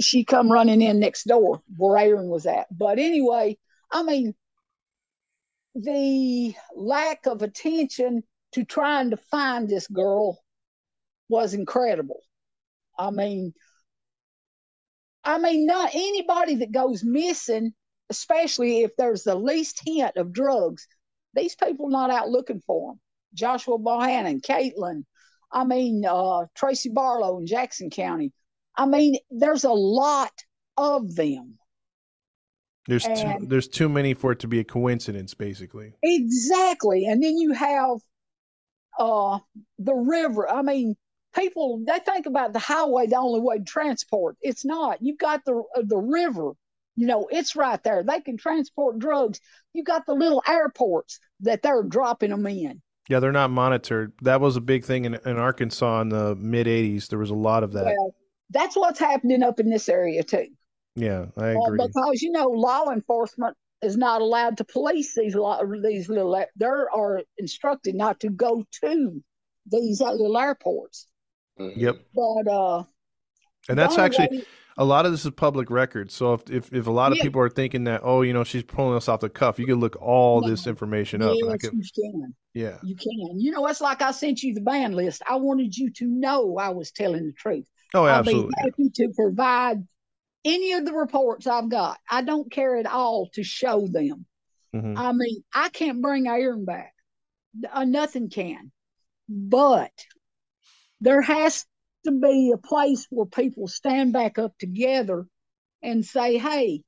[0.00, 2.66] she come running in next door where Aaron was at.
[2.70, 3.58] But anyway,
[3.90, 4.34] I mean,
[5.74, 10.38] the lack of attention to trying to find this girl
[11.28, 12.20] was incredible.
[12.98, 13.54] I mean,
[15.24, 17.72] I mean, not anybody that goes missing,
[18.10, 20.86] especially if there's the least hint of drugs,
[21.34, 23.00] these people not out looking for them.
[23.32, 25.04] Joshua Bohannon, Caitlin,
[25.50, 28.32] I mean, uh, Tracy Barlow in Jackson County.
[28.76, 30.32] I mean, there's a lot
[30.76, 31.58] of them.
[32.86, 35.94] There's too, there's too many for it to be a coincidence, basically.
[36.02, 37.06] Exactly.
[37.06, 37.98] And then you have
[38.98, 39.38] uh
[39.78, 40.48] the river.
[40.48, 40.96] I mean,
[41.34, 44.36] people they think about the highway the only way to transport.
[44.42, 44.98] It's not.
[45.00, 46.52] You've got the uh, the river.
[46.96, 48.04] You know, it's right there.
[48.04, 49.40] They can transport drugs.
[49.72, 52.80] You got the little airports that they're dropping them in.
[53.08, 54.12] Yeah, they're not monitored.
[54.22, 57.08] That was a big thing in, in Arkansas in the mid '80s.
[57.08, 57.86] There was a lot of that.
[57.86, 58.14] Well,
[58.54, 60.46] that's what's happening up in this area too.
[60.94, 61.86] yeah, I Uh, agree.
[61.88, 65.36] because you know law enforcement is not allowed to police these
[65.82, 69.22] these little they are instructed not to go to
[69.66, 71.06] these uh, little airports
[71.58, 72.84] Yep, but uh
[73.68, 74.44] and that's actually way-
[74.76, 76.10] a lot of this is public record.
[76.10, 77.24] So if if, if a lot of Yeah.
[77.24, 79.76] people are thinking that, oh, you know, she's pulling us off the cuff, you can
[79.78, 80.48] look all No.
[80.48, 81.30] this information up.
[81.40, 84.52] and yes, could, you can yeah, you can you know it's like i sent you
[84.54, 88.20] the band list i wanted you to know i was telling the truth oh, i'll
[88.20, 88.48] absolutely.
[88.48, 89.86] be happy to provide
[90.44, 94.26] any of the reports i've got i don't care at all to show them
[94.74, 94.98] Mhm.
[94.98, 96.94] I mean, I can't bring Aaron back.
[97.72, 98.72] Uh, nothing can.
[99.28, 99.92] But
[101.00, 101.64] there has
[102.04, 105.26] to be a place where people stand back up together
[105.82, 106.82] and say, hey,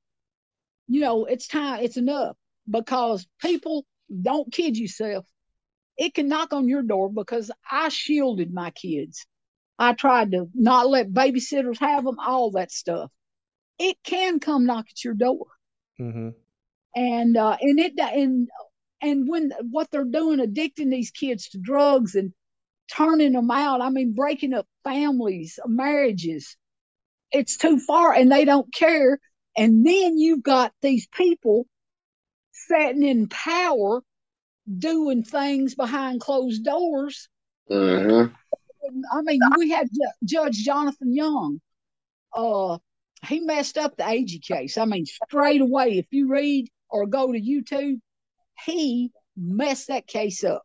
[0.89, 2.37] you know, it's time, it's enough.
[2.69, 3.87] Because people
[4.23, 5.24] don't kid yourself.
[5.97, 9.24] It can knock on your door because I shielded my kids.
[9.78, 13.11] I tried to not let babysitters have them, all that stuff.
[13.78, 15.47] It can come knock at your door
[15.98, 16.28] hmm
[16.94, 18.48] and uh, and it and
[19.03, 22.32] and when what they're doing, addicting these kids to drugs and
[22.94, 23.81] turning them out.
[23.81, 26.57] I mean, breaking up families, marriages.
[27.32, 29.20] It's too far, and they don't care.
[29.57, 31.66] And then you've got these people
[32.53, 34.03] sitting in power,
[34.78, 37.28] doing things behind closed doors.
[37.70, 38.32] Mhm.
[39.13, 39.89] I mean, we had
[40.25, 41.61] Judge Jonathan Young.
[42.35, 42.79] Uh,
[43.27, 44.79] he messed up the AG case.
[44.79, 48.01] I mean, straight away, if you read or go to YouTube,
[48.65, 50.63] he messed that case up.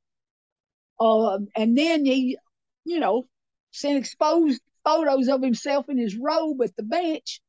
[1.00, 2.38] Uh, and then he,
[2.86, 3.28] you know,
[3.72, 7.42] sent exposed photos of himself in his robe at the bench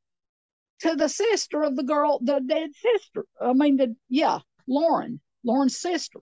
[0.80, 3.24] to the sister of the girl, the dead sister.
[3.40, 6.20] I mean, the yeah, Lauren, Lauren's sister.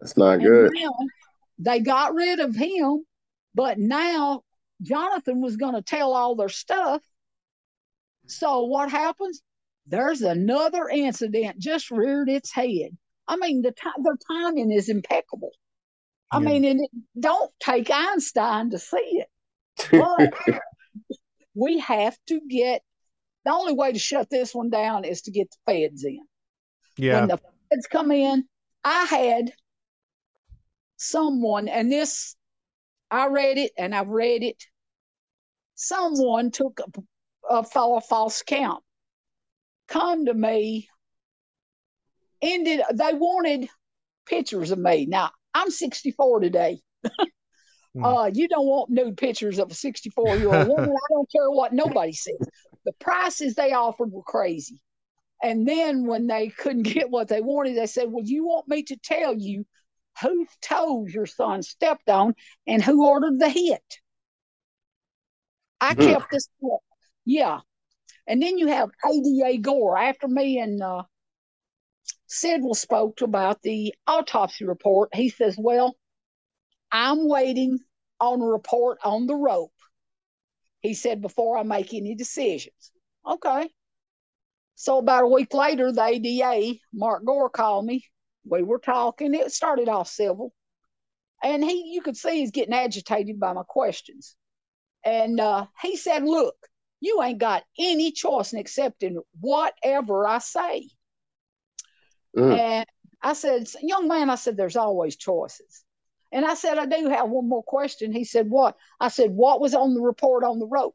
[0.00, 0.72] That's not And good.
[1.58, 3.04] they got rid of him,
[3.54, 4.42] but now
[4.82, 7.02] Jonathan was going to tell all their stuff.
[8.26, 9.42] So what happens?
[9.86, 12.96] There's another incident just reared its head.
[13.26, 15.50] I mean, the ti- their timing is impeccable.
[16.30, 16.46] I Yeah.
[16.46, 19.28] mean, and it, don't take Einstein to see it,
[19.92, 20.32] but
[21.54, 22.82] we have to get.
[23.44, 26.20] The only way to shut this one down is to get the feds in
[26.98, 27.40] Yeah, when the
[27.70, 28.44] feds come in,
[28.84, 29.52] I had
[30.98, 32.36] someone, and this,
[33.10, 34.64] I read it and I've read it.
[35.74, 38.82] Someone took a, a, fa- false count,
[39.88, 40.88] come to me,
[42.42, 43.68] ended, they wanted
[44.26, 45.06] pictures of me.
[45.06, 46.80] Now, I'm 64 today.
[47.94, 48.04] Hmm.
[48.04, 50.90] Uh, you don't want nude pictures of a 64 year old woman.
[50.90, 52.48] I don't care what nobody says.
[52.84, 54.80] The prices they offered were crazy.
[55.42, 58.82] And then when they couldn't get what they wanted, they said, Well, you want me
[58.84, 59.66] to tell you
[60.20, 62.34] whose toes your son stepped on
[62.66, 63.98] and who ordered the hit?
[65.80, 66.02] I Hmm.
[66.02, 66.48] kept this.
[66.60, 66.82] book.
[67.24, 67.60] Yeah.
[68.26, 69.96] And then you have ADA Gore.
[69.96, 71.04] After me and uh,
[72.26, 75.96] Sidwell spoke about the autopsy report, he says, Well,
[76.92, 77.78] I'm waiting
[78.20, 79.72] on a report on the rope.
[80.82, 82.92] He said, before I make any decisions.
[83.26, 83.68] Okay.
[84.76, 88.04] So about a week later, the ADA, Mark Gore, called me.
[88.44, 89.34] We were talking.
[89.34, 90.52] It started off civil.
[91.42, 94.36] And he you could see he's getting agitated by my questions.
[95.04, 96.56] And uh, he said, Look,
[97.00, 100.90] you ain't got any choice in accepting whatever I say.
[102.36, 102.58] Mm.
[102.58, 102.86] And
[103.22, 105.84] I said, Young man, I said, there's always choices.
[106.32, 108.12] And I said, I do have one more question.
[108.12, 108.76] He said, What?
[109.00, 110.94] I said, What was on the report on the rope?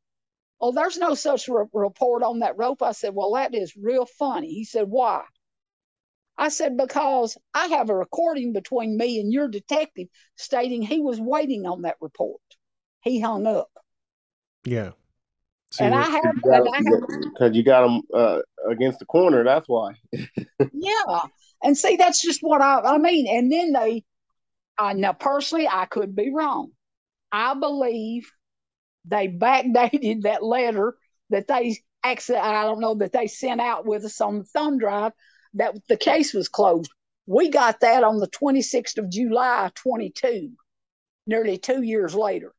[0.62, 2.82] Oh, there's no such re- report on that rope.
[2.82, 4.54] I said, Well, that is real funny.
[4.54, 5.24] He said, Why?
[6.38, 11.20] I said, Because I have a recording between me and your detective stating he was
[11.20, 12.42] waiting on that report.
[13.02, 13.70] He hung up.
[14.66, 14.92] yeah.
[15.72, 18.40] See, and I have, You and I have Cause you got him uh,
[18.70, 19.44] against the corner.
[19.44, 19.94] That's why.
[20.72, 21.20] Yeah.
[21.64, 23.28] And see, that's just what I, I mean.
[23.28, 24.04] And then they,
[24.78, 26.72] I now personally, I could be wrong.
[27.32, 28.30] I believe
[29.06, 30.96] they backdated that letter
[31.30, 34.78] that they actually, I don't know, that they sent out with us on the thumb
[34.78, 35.14] drive
[35.56, 36.92] that the case was closed.
[37.26, 40.52] We got that on the 26th of July, 22,
[41.26, 42.54] nearly two years later.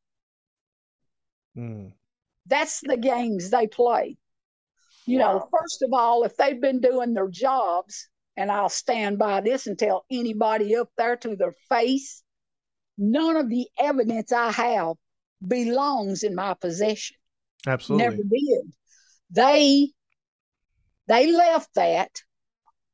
[1.57, 1.93] Mm.
[2.45, 4.17] That's the games they play.
[5.05, 9.39] You know, first of all, if they've been doing their jobs, and I'll stand by
[9.39, 12.23] this and tell anybody up there to their face,
[12.97, 14.95] none of the evidence I have
[15.45, 17.15] belongs in my possession.
[17.65, 18.03] Absolutely.
[18.03, 18.73] Never did.
[19.31, 19.91] They
[21.07, 22.11] they left that.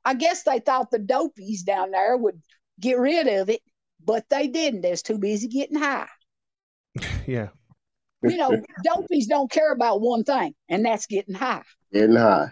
[0.06, 2.42] I guess they thought the dopies down there would
[2.80, 3.62] get rid of it,
[4.04, 4.82] but they didn't.
[4.82, 6.08] They was too busy getting high.
[7.26, 7.50] Yeah.
[8.22, 11.64] You know, dopies don't care about one thing, and that's getting high.
[11.92, 12.52] Getting high.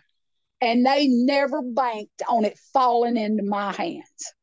[0.60, 4.34] And they never banked on it falling into my hands.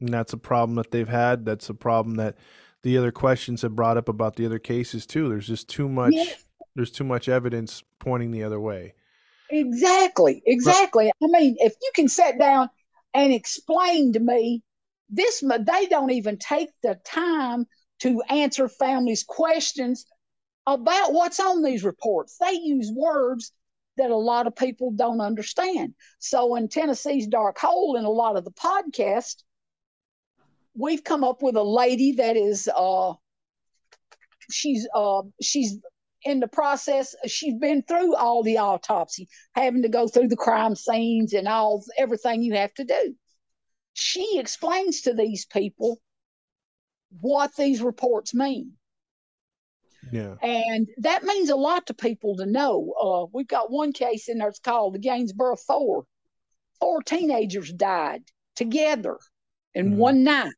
[0.00, 1.44] And that's a problem that they've had.
[1.44, 2.36] That's a problem that
[2.82, 5.28] the other questions have brought up about the other cases too.
[5.28, 6.44] There's just too much Yes.
[6.76, 8.94] there's too much evidence pointing the other way.
[9.50, 11.10] Exactly, exactly.
[11.22, 12.68] I mean, if you can sit down
[13.14, 14.62] and explain to me
[15.08, 17.66] this, they don't even take the time
[18.00, 20.06] to answer families' questions
[20.66, 22.36] about what's on these reports.
[22.38, 23.52] They use words
[23.96, 25.94] that a lot of people don't understand.
[26.18, 29.42] So, in Tennessee's Dark Hole, in a lot of the podcasts,
[30.74, 33.14] we've come up with a lady that is, uh,
[34.50, 35.78] she's, uh, she's
[36.28, 40.74] in the process she's been through all the autopsy having to go through the crime
[40.76, 43.14] scenes and all everything you have to do.
[43.94, 45.98] She explains to these people
[47.20, 48.72] what these reports mean.
[50.12, 50.36] Yeah.
[50.42, 52.92] and that means a lot to people to know.
[53.02, 56.04] Uh, we've got one case in there it's called the Gainesboro four.
[56.78, 58.22] Four teenagers died
[58.54, 59.18] together
[59.74, 59.96] in Mhm.
[59.96, 60.52] one night.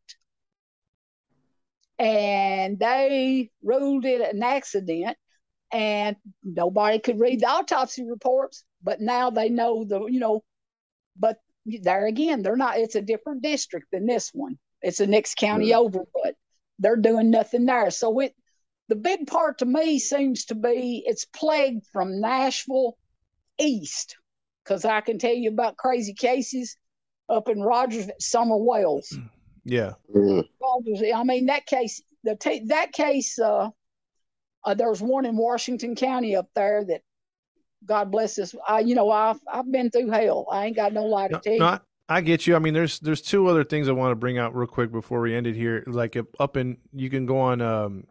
[1.99, 5.17] And they ruled it an accident
[5.73, 10.43] and nobody could read the autopsy reports but now they know the you know
[11.19, 15.37] but there again they're not it's a different district than this one it's the next
[15.37, 15.79] county Right.
[15.79, 16.35] over but
[16.79, 18.35] they're doing nothing there so it
[18.89, 22.97] the big part to me seems to be it's plagued from nashville
[23.59, 24.17] east
[24.65, 26.77] because i can tell you about crazy cases
[27.29, 29.17] up in rogers summer wells
[29.65, 29.93] Yeah.
[30.13, 30.49] Mhm.
[30.61, 32.03] Rogers, I mean that case.
[32.25, 33.39] The ta- that case.
[33.39, 33.69] Uh,
[34.65, 37.03] uh, there was one in Washington County up there that,
[37.87, 38.55] God bless us.
[38.69, 40.47] I, you know, I've I've been through hell.
[40.53, 41.59] I ain't got no lie to No, tell you.
[41.61, 41.81] no, I,
[42.11, 42.55] I get you.
[42.55, 45.23] I mean, there's there's two other things I want to bring out real quick before
[45.23, 45.82] we end it here.
[45.87, 48.05] Like up- up in, you can go on um,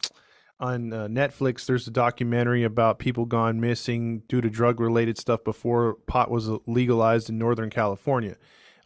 [0.59, 1.67] on uh, Netflix.
[1.67, 6.49] There's a documentary about people gone missing due to drug related stuff before pot was
[6.65, 8.37] legalized in Northern California.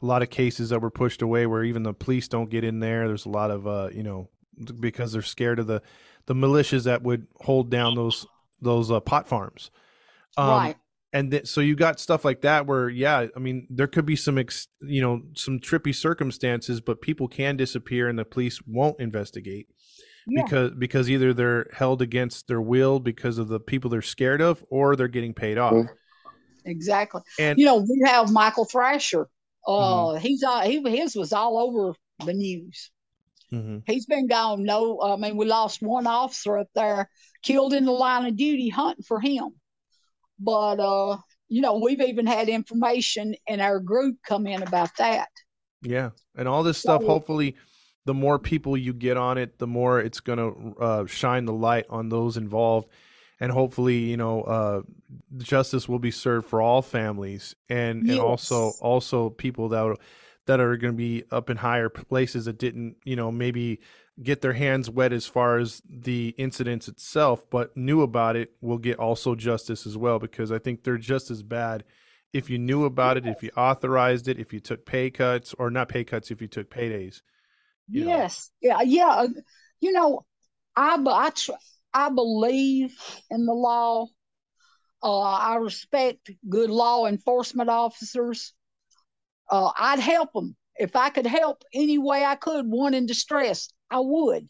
[0.01, 2.81] A lot of cases that were pushed away where even the police don't get in
[2.81, 3.07] there.
[3.07, 4.27] There's a lot of uh, you know,
[4.81, 5.81] because they're scared of the
[6.25, 8.25] the militias that would hold down those
[8.61, 9.71] those uh, pot farms.
[10.37, 10.75] Um, right.
[11.11, 14.15] and th- so you got stuff like that where yeah i mean there could be
[14.15, 18.99] some ex- you know some trippy circumstances but people can disappear and the police won't
[18.99, 19.67] investigate
[20.25, 20.43] Yeah.
[20.43, 24.65] because because either they're held against their will because of the people they're scared of
[24.71, 25.87] or they're getting paid off Mhm.
[26.65, 27.21] Exactly.
[27.39, 29.27] and You know, we have Michael Thrasher.
[29.67, 30.17] Uh, Mm-hmm.
[30.19, 31.93] he's uh, he his was all over
[32.25, 32.89] the news.
[33.53, 33.83] Mhm.
[33.85, 34.63] He's been gone.
[34.63, 37.09] No, I mean, we lost one officer up there,
[37.43, 39.49] killed in the line of duty hunting for him.
[40.39, 41.17] But uh,
[41.49, 45.27] you know, we've even had information in our group come in about that.
[45.83, 47.55] yeah and all this stuff So- hopefully
[48.05, 51.53] the more people you get on it the more it's going to uh, shine the
[51.53, 52.87] light on those involved
[53.39, 54.81] and hopefully you know uh,
[55.37, 59.97] justice will be served for all families and and also also people that
[60.45, 63.79] that are going to be up in higher places that didn't you know maybe
[64.21, 68.77] get their hands wet as far as the incidents itself but knew about it will
[68.77, 71.83] get also justice as well because i think they're just as bad
[72.31, 75.69] if you knew about it if you authorized it if you took pay cuts or
[75.69, 77.21] not pay cuts if you took paydays
[77.89, 78.09] you know.
[78.09, 79.09] Yes, yeah, yeah.
[79.09, 79.27] uh,
[79.81, 80.25] You know,
[80.75, 81.51] I I tr-
[81.93, 82.95] I believe
[83.29, 84.07] in the law.
[85.01, 88.53] Uh, I respect good law enforcement officers.
[89.49, 92.67] Uh, I'd help them if I could help any way I could.
[92.67, 94.49] One in distress, I would.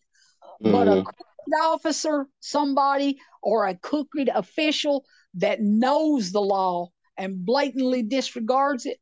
[0.62, 1.04] But a Mhm.
[1.04, 5.06] crooked officer, somebody, or a crooked official
[5.36, 9.00] that knows the law and blatantly disregards it,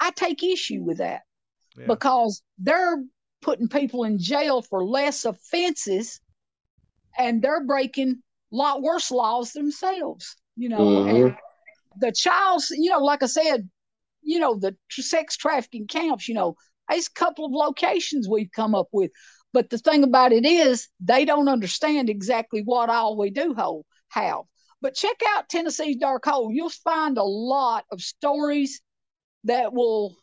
[0.00, 1.22] I take issue with that
[1.76, 1.86] Yeah.
[1.86, 3.04] because they're
[3.40, 6.20] putting people in jail for less offenses
[7.16, 8.22] and they're breaking
[8.52, 10.84] a lot worse laws themselves, you know.
[10.84, 11.08] Mhm.
[11.26, 11.36] And
[12.00, 13.68] the child's, you know, like I said,
[14.28, 16.54] you know, the sex trafficking camps, you know,
[16.88, 19.10] There's a couple of locations we've come up with.
[19.54, 23.86] But the thing about it is, they don't understand exactly what all we do hold,
[24.10, 24.42] have.
[24.82, 26.52] But check out Tennessee's Dark Hole.
[26.52, 28.82] You'll find a lot of stories
[29.44, 30.14] that will,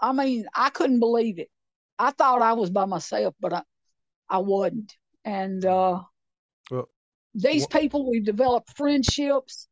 [0.00, 1.50] I mean, I couldn't believe it.
[1.98, 3.62] I thought I was by myself, but I,
[4.30, 4.94] I wasn't.
[5.24, 6.02] And uh,
[6.70, 6.88] Well,
[7.34, 9.66] these wha- people, we've developed friendships.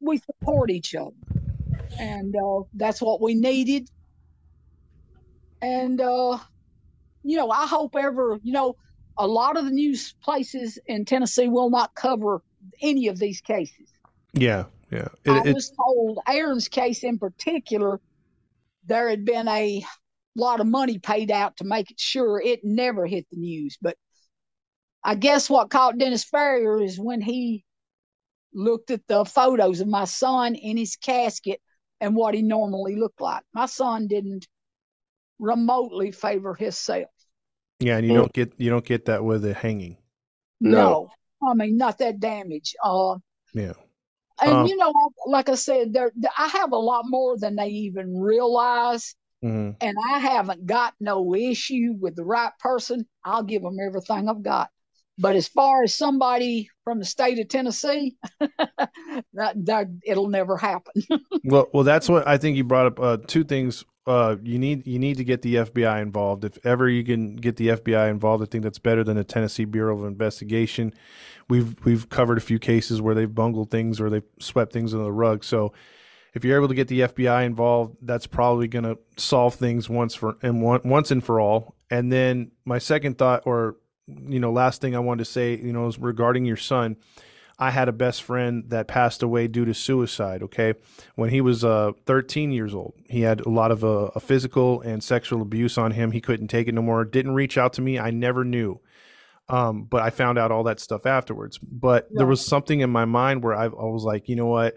[0.00, 1.12] We support each other.
[1.98, 3.88] And uh, that's what we needed.
[5.60, 6.38] And, uh,
[7.22, 8.76] you know, I hope ever, you know,
[9.16, 12.42] a lot of the news places in Tennessee will not cover
[12.80, 13.88] any of these cases.
[14.32, 15.08] Yeah, yeah.
[15.26, 18.00] I It, it, was told Aaron's case in particular,
[18.86, 19.84] there had been a
[20.34, 23.76] lot of money paid out to make it sure it never hit the news.
[23.80, 23.96] But
[25.04, 27.64] I guess what caught Dennis Ferrier is when he
[28.54, 31.60] looked at the photos of my son in his casket
[32.02, 33.44] and what he normally looked like.
[33.54, 34.46] My son didn't
[35.38, 37.10] remotely favor his himself.
[37.80, 39.96] yeah, and you don't get you don't get that with a hanging.
[40.60, 41.10] No.
[41.42, 42.74] I mean, not that damage.
[42.82, 43.16] Uh,
[43.54, 43.74] Yeah.
[44.42, 44.92] and Um, you know,
[45.26, 49.14] like I said, there I have a lot more than they even realize.
[49.42, 54.28] hmm and I haven't got no issue with the right person, I'll give them everything
[54.28, 54.70] I've got.
[55.18, 60.92] But as far as somebody from the state of Tennessee, that, that it'll never happen.
[61.44, 63.00] Well, well, that's what I think you brought up.
[63.00, 63.84] Uh, two things.
[64.06, 66.44] Uh, you need you need to get the FBI involved.
[66.44, 69.64] If ever you can get the FBI involved, I think that's better than the Tennessee
[69.64, 70.94] Bureau of Investigation.
[71.48, 75.02] We've we've covered a few cases where they've bungled things or they've swept things under
[75.02, 75.42] the rug.
[75.42, 75.72] So,
[76.32, 80.14] if you're able to get the FBI involved, that's probably going to solve things once
[80.14, 81.74] for and one, once and for all.
[81.90, 83.76] And then my second thought, or
[84.28, 86.96] you know, last thing I wanted to say, you know, is regarding your son.
[87.58, 90.42] I had a best friend that passed away due to suicide.
[90.42, 90.74] Okay,
[91.14, 94.80] when he was uh, 13 years old, he had a lot of uh, a physical
[94.80, 96.10] and sexual abuse on him.
[96.10, 97.04] He couldn't take it no more.
[97.04, 97.98] Didn't reach out to me.
[97.98, 98.80] I never knew.
[99.48, 101.58] Um, but I found out all that stuff afterwards.
[101.58, 104.74] But there was something in my mind where I, I was like, you know what?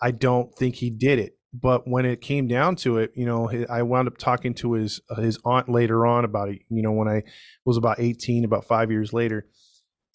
[0.00, 1.36] I don't think he did it.
[1.52, 5.00] But when it came down to it, you know, I wound up talking to his
[5.10, 6.60] uh, his aunt later on about it.
[6.68, 7.22] You know, when I
[7.64, 9.46] was about 18, about five years later.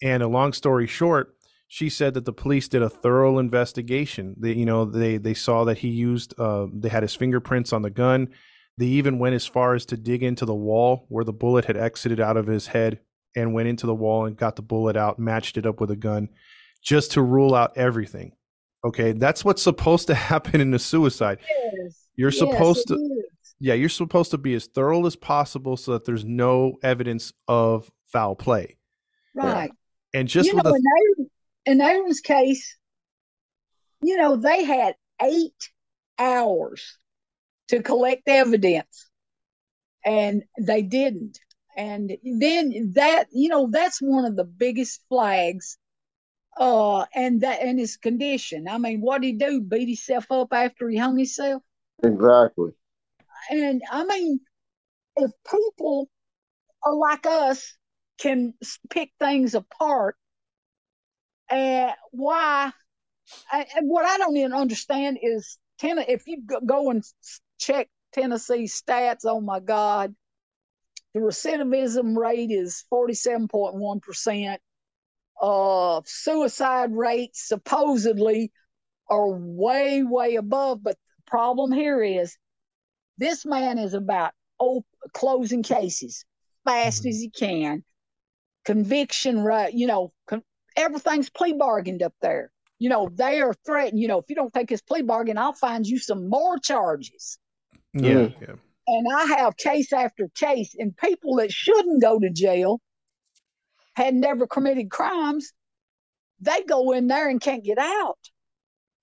[0.02, 1.36] And a long story short,
[1.68, 4.36] she said that the police did a thorough investigation.
[4.38, 7.82] They, you know, they they saw that he used, uh, they had his fingerprints on
[7.82, 8.28] the gun.
[8.78, 11.76] They even went as far as to dig into the wall where the bullet had
[11.76, 13.00] exited out of his head
[13.34, 15.96] and went into the wall and got the bullet out, matched it up with a
[15.96, 16.28] gun,
[16.82, 18.32] just to rule out everything.
[18.86, 21.38] Okay, that's what's supposed to happen in a suicide.
[22.14, 23.54] You're Yes, supposed to, is.
[23.58, 27.90] yeah, you're supposed to be as thorough as possible so that there's no evidence of
[28.06, 28.76] foul play.
[29.34, 29.70] right.
[30.14, 31.30] And just you with know, a in, Aaron,
[31.66, 32.78] in Aaron's case,
[34.02, 35.70] you know, they had eight
[36.18, 36.96] hours
[37.68, 39.10] to collect evidence,
[40.04, 41.38] and they didn't.
[41.76, 45.76] And then that, you know, that's one of the biggest flags.
[46.58, 48.66] Uh, and that and his condition.
[48.66, 49.60] I mean, what did he do?
[49.60, 51.62] Beat himself up after he hung himself?
[52.02, 52.70] Exactly.
[53.50, 54.40] And I mean,
[55.16, 56.08] if people
[56.90, 57.76] like us
[58.18, 58.54] can
[58.88, 60.16] pick things apart,
[61.50, 62.72] and why?
[63.52, 65.98] I, and what I don't even understand is ten.
[65.98, 67.04] If you go- go and
[67.58, 70.14] check Tennessee stats, oh my God,
[71.12, 74.60] the recidivism rate is forty-seven point one percent.
[75.40, 78.50] Uh, suicide rates supposedly
[79.08, 80.82] are way, way above.
[80.82, 82.36] But the problem here is
[83.18, 86.24] this man is about op- closing cases
[86.64, 87.08] fast Mhm.
[87.10, 87.84] as he can.
[88.64, 90.42] Conviction rate, you know, con-
[90.76, 92.50] everything's plea bargained up there.
[92.78, 94.00] You know, they are threatened.
[94.00, 97.38] You know, if you don't take his plea bargain, I'll find you some more charges.
[97.94, 98.40] yeah, Mm.
[98.40, 98.54] yeah.
[98.88, 102.80] And I have case after case, and people that shouldn't go to jail
[103.96, 105.52] had never committed crimes.
[106.40, 108.18] They go in there and can't get out.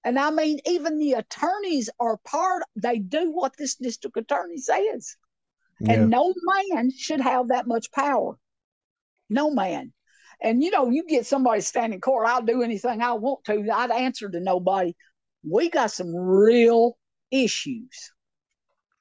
[0.06, 5.18] And I mean, even the attorneys are part, they do what this district attorney says.
[5.80, 5.94] yeah.
[5.94, 8.38] And no man should have that much power.
[9.30, 9.94] No man.
[10.42, 13.68] And you know, you get somebody standing court, I'll do anything I want to.
[13.74, 14.94] I'd answer to nobody.
[15.50, 16.98] We got some real
[17.32, 18.12] issues.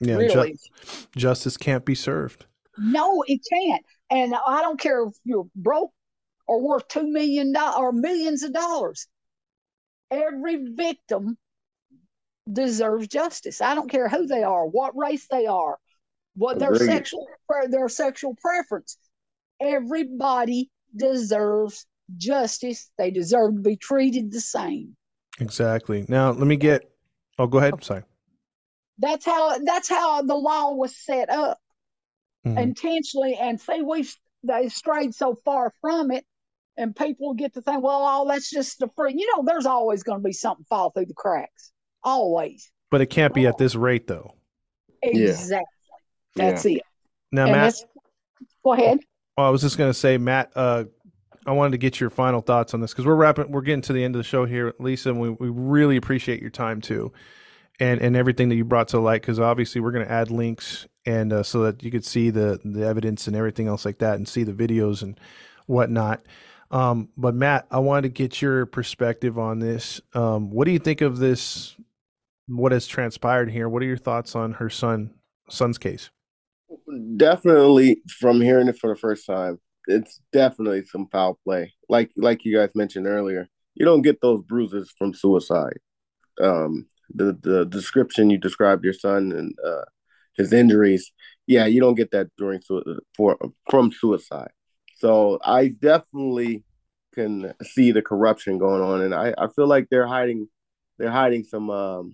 [0.01, 0.17] yeah.
[0.17, 1.09] real ju- issues.
[1.17, 2.47] justice can't be served.
[2.79, 3.85] No, it can't.
[4.13, 5.91] And I don't care if you're broke
[6.47, 9.07] or worth two million dollars or millions of dollars.
[10.11, 11.39] Every victim
[12.53, 13.63] deserves justice.
[13.63, 15.79] I don't care who they are, what race they are,
[16.35, 16.89] what their Agreed.
[16.89, 17.27] sexual
[17.71, 18.99] their sexual preference.
[19.61, 21.87] Everybody deserves
[22.19, 22.91] justice.
[22.99, 24.95] They deserve to be treated the same.
[25.41, 26.05] Exactly.
[26.09, 26.91] Now let me get.
[27.39, 27.83] Oh, go ahead.
[27.83, 28.03] Sorry.
[28.99, 31.59] That's how that's how the law was set up.
[32.47, 32.59] Mm-hmm.
[32.59, 34.15] intentionally and see we've
[34.45, 36.25] they strayed so far from it
[36.77, 39.15] and people get to think, well, oh, that's just the free.
[39.17, 42.71] You know, there's always going to be something fall through the cracks, always.
[42.91, 44.35] But it can't be at this rate, though.
[45.03, 45.67] Exactly.
[46.37, 46.51] Yeah.
[46.51, 46.77] That's yeah.
[46.77, 46.83] it.
[47.31, 47.75] Now, and Matt,
[48.65, 49.01] go ahead.
[49.37, 50.53] Well, I was just going to say, Matt.
[50.55, 50.85] Uh,
[51.45, 53.93] I wanted to get your final thoughts on this because we're wrapping, we're getting to
[53.93, 57.13] the end of the show here, Lisa, and we, we really appreciate your time too,
[57.81, 59.23] and and everything that you brought to light.
[59.23, 62.61] Because obviously, we're going to add links and uh, so that you could see the
[62.65, 65.19] the evidence and everything else like that, and see the videos and
[65.67, 66.23] whatnot.
[66.71, 70.01] Um, but Matt, I wanted to get your perspective on this.
[70.15, 71.77] Um, what do you think of this?
[72.47, 73.69] What has transpired here?
[73.69, 75.15] What are your thoughts on her son
[75.49, 76.11] son's case?
[77.17, 81.75] Definitely, from hearing it for the first time, it's definitely some foul play.
[81.89, 85.79] Like like you guys mentioned earlier, you don't get those bruises from suicide.
[86.41, 89.85] Um, the the description you described your son and uh,
[90.35, 91.13] his injuries,
[91.47, 92.61] yeah, you don't get that during
[93.17, 93.37] for
[93.71, 94.51] from suicide.
[94.97, 96.65] So I definitely
[97.15, 100.49] can see the corruption going on, and I, I feel like they're hiding
[100.99, 102.13] they're hiding some um,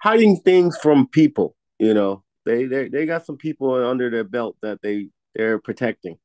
[0.00, 1.54] hiding things from people.
[1.78, 6.18] You know, they they they got some people under their belt that they they're protecting,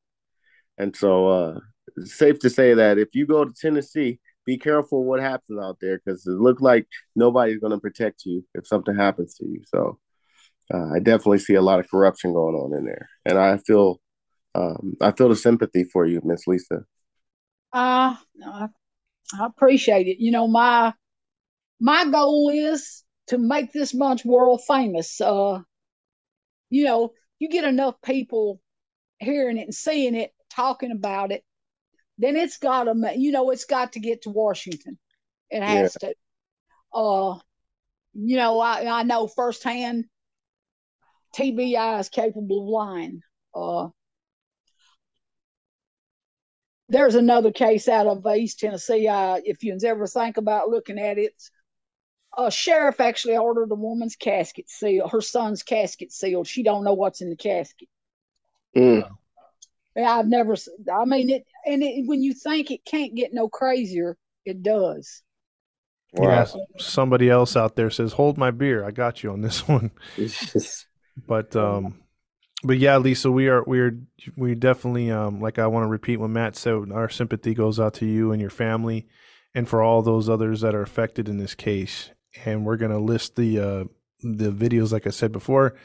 [0.77, 1.60] and so uh,
[2.03, 5.99] safe to say that if you go to Tennessee, be careful what happens out there
[6.03, 9.61] because it looked like nobody's going to protect you if something happens to you.
[9.65, 9.99] So
[10.74, 13.99] uh, I definitely see a lot of corruption going on in there, and I feel
[14.56, 16.84] um, I feel the sympathy for you, Miss Lisa.
[17.72, 18.15] Uh,
[18.45, 18.68] I
[19.40, 20.18] appreciate it.
[20.20, 20.94] You know, my
[21.80, 25.20] my goal is to make this bunch world famous.
[25.20, 25.60] Uh,
[26.70, 28.61] you know, you get enough people
[29.20, 31.44] hearing it and seeing it, talking about it,
[32.18, 34.98] then it's got to, you know, it's got to get to Washington.
[35.49, 36.10] It has yeah.
[36.10, 36.15] to.
[36.98, 37.40] Uh,
[38.14, 40.06] you know, I, I know firsthand
[41.35, 43.22] TBI is capable of lying.
[43.56, 43.90] Uh,
[46.90, 49.07] there's another case out of East Tennessee.
[49.07, 51.34] Uh, if you ever think about looking at it,
[52.38, 56.48] a sheriff actually ordered a woman's casket sealed, her son's casket sealed.
[56.48, 57.90] She don't know what's in the casket.
[58.76, 59.10] Mm.
[59.95, 60.56] I've never.
[60.91, 65.22] I mean it, and it, when you think it can't get no crazier, it does.
[66.14, 66.30] Wow.
[66.30, 66.45] Yeah,
[66.78, 68.86] somebody else out there says, "Hold my beer.
[68.86, 69.91] I got you on this one."
[71.28, 72.03] but um,
[72.64, 73.98] but yeah, Lisa, we are we are
[74.36, 76.91] we definitely um like I want to repeat what Matt said.
[76.91, 79.07] Our sympathy goes out to you and your family,
[79.53, 82.10] and for all those others that are affected in this case.
[82.45, 83.84] And we're gonna list the uh
[84.22, 85.76] the videos like I said before,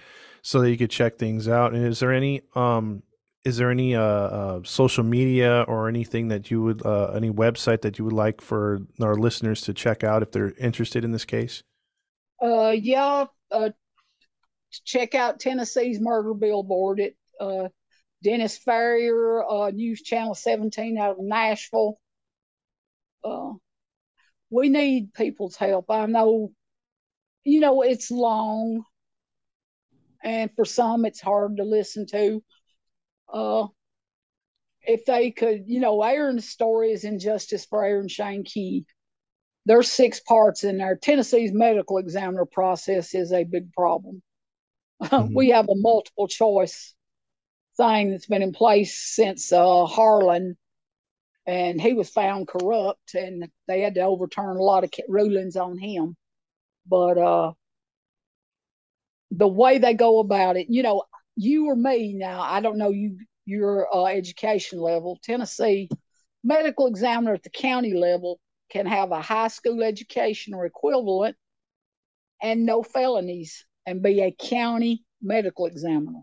[0.43, 1.75] so that you could check things out.
[1.75, 3.03] And is there any um
[3.45, 7.83] is there any uh, uh social media or anything that you would uh any website
[7.83, 11.25] that you would like for our listeners to check out if they're interested in this
[11.25, 11.63] case?
[12.43, 13.71] Uh yeah, uh
[14.85, 17.69] check out Tennessee's murder billboard at uh,
[18.23, 21.99] Dennis Ferrier uh, News Channel 17 out of Nashville.
[23.25, 23.53] Uh,
[24.51, 25.91] we need people's help.
[25.91, 26.53] I know,
[27.45, 28.85] you know, it's long,
[30.23, 32.43] and for some, it's hard to listen to.
[33.33, 33.67] Uh,
[34.83, 38.87] if they could, you know, Aaron's story is injustice for Aaron Shane Key.
[39.67, 40.97] There's six parts in there.
[40.97, 44.23] Tennessee's medical examiner process is a big problem.
[45.01, 45.33] Mm-hmm.
[45.33, 46.93] we have a multiple choice
[47.77, 50.57] thing that's been in place since uh, Harlan,
[51.47, 55.79] and he was found corrupt, and they had to overturn a lot of rulings on
[55.79, 56.17] him.
[56.85, 57.53] But uh,
[59.31, 61.05] the way they go about it, you know,
[61.39, 65.19] you or me now, I don't know you your uh, education level.
[65.23, 65.89] Tennessee
[66.45, 68.39] medical examiner at the county level
[68.71, 71.37] can have a high school education or equivalent
[72.43, 76.21] and no felonies and be a county medical examiner.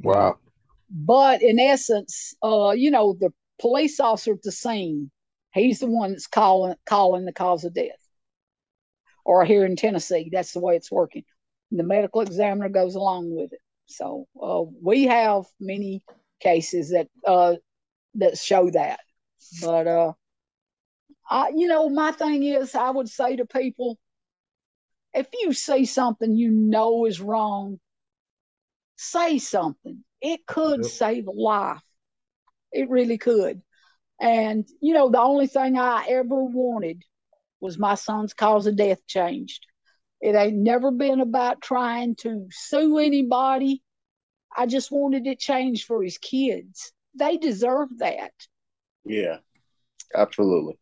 [0.00, 0.38] Wow.
[0.90, 5.10] But in essence, uh, you know, the police officer at the scene,
[5.52, 7.90] he's the one that's calling calling the cause of death.
[9.24, 11.24] Or here in Tennessee, that's the way it's working.
[11.70, 13.60] The medical examiner goes along with it.
[13.92, 16.02] So uh, we have many
[16.40, 17.56] cases that uh,
[18.14, 19.00] that show that.
[19.60, 20.12] But uh,
[21.28, 23.98] I, you know, my thing is, I would say to people,
[25.14, 27.78] if you see something you know is wrong,
[28.96, 30.04] say something.
[30.20, 30.90] It could yep.
[30.90, 31.82] save a life.
[32.70, 33.62] It really could.
[34.20, 37.02] And, you know, the only thing I ever wanted
[37.60, 39.66] was my son's cause of death changed.
[40.22, 43.82] It ain't never been about trying to sue anybody.
[44.56, 46.92] I just wanted it changed for his kids.
[47.18, 48.32] They deserve that.
[49.04, 49.38] Yeah,
[50.14, 50.78] absolutely.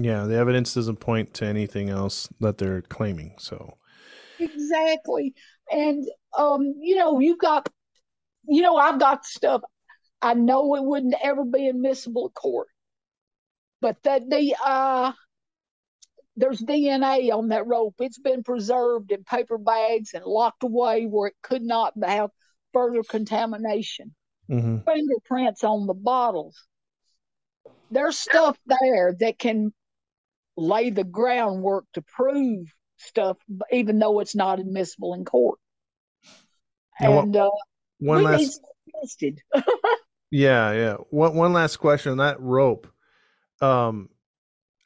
[0.00, 3.34] Yeah, the evidence doesn't point to anything else that they're claiming.
[3.38, 3.74] So
[4.38, 5.34] exactly,
[5.70, 6.04] and
[6.36, 7.68] um, you know, you've got
[8.46, 9.62] you know, I've got stuff.
[10.22, 12.68] I know it wouldn't ever be admissible in court,
[13.80, 15.12] but that the uh,
[16.36, 17.94] there's DNA on that rope.
[18.00, 22.30] It's been preserved in paper bags and locked away where it could not have
[22.72, 24.14] further contamination.
[24.50, 24.78] Mm-hmm.
[24.84, 26.66] Fingerprints on the bottles.
[27.90, 29.72] There's stuff there that can
[30.56, 32.66] lay the groundwork to prove
[32.96, 33.36] stuff,
[33.70, 35.58] even though it's not admissible in court.
[37.00, 37.50] Now, And uh,
[37.98, 39.40] One last need some tested.
[40.30, 40.94] Yeah, yeah.
[41.10, 42.88] One one last question on that rope.
[43.60, 44.08] Um,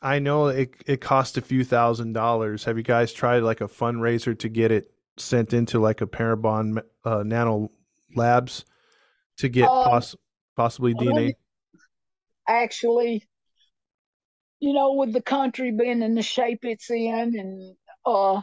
[0.00, 2.64] I know it it cost a few thousand dollars.
[2.64, 6.82] Have you guys tried like a fundraiser to get it sent into like a Parabon
[7.04, 7.70] uh, Nano
[8.14, 8.64] Labs
[9.38, 10.16] to get Um, poss-
[10.56, 11.36] possibly DNA?
[12.48, 13.28] actually,
[14.60, 18.42] you know, with the country being in the shape it's in, and uh,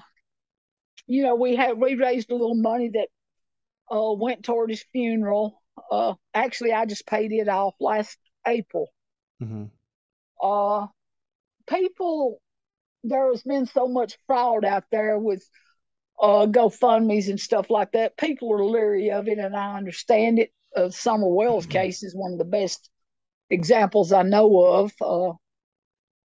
[1.07, 3.07] you know, we had we raised a little money that
[3.95, 5.61] uh went toward his funeral.
[5.91, 8.17] Uh, actually, I just paid it off last
[8.47, 8.89] April.
[9.39, 9.65] hmm
[10.41, 10.87] Uh,
[11.67, 12.41] people,
[13.03, 15.47] there has been so much fraud out there with
[16.21, 18.17] uh GoFundmes and stuff like that.
[18.17, 20.51] People are leery of it, and I understand it.
[20.75, 22.89] Uh, Summer Wells case is one of the best
[23.49, 24.91] examples I know of.
[25.01, 25.33] Uh,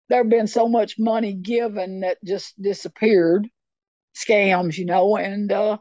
[0.09, 3.47] there have been so much money given that just disappeared,
[4.15, 5.77] scams, you know, and uh,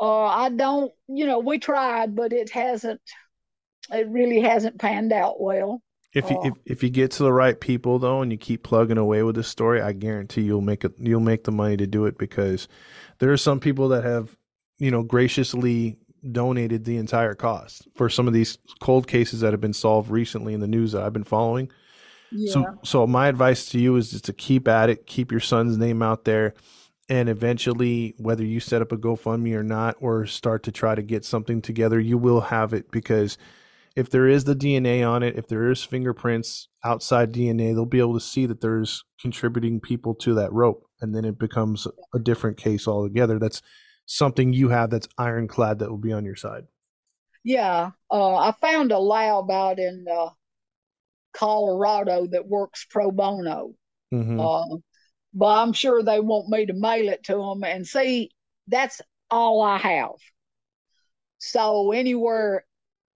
[0.00, 3.00] uh, I don't, you know, we tried, but it hasn't,
[3.92, 5.82] it really hasn't panned out well.
[6.14, 6.46] If you Oh.
[6.46, 9.34] if, if you get to the right people though, and you keep plugging away with
[9.34, 10.92] this story, I guarantee you'll make it.
[10.98, 12.68] You'll make the money to do it because
[13.18, 14.36] there are some people that have,
[14.78, 15.98] you know, graciously
[16.32, 20.54] donated the entire cost for some of these cold cases that have been solved recently
[20.54, 21.70] in the news that I've been following.
[22.30, 22.52] Yeah.
[22.52, 25.76] So, so my advice to you is just to keep at it, keep your son's
[25.76, 26.54] name out there,
[27.08, 31.02] and eventually, whether you set up a GoFundMe or not, or start to try to
[31.02, 33.36] get something together, you will have it because
[33.96, 38.00] if there is the DNA on it, if there is fingerprints outside DNA, they'll be
[38.00, 42.18] able to see that there's contributing people to that rope, and then it becomes a
[42.18, 43.38] different case altogether.
[43.38, 43.62] That's
[44.06, 46.64] something you have that's ironclad that will be on your side.
[47.44, 50.30] Yeah, uh, I found a lab out in uh,
[51.32, 53.74] Colorado that works pro bono.
[54.10, 54.76] hmm Uh,
[55.34, 57.64] but I'm sure they want me to mail it to them.
[57.64, 58.30] And see,
[58.68, 59.00] that's
[59.30, 60.12] all I have.
[61.38, 62.64] So anywhere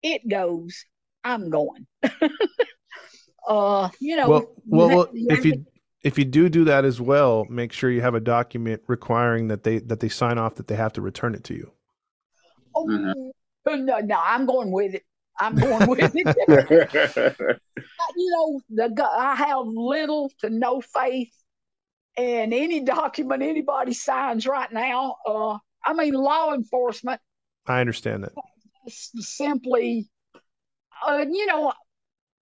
[0.06, 0.86] it goes,
[1.24, 1.88] I'm going.
[3.48, 5.66] uh, you know, well, well, ha- well you if you to-
[6.04, 9.64] if you do do that as well, make sure you have a document requiring that
[9.64, 11.72] they that they sign off that they have to return it to you.
[12.76, 13.32] oh, Mhm.
[13.86, 15.04] no, no, I'm going with it.
[15.40, 16.14] I'm going with it.
[18.16, 21.34] you know, the I have little to no faith
[22.18, 25.16] in any document anybody signs right now.
[25.26, 27.20] Uh, I mean, law enforcement
[27.66, 28.34] I understand that.
[28.88, 30.10] Simply,
[31.08, 31.74] uh, you know,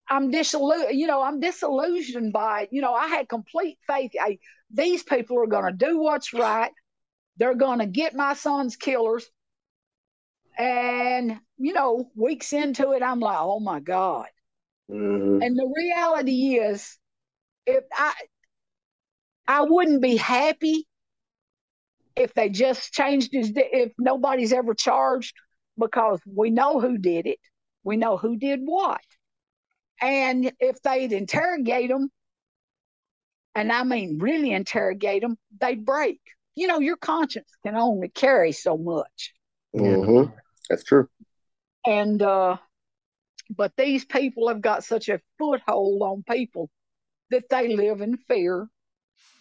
[0.08, 2.68] I'm disillu- you know, I'm disillusioned by, it.
[2.72, 4.12] you know, I had complete faith.
[4.14, 4.40] Hey,
[4.70, 6.72] these people are going to do what's right.
[7.38, 9.28] They're going to get my son's killers.
[10.58, 14.26] And, you know, weeks into it, I'm like, oh my God.
[14.90, 15.44] Mhm.
[15.44, 16.98] And the reality is,
[17.66, 18.12] if I
[19.46, 20.86] I wouldn't be happy
[22.16, 25.34] if they just changed his if nobody's ever charged
[25.78, 27.40] because we know who did it.
[27.82, 29.00] We know who did what.
[30.00, 32.10] And if they'd interrogate them,
[33.54, 36.20] and I mean really interrogate them, they'd break.
[36.56, 39.34] You know, your conscience can only carry so much.
[39.74, 40.32] Mhm.
[40.68, 41.08] That's true.
[41.86, 42.56] And uh
[43.50, 46.70] but these people have got such a foothold on people
[47.30, 48.68] that they live in fear.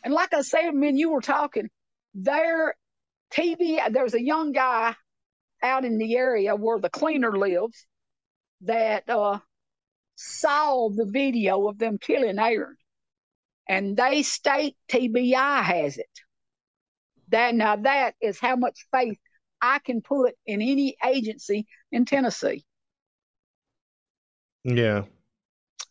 [0.03, 1.69] And like I said, when you were talking,
[2.13, 2.75] their
[3.31, 4.95] TV, there's a young guy
[5.63, 7.85] out in the area where the cleaner lives
[8.61, 9.39] that uh,
[10.15, 12.75] saw the video of them killing Aaron.
[13.67, 16.09] And they state TBI has it.
[17.29, 19.17] That now that is how much faith
[19.61, 22.65] I can put in any agency in Tennessee.
[24.63, 25.03] Yeah.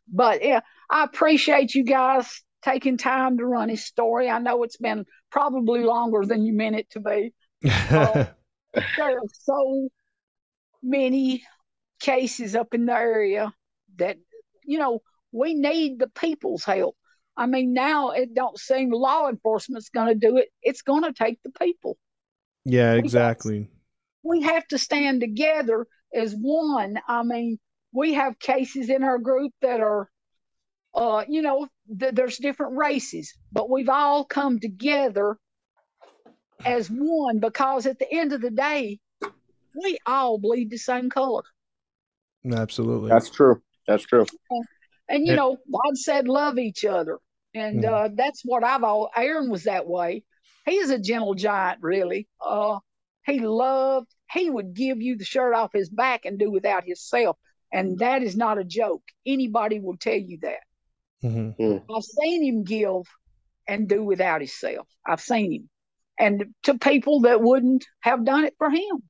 [0.07, 4.28] But yeah, I appreciate you guys taking time to run his story.
[4.28, 7.32] I know it's been probably longer than you meant it to be.
[8.73, 9.89] there are so
[10.82, 11.44] many
[12.01, 13.53] cases up in the area
[13.97, 14.16] that
[14.65, 15.01] you know
[15.32, 16.97] we need the people's help.
[17.36, 20.49] I mean, now it don't seem law enforcement's going to do it.
[20.62, 21.97] It's going to take the people.
[22.65, 23.69] yeah, exactly.
[24.23, 26.99] We have to stand together as one.
[27.09, 27.59] I mean,
[27.93, 30.09] we have cases in our group that are,
[30.94, 31.66] uh, you know,
[31.99, 35.39] th- there's different races, but we've all come together
[36.64, 38.98] as one because at the end of the day,
[39.74, 41.43] we all bleed the same color.
[42.44, 43.09] Absolutely.
[43.09, 43.62] That's true.
[43.86, 44.26] That's true.
[45.09, 47.18] And you know, God said love each other.
[47.55, 47.93] And Mhm.
[47.93, 50.24] uh, that's what I've all Aaron was that way.
[50.64, 52.28] He is a gentle giant, really.
[52.40, 52.78] Uh
[53.24, 57.36] he loved, he would give you the shirt off his back and do without himself.
[57.72, 59.05] And that is not a joke.
[59.24, 60.60] Anybody will tell you that.
[61.22, 61.84] Mhm.
[61.94, 63.02] I've seen him give
[63.68, 64.89] and do without himself.
[65.06, 65.70] I've seen him.
[66.23, 69.03] And to people that wouldn't have done it for him.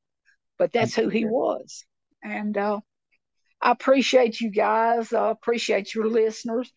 [0.58, 1.84] But that's who he was.
[2.22, 2.80] And uh,
[3.60, 5.12] I appreciate you guys.
[5.12, 6.72] I appreciate your listeners.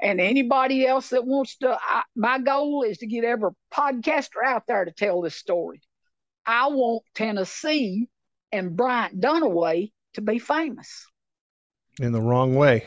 [0.00, 4.64] And anybody else that wants to, I, my goal is to get every podcaster out
[4.66, 5.80] there to tell this story.
[6.44, 8.08] I want Tennessee
[8.52, 11.06] and Bryant Dunaway to be famous.
[12.00, 12.84] In the wrong way.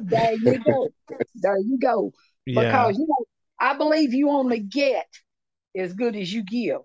[0.00, 0.88] There you go.
[1.36, 2.12] there you go
[2.46, 2.62] yeah.
[2.62, 3.24] because you know
[3.58, 5.06] I believe you only get
[5.76, 6.80] as good as you give.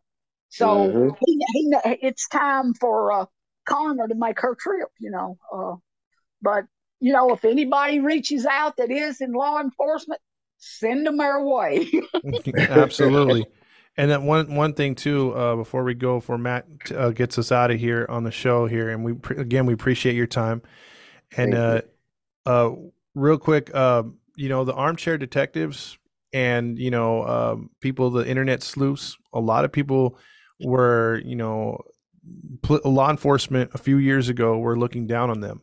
[0.49, 1.17] So Mhm.
[1.25, 3.25] he, he, it's time for uh,
[3.67, 4.89] Karma to make her trip.
[4.99, 5.75] You know, uh,
[6.41, 6.65] but
[6.99, 10.21] you know if anybody reaches out that is in law enforcement,
[10.57, 11.89] send them our way.
[12.69, 13.45] Absolutely.
[13.97, 17.51] And then one one thing too, uh, before we go, for Matt uh, gets us
[17.51, 20.61] out of here on the show here, and we pre- again we appreciate your time.
[21.37, 21.85] And Thank
[22.45, 22.75] uh, uh,
[23.13, 24.03] real quick, uh,
[24.35, 25.97] you know the armchair detectives
[26.35, 29.17] and you know um, people, the internet sleuths.
[29.33, 30.19] A lot of people
[30.59, 31.81] were, you know,
[32.61, 35.61] pl- law enforcement a few years ago were looking down on them,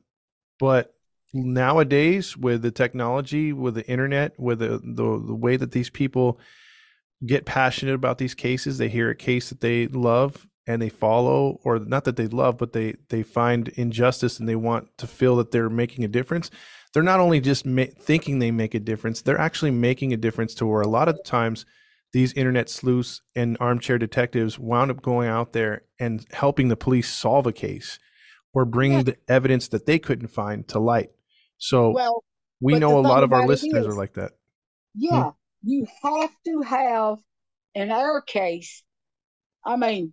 [0.58, 0.94] but
[1.34, 6.40] nowadays with the technology, with the internet, with the the, the way that these people
[7.24, 11.60] get passionate about these cases they hear a case that they love and they follow
[11.62, 15.36] or not that they love but they they find injustice and they want to feel
[15.36, 16.50] that they're making a difference
[16.92, 20.54] they're not only just ma- thinking they make a difference they're actually making a difference
[20.54, 21.64] to where a lot of times
[22.12, 27.10] these internet sleuths and armchair detectives wound up going out there and helping the police
[27.12, 27.98] solve a case
[28.54, 29.02] or bring Yeah.
[29.02, 31.10] the evidence that they couldn't find to light
[31.58, 32.24] so well,
[32.60, 34.32] we know a lot of our listeners is- are like that
[34.98, 35.04] hmm?
[35.06, 35.30] yeah,
[35.62, 37.18] you have to have
[37.74, 38.82] in our case.
[39.64, 40.12] I mean,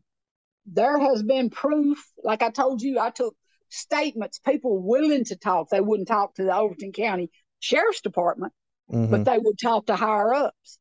[0.65, 1.97] there has been proof.
[2.23, 3.35] Like I told you, I took
[3.69, 4.39] statements.
[4.39, 5.69] People willing to talk.
[5.69, 7.29] They wouldn't talk to the Overton County
[7.59, 8.53] Sheriff's Department.
[8.91, 9.11] Mhm.
[9.11, 10.79] but they would talk to higher ups.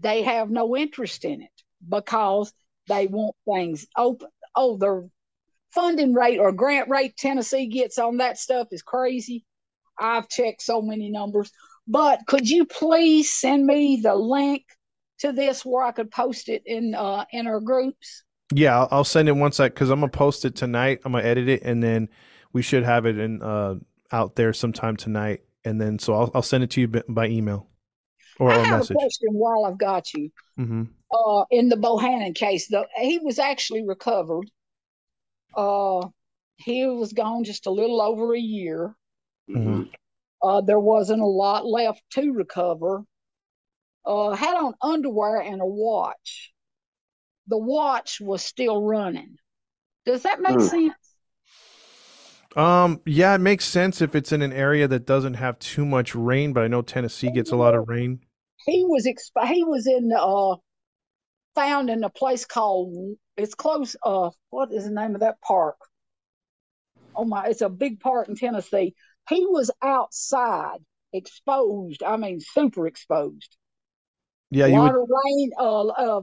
[0.00, 2.52] They have no interest in it because
[2.88, 4.28] they want things open.
[4.54, 5.08] Oh, their
[5.70, 9.44] funding rate or grant rate Tennessee gets on that stuff is crazy.
[9.98, 11.50] I've checked so many numbers.
[11.86, 14.64] But could you please send me the link
[15.20, 18.24] to this where I could post it in uh in our groups?
[18.54, 21.00] Yeah, I'll, send it once I because I'm gonna post it tonight.
[21.04, 22.08] I'm gonna edit it and then
[22.52, 23.76] we should have it in uh
[24.12, 25.42] out there sometime tonight.
[25.64, 27.68] And then so I'll I'll send it to you by, email
[28.38, 28.90] or, I or have message.
[28.90, 30.30] a question while I've got you.
[30.56, 32.68] hmm uh, in the Bohannon case.
[32.68, 34.48] though, he was actually recovered.
[35.56, 36.06] Uh,
[36.56, 38.94] he was gone just a little over a year.
[39.48, 39.90] Mhm.
[40.42, 43.04] Uh, there wasn't a lot left to recover.
[44.04, 46.52] Uh, had on underwear and a watch.
[47.50, 49.36] The watch was still running.
[50.06, 50.62] Does that make Hmm.
[50.62, 51.16] sense?
[52.56, 56.14] Um, yeah, it makes sense if it's in an area that doesn't have too much
[56.14, 58.20] rain, but I know Tennessee gets a lot of rain.
[58.64, 60.56] He was exp- he was in uh
[61.54, 65.76] found in a place called it's close uh what is the name of that park?
[67.14, 68.94] Oh my, it's a big park in Tennessee.
[69.28, 72.02] He was outside, exposed.
[72.02, 73.56] I mean, super exposed.
[74.50, 74.94] Yeah, a you lot would.
[74.94, 75.50] of rain.
[75.58, 76.22] Uh, uh,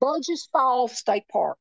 [0.00, 1.58] Burgess Falls State Park.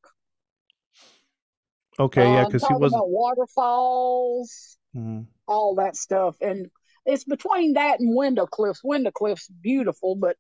[1.97, 2.99] Okay, yeah, because he wasn't.
[2.99, 5.25] about waterfalls, mhm.
[5.47, 6.69] all that stuff, and
[7.05, 8.83] it's between that and Window Cliffs.
[8.83, 10.35] Window Cliffs beautiful, but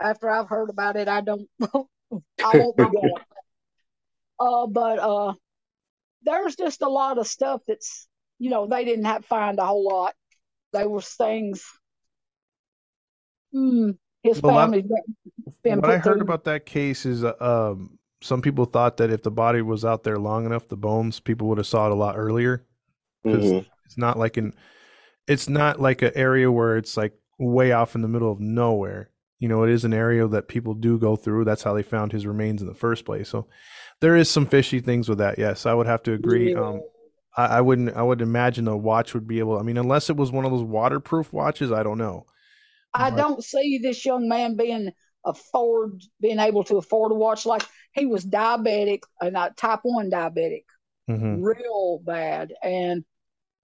[0.00, 1.48] after I've heard about it, I don't.
[1.62, 3.12] I won't be going.
[4.40, 5.32] Uh, but uh,
[6.22, 8.06] there's just a lot of stuff that's
[8.38, 10.14] you know they didn't have find a whole lot.
[10.72, 11.64] They were things.
[13.52, 13.90] Hmm,
[14.34, 14.84] his Well, family.
[15.62, 19.10] been What I heard through- about that case is, uh, um, some people thought that
[19.10, 21.92] if the body was out there long enough, the bones people would have saw it
[21.92, 22.64] a lot earlier.
[23.24, 23.66] because Mhm.
[23.84, 24.54] it's not like an
[25.26, 29.10] it's not like an area where it's like way off in the middle of nowhere
[29.40, 32.12] you know it is an area that people do go through that's how they found
[32.12, 33.46] his remains in the first place so
[34.00, 36.60] there is some fishy things with that yes i would have to agree Yeah.
[36.60, 36.80] um
[37.36, 40.16] I, I wouldn't i would imagine a watch would be able i mean unless it
[40.16, 42.24] was one of those waterproof watches i don't know
[42.98, 44.90] I don't see this young man being
[45.24, 47.62] afford being able to afford to watch like
[47.92, 50.64] he was diabetic and not type one diabetic,
[51.08, 51.42] Mhm.
[51.42, 53.04] real bad, and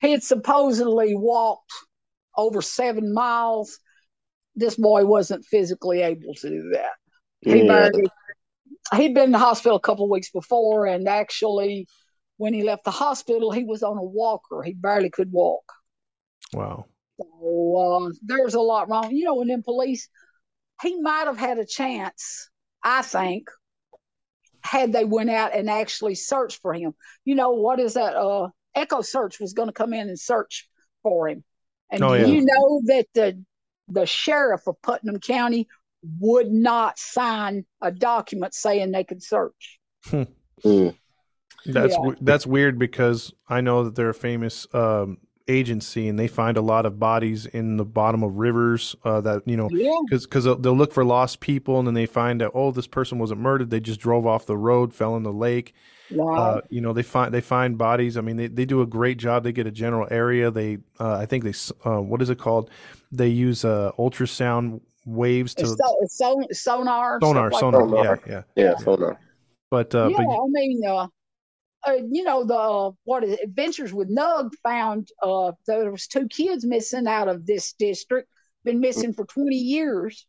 [0.00, 1.72] he had supposedly walked
[2.36, 3.78] over seven miles.
[4.56, 6.94] This boy wasn't physically able to do that.
[7.40, 7.66] He Yeah.
[7.66, 8.08] barely
[8.96, 11.86] he'd been in the hospital a couple of weeks before, and actually,
[12.36, 14.62] when he left the hospital, he was on a walker.
[14.62, 15.72] He barely could walk.
[16.52, 16.86] Wow.
[17.20, 19.10] So uh, there's a lot wrong.
[19.12, 20.08] You know, and then police,
[20.82, 22.50] he might have had a chance,
[22.82, 23.48] I think,
[24.62, 26.94] had they went out and actually searched for him.
[27.24, 28.16] You know, what is that?
[28.16, 30.68] Uh, Echo Search was going to come in and search
[31.02, 31.44] for him.
[31.90, 32.26] And Oh, yeah.
[32.26, 33.44] you know that the
[33.88, 35.68] the sheriff of Putnam County
[36.18, 39.78] would not sign a document saying they could search?
[40.10, 40.96] Mm.
[41.66, 42.14] That's Yeah.
[42.20, 45.18] that's weird because I know that they're famous um,
[45.48, 49.42] agency and they find a lot of bodies in the bottom of rivers uh, that
[49.46, 52.42] you know Yeah, because because they'll, they'll look for lost people and then they find
[52.42, 53.70] out oh this person wasn't murdered.
[53.70, 55.74] They just drove off the road fell in the lake.
[56.10, 56.38] Right.
[56.38, 58.16] uh, you know they find they find bodies.
[58.16, 59.44] I mean they, they do a great job.
[59.44, 60.50] They get a general area.
[60.50, 61.54] They uh, i think they
[61.84, 62.70] uh, what is it called?
[63.12, 65.76] They use uh, ultrasound waves to so,
[66.06, 67.80] so, sonar, sonar like sonar.
[67.80, 68.04] Sonar.
[68.04, 68.42] yeah yeah.
[68.56, 69.20] Yeah, sonar.
[69.70, 70.80] but uh yeah, but I mean,
[71.86, 76.06] uh, you know, the uh, what is it, Adventures with Nug found uh, there was
[76.06, 78.28] two kids missing out of this district,
[78.64, 80.26] been missing for 20 years.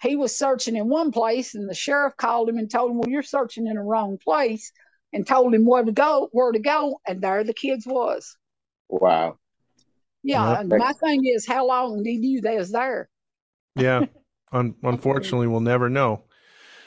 [0.00, 3.08] He was searching in one place, and the sheriff called him and told him, "Well,
[3.10, 4.70] you're searching in the wrong place,"
[5.12, 8.36] and told him where to go, where to go, and there the kids was.
[8.88, 9.38] Wow.
[10.22, 10.60] Yeah, Yep.
[10.60, 13.08] and my thing is, how long did you they was there?
[13.76, 14.06] yeah
[14.52, 16.24] Un- unfortunately we'll never know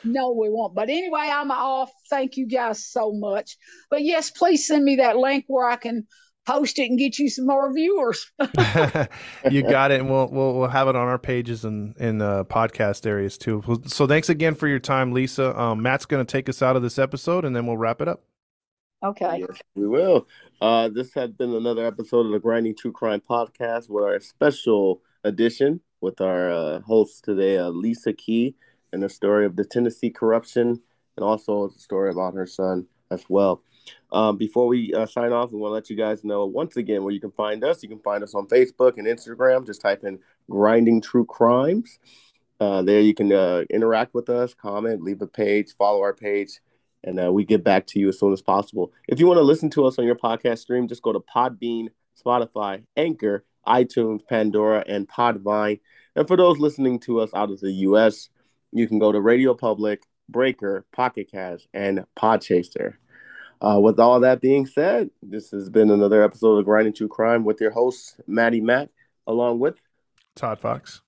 [0.04, 0.76] No, we won't.
[0.76, 1.92] But anyway, I'm off.
[2.10, 3.58] Thank you guys so much.
[3.90, 6.08] But yes, please send me that link where I can
[6.46, 8.32] post it and get you some more viewers.
[9.50, 12.44] you got it, and we'll we'll we'll have it on our pages and in uh,
[12.46, 13.64] podcast areas too.
[13.86, 15.60] So thanks again for your time, Lisa.
[15.60, 18.08] Um, Matt's going to take us out of this episode, and then we'll wrap it
[18.08, 18.24] up.
[19.04, 19.40] Okay.
[19.40, 20.28] Yes, we will.
[20.62, 25.02] Uh, this has been another episode of the Grinding True Crime Podcast with our special
[25.24, 28.56] edition with our uh, host today, uh, Lisa Key,
[28.94, 30.82] and the story of the Tennessee corruption,
[31.18, 33.64] and also a story about her son as well.
[34.12, 37.04] Um, before we uh, sign off, we want to let you guys know once again
[37.04, 37.82] where you can find us.
[37.82, 39.66] You can find us on Facebook and Instagram.
[39.66, 40.20] Just type in
[40.50, 42.00] Grinding True Crimes.
[42.60, 46.60] Uh, there you can uh, interact with us, comment, leave a page, follow our page
[47.04, 48.92] and uh, we get back to you as soon as possible.
[49.08, 51.88] If you want to listen to us on your podcast stream, just go to Podbean,
[52.24, 55.80] Spotify, Anchor, iTunes, Pandora, and Podvine.
[56.16, 58.30] And for those listening to us out of the U.S.,
[58.72, 62.96] you can go to Radio Public, Breaker, Pocket Cast, and Podchaser.
[63.62, 67.44] Uh, with all that being said, this has been another episode of Grinding True Crime
[67.44, 68.90] with your host, Maddie Matt,
[69.28, 69.76] along with,
[70.36, 71.02] Todd Fox,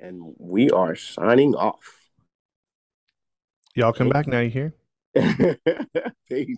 [0.00, 1.98] and we are signing off.
[3.74, 4.40] y'all come back now.
[4.40, 4.74] You hear?
[6.28, 6.56] Peace.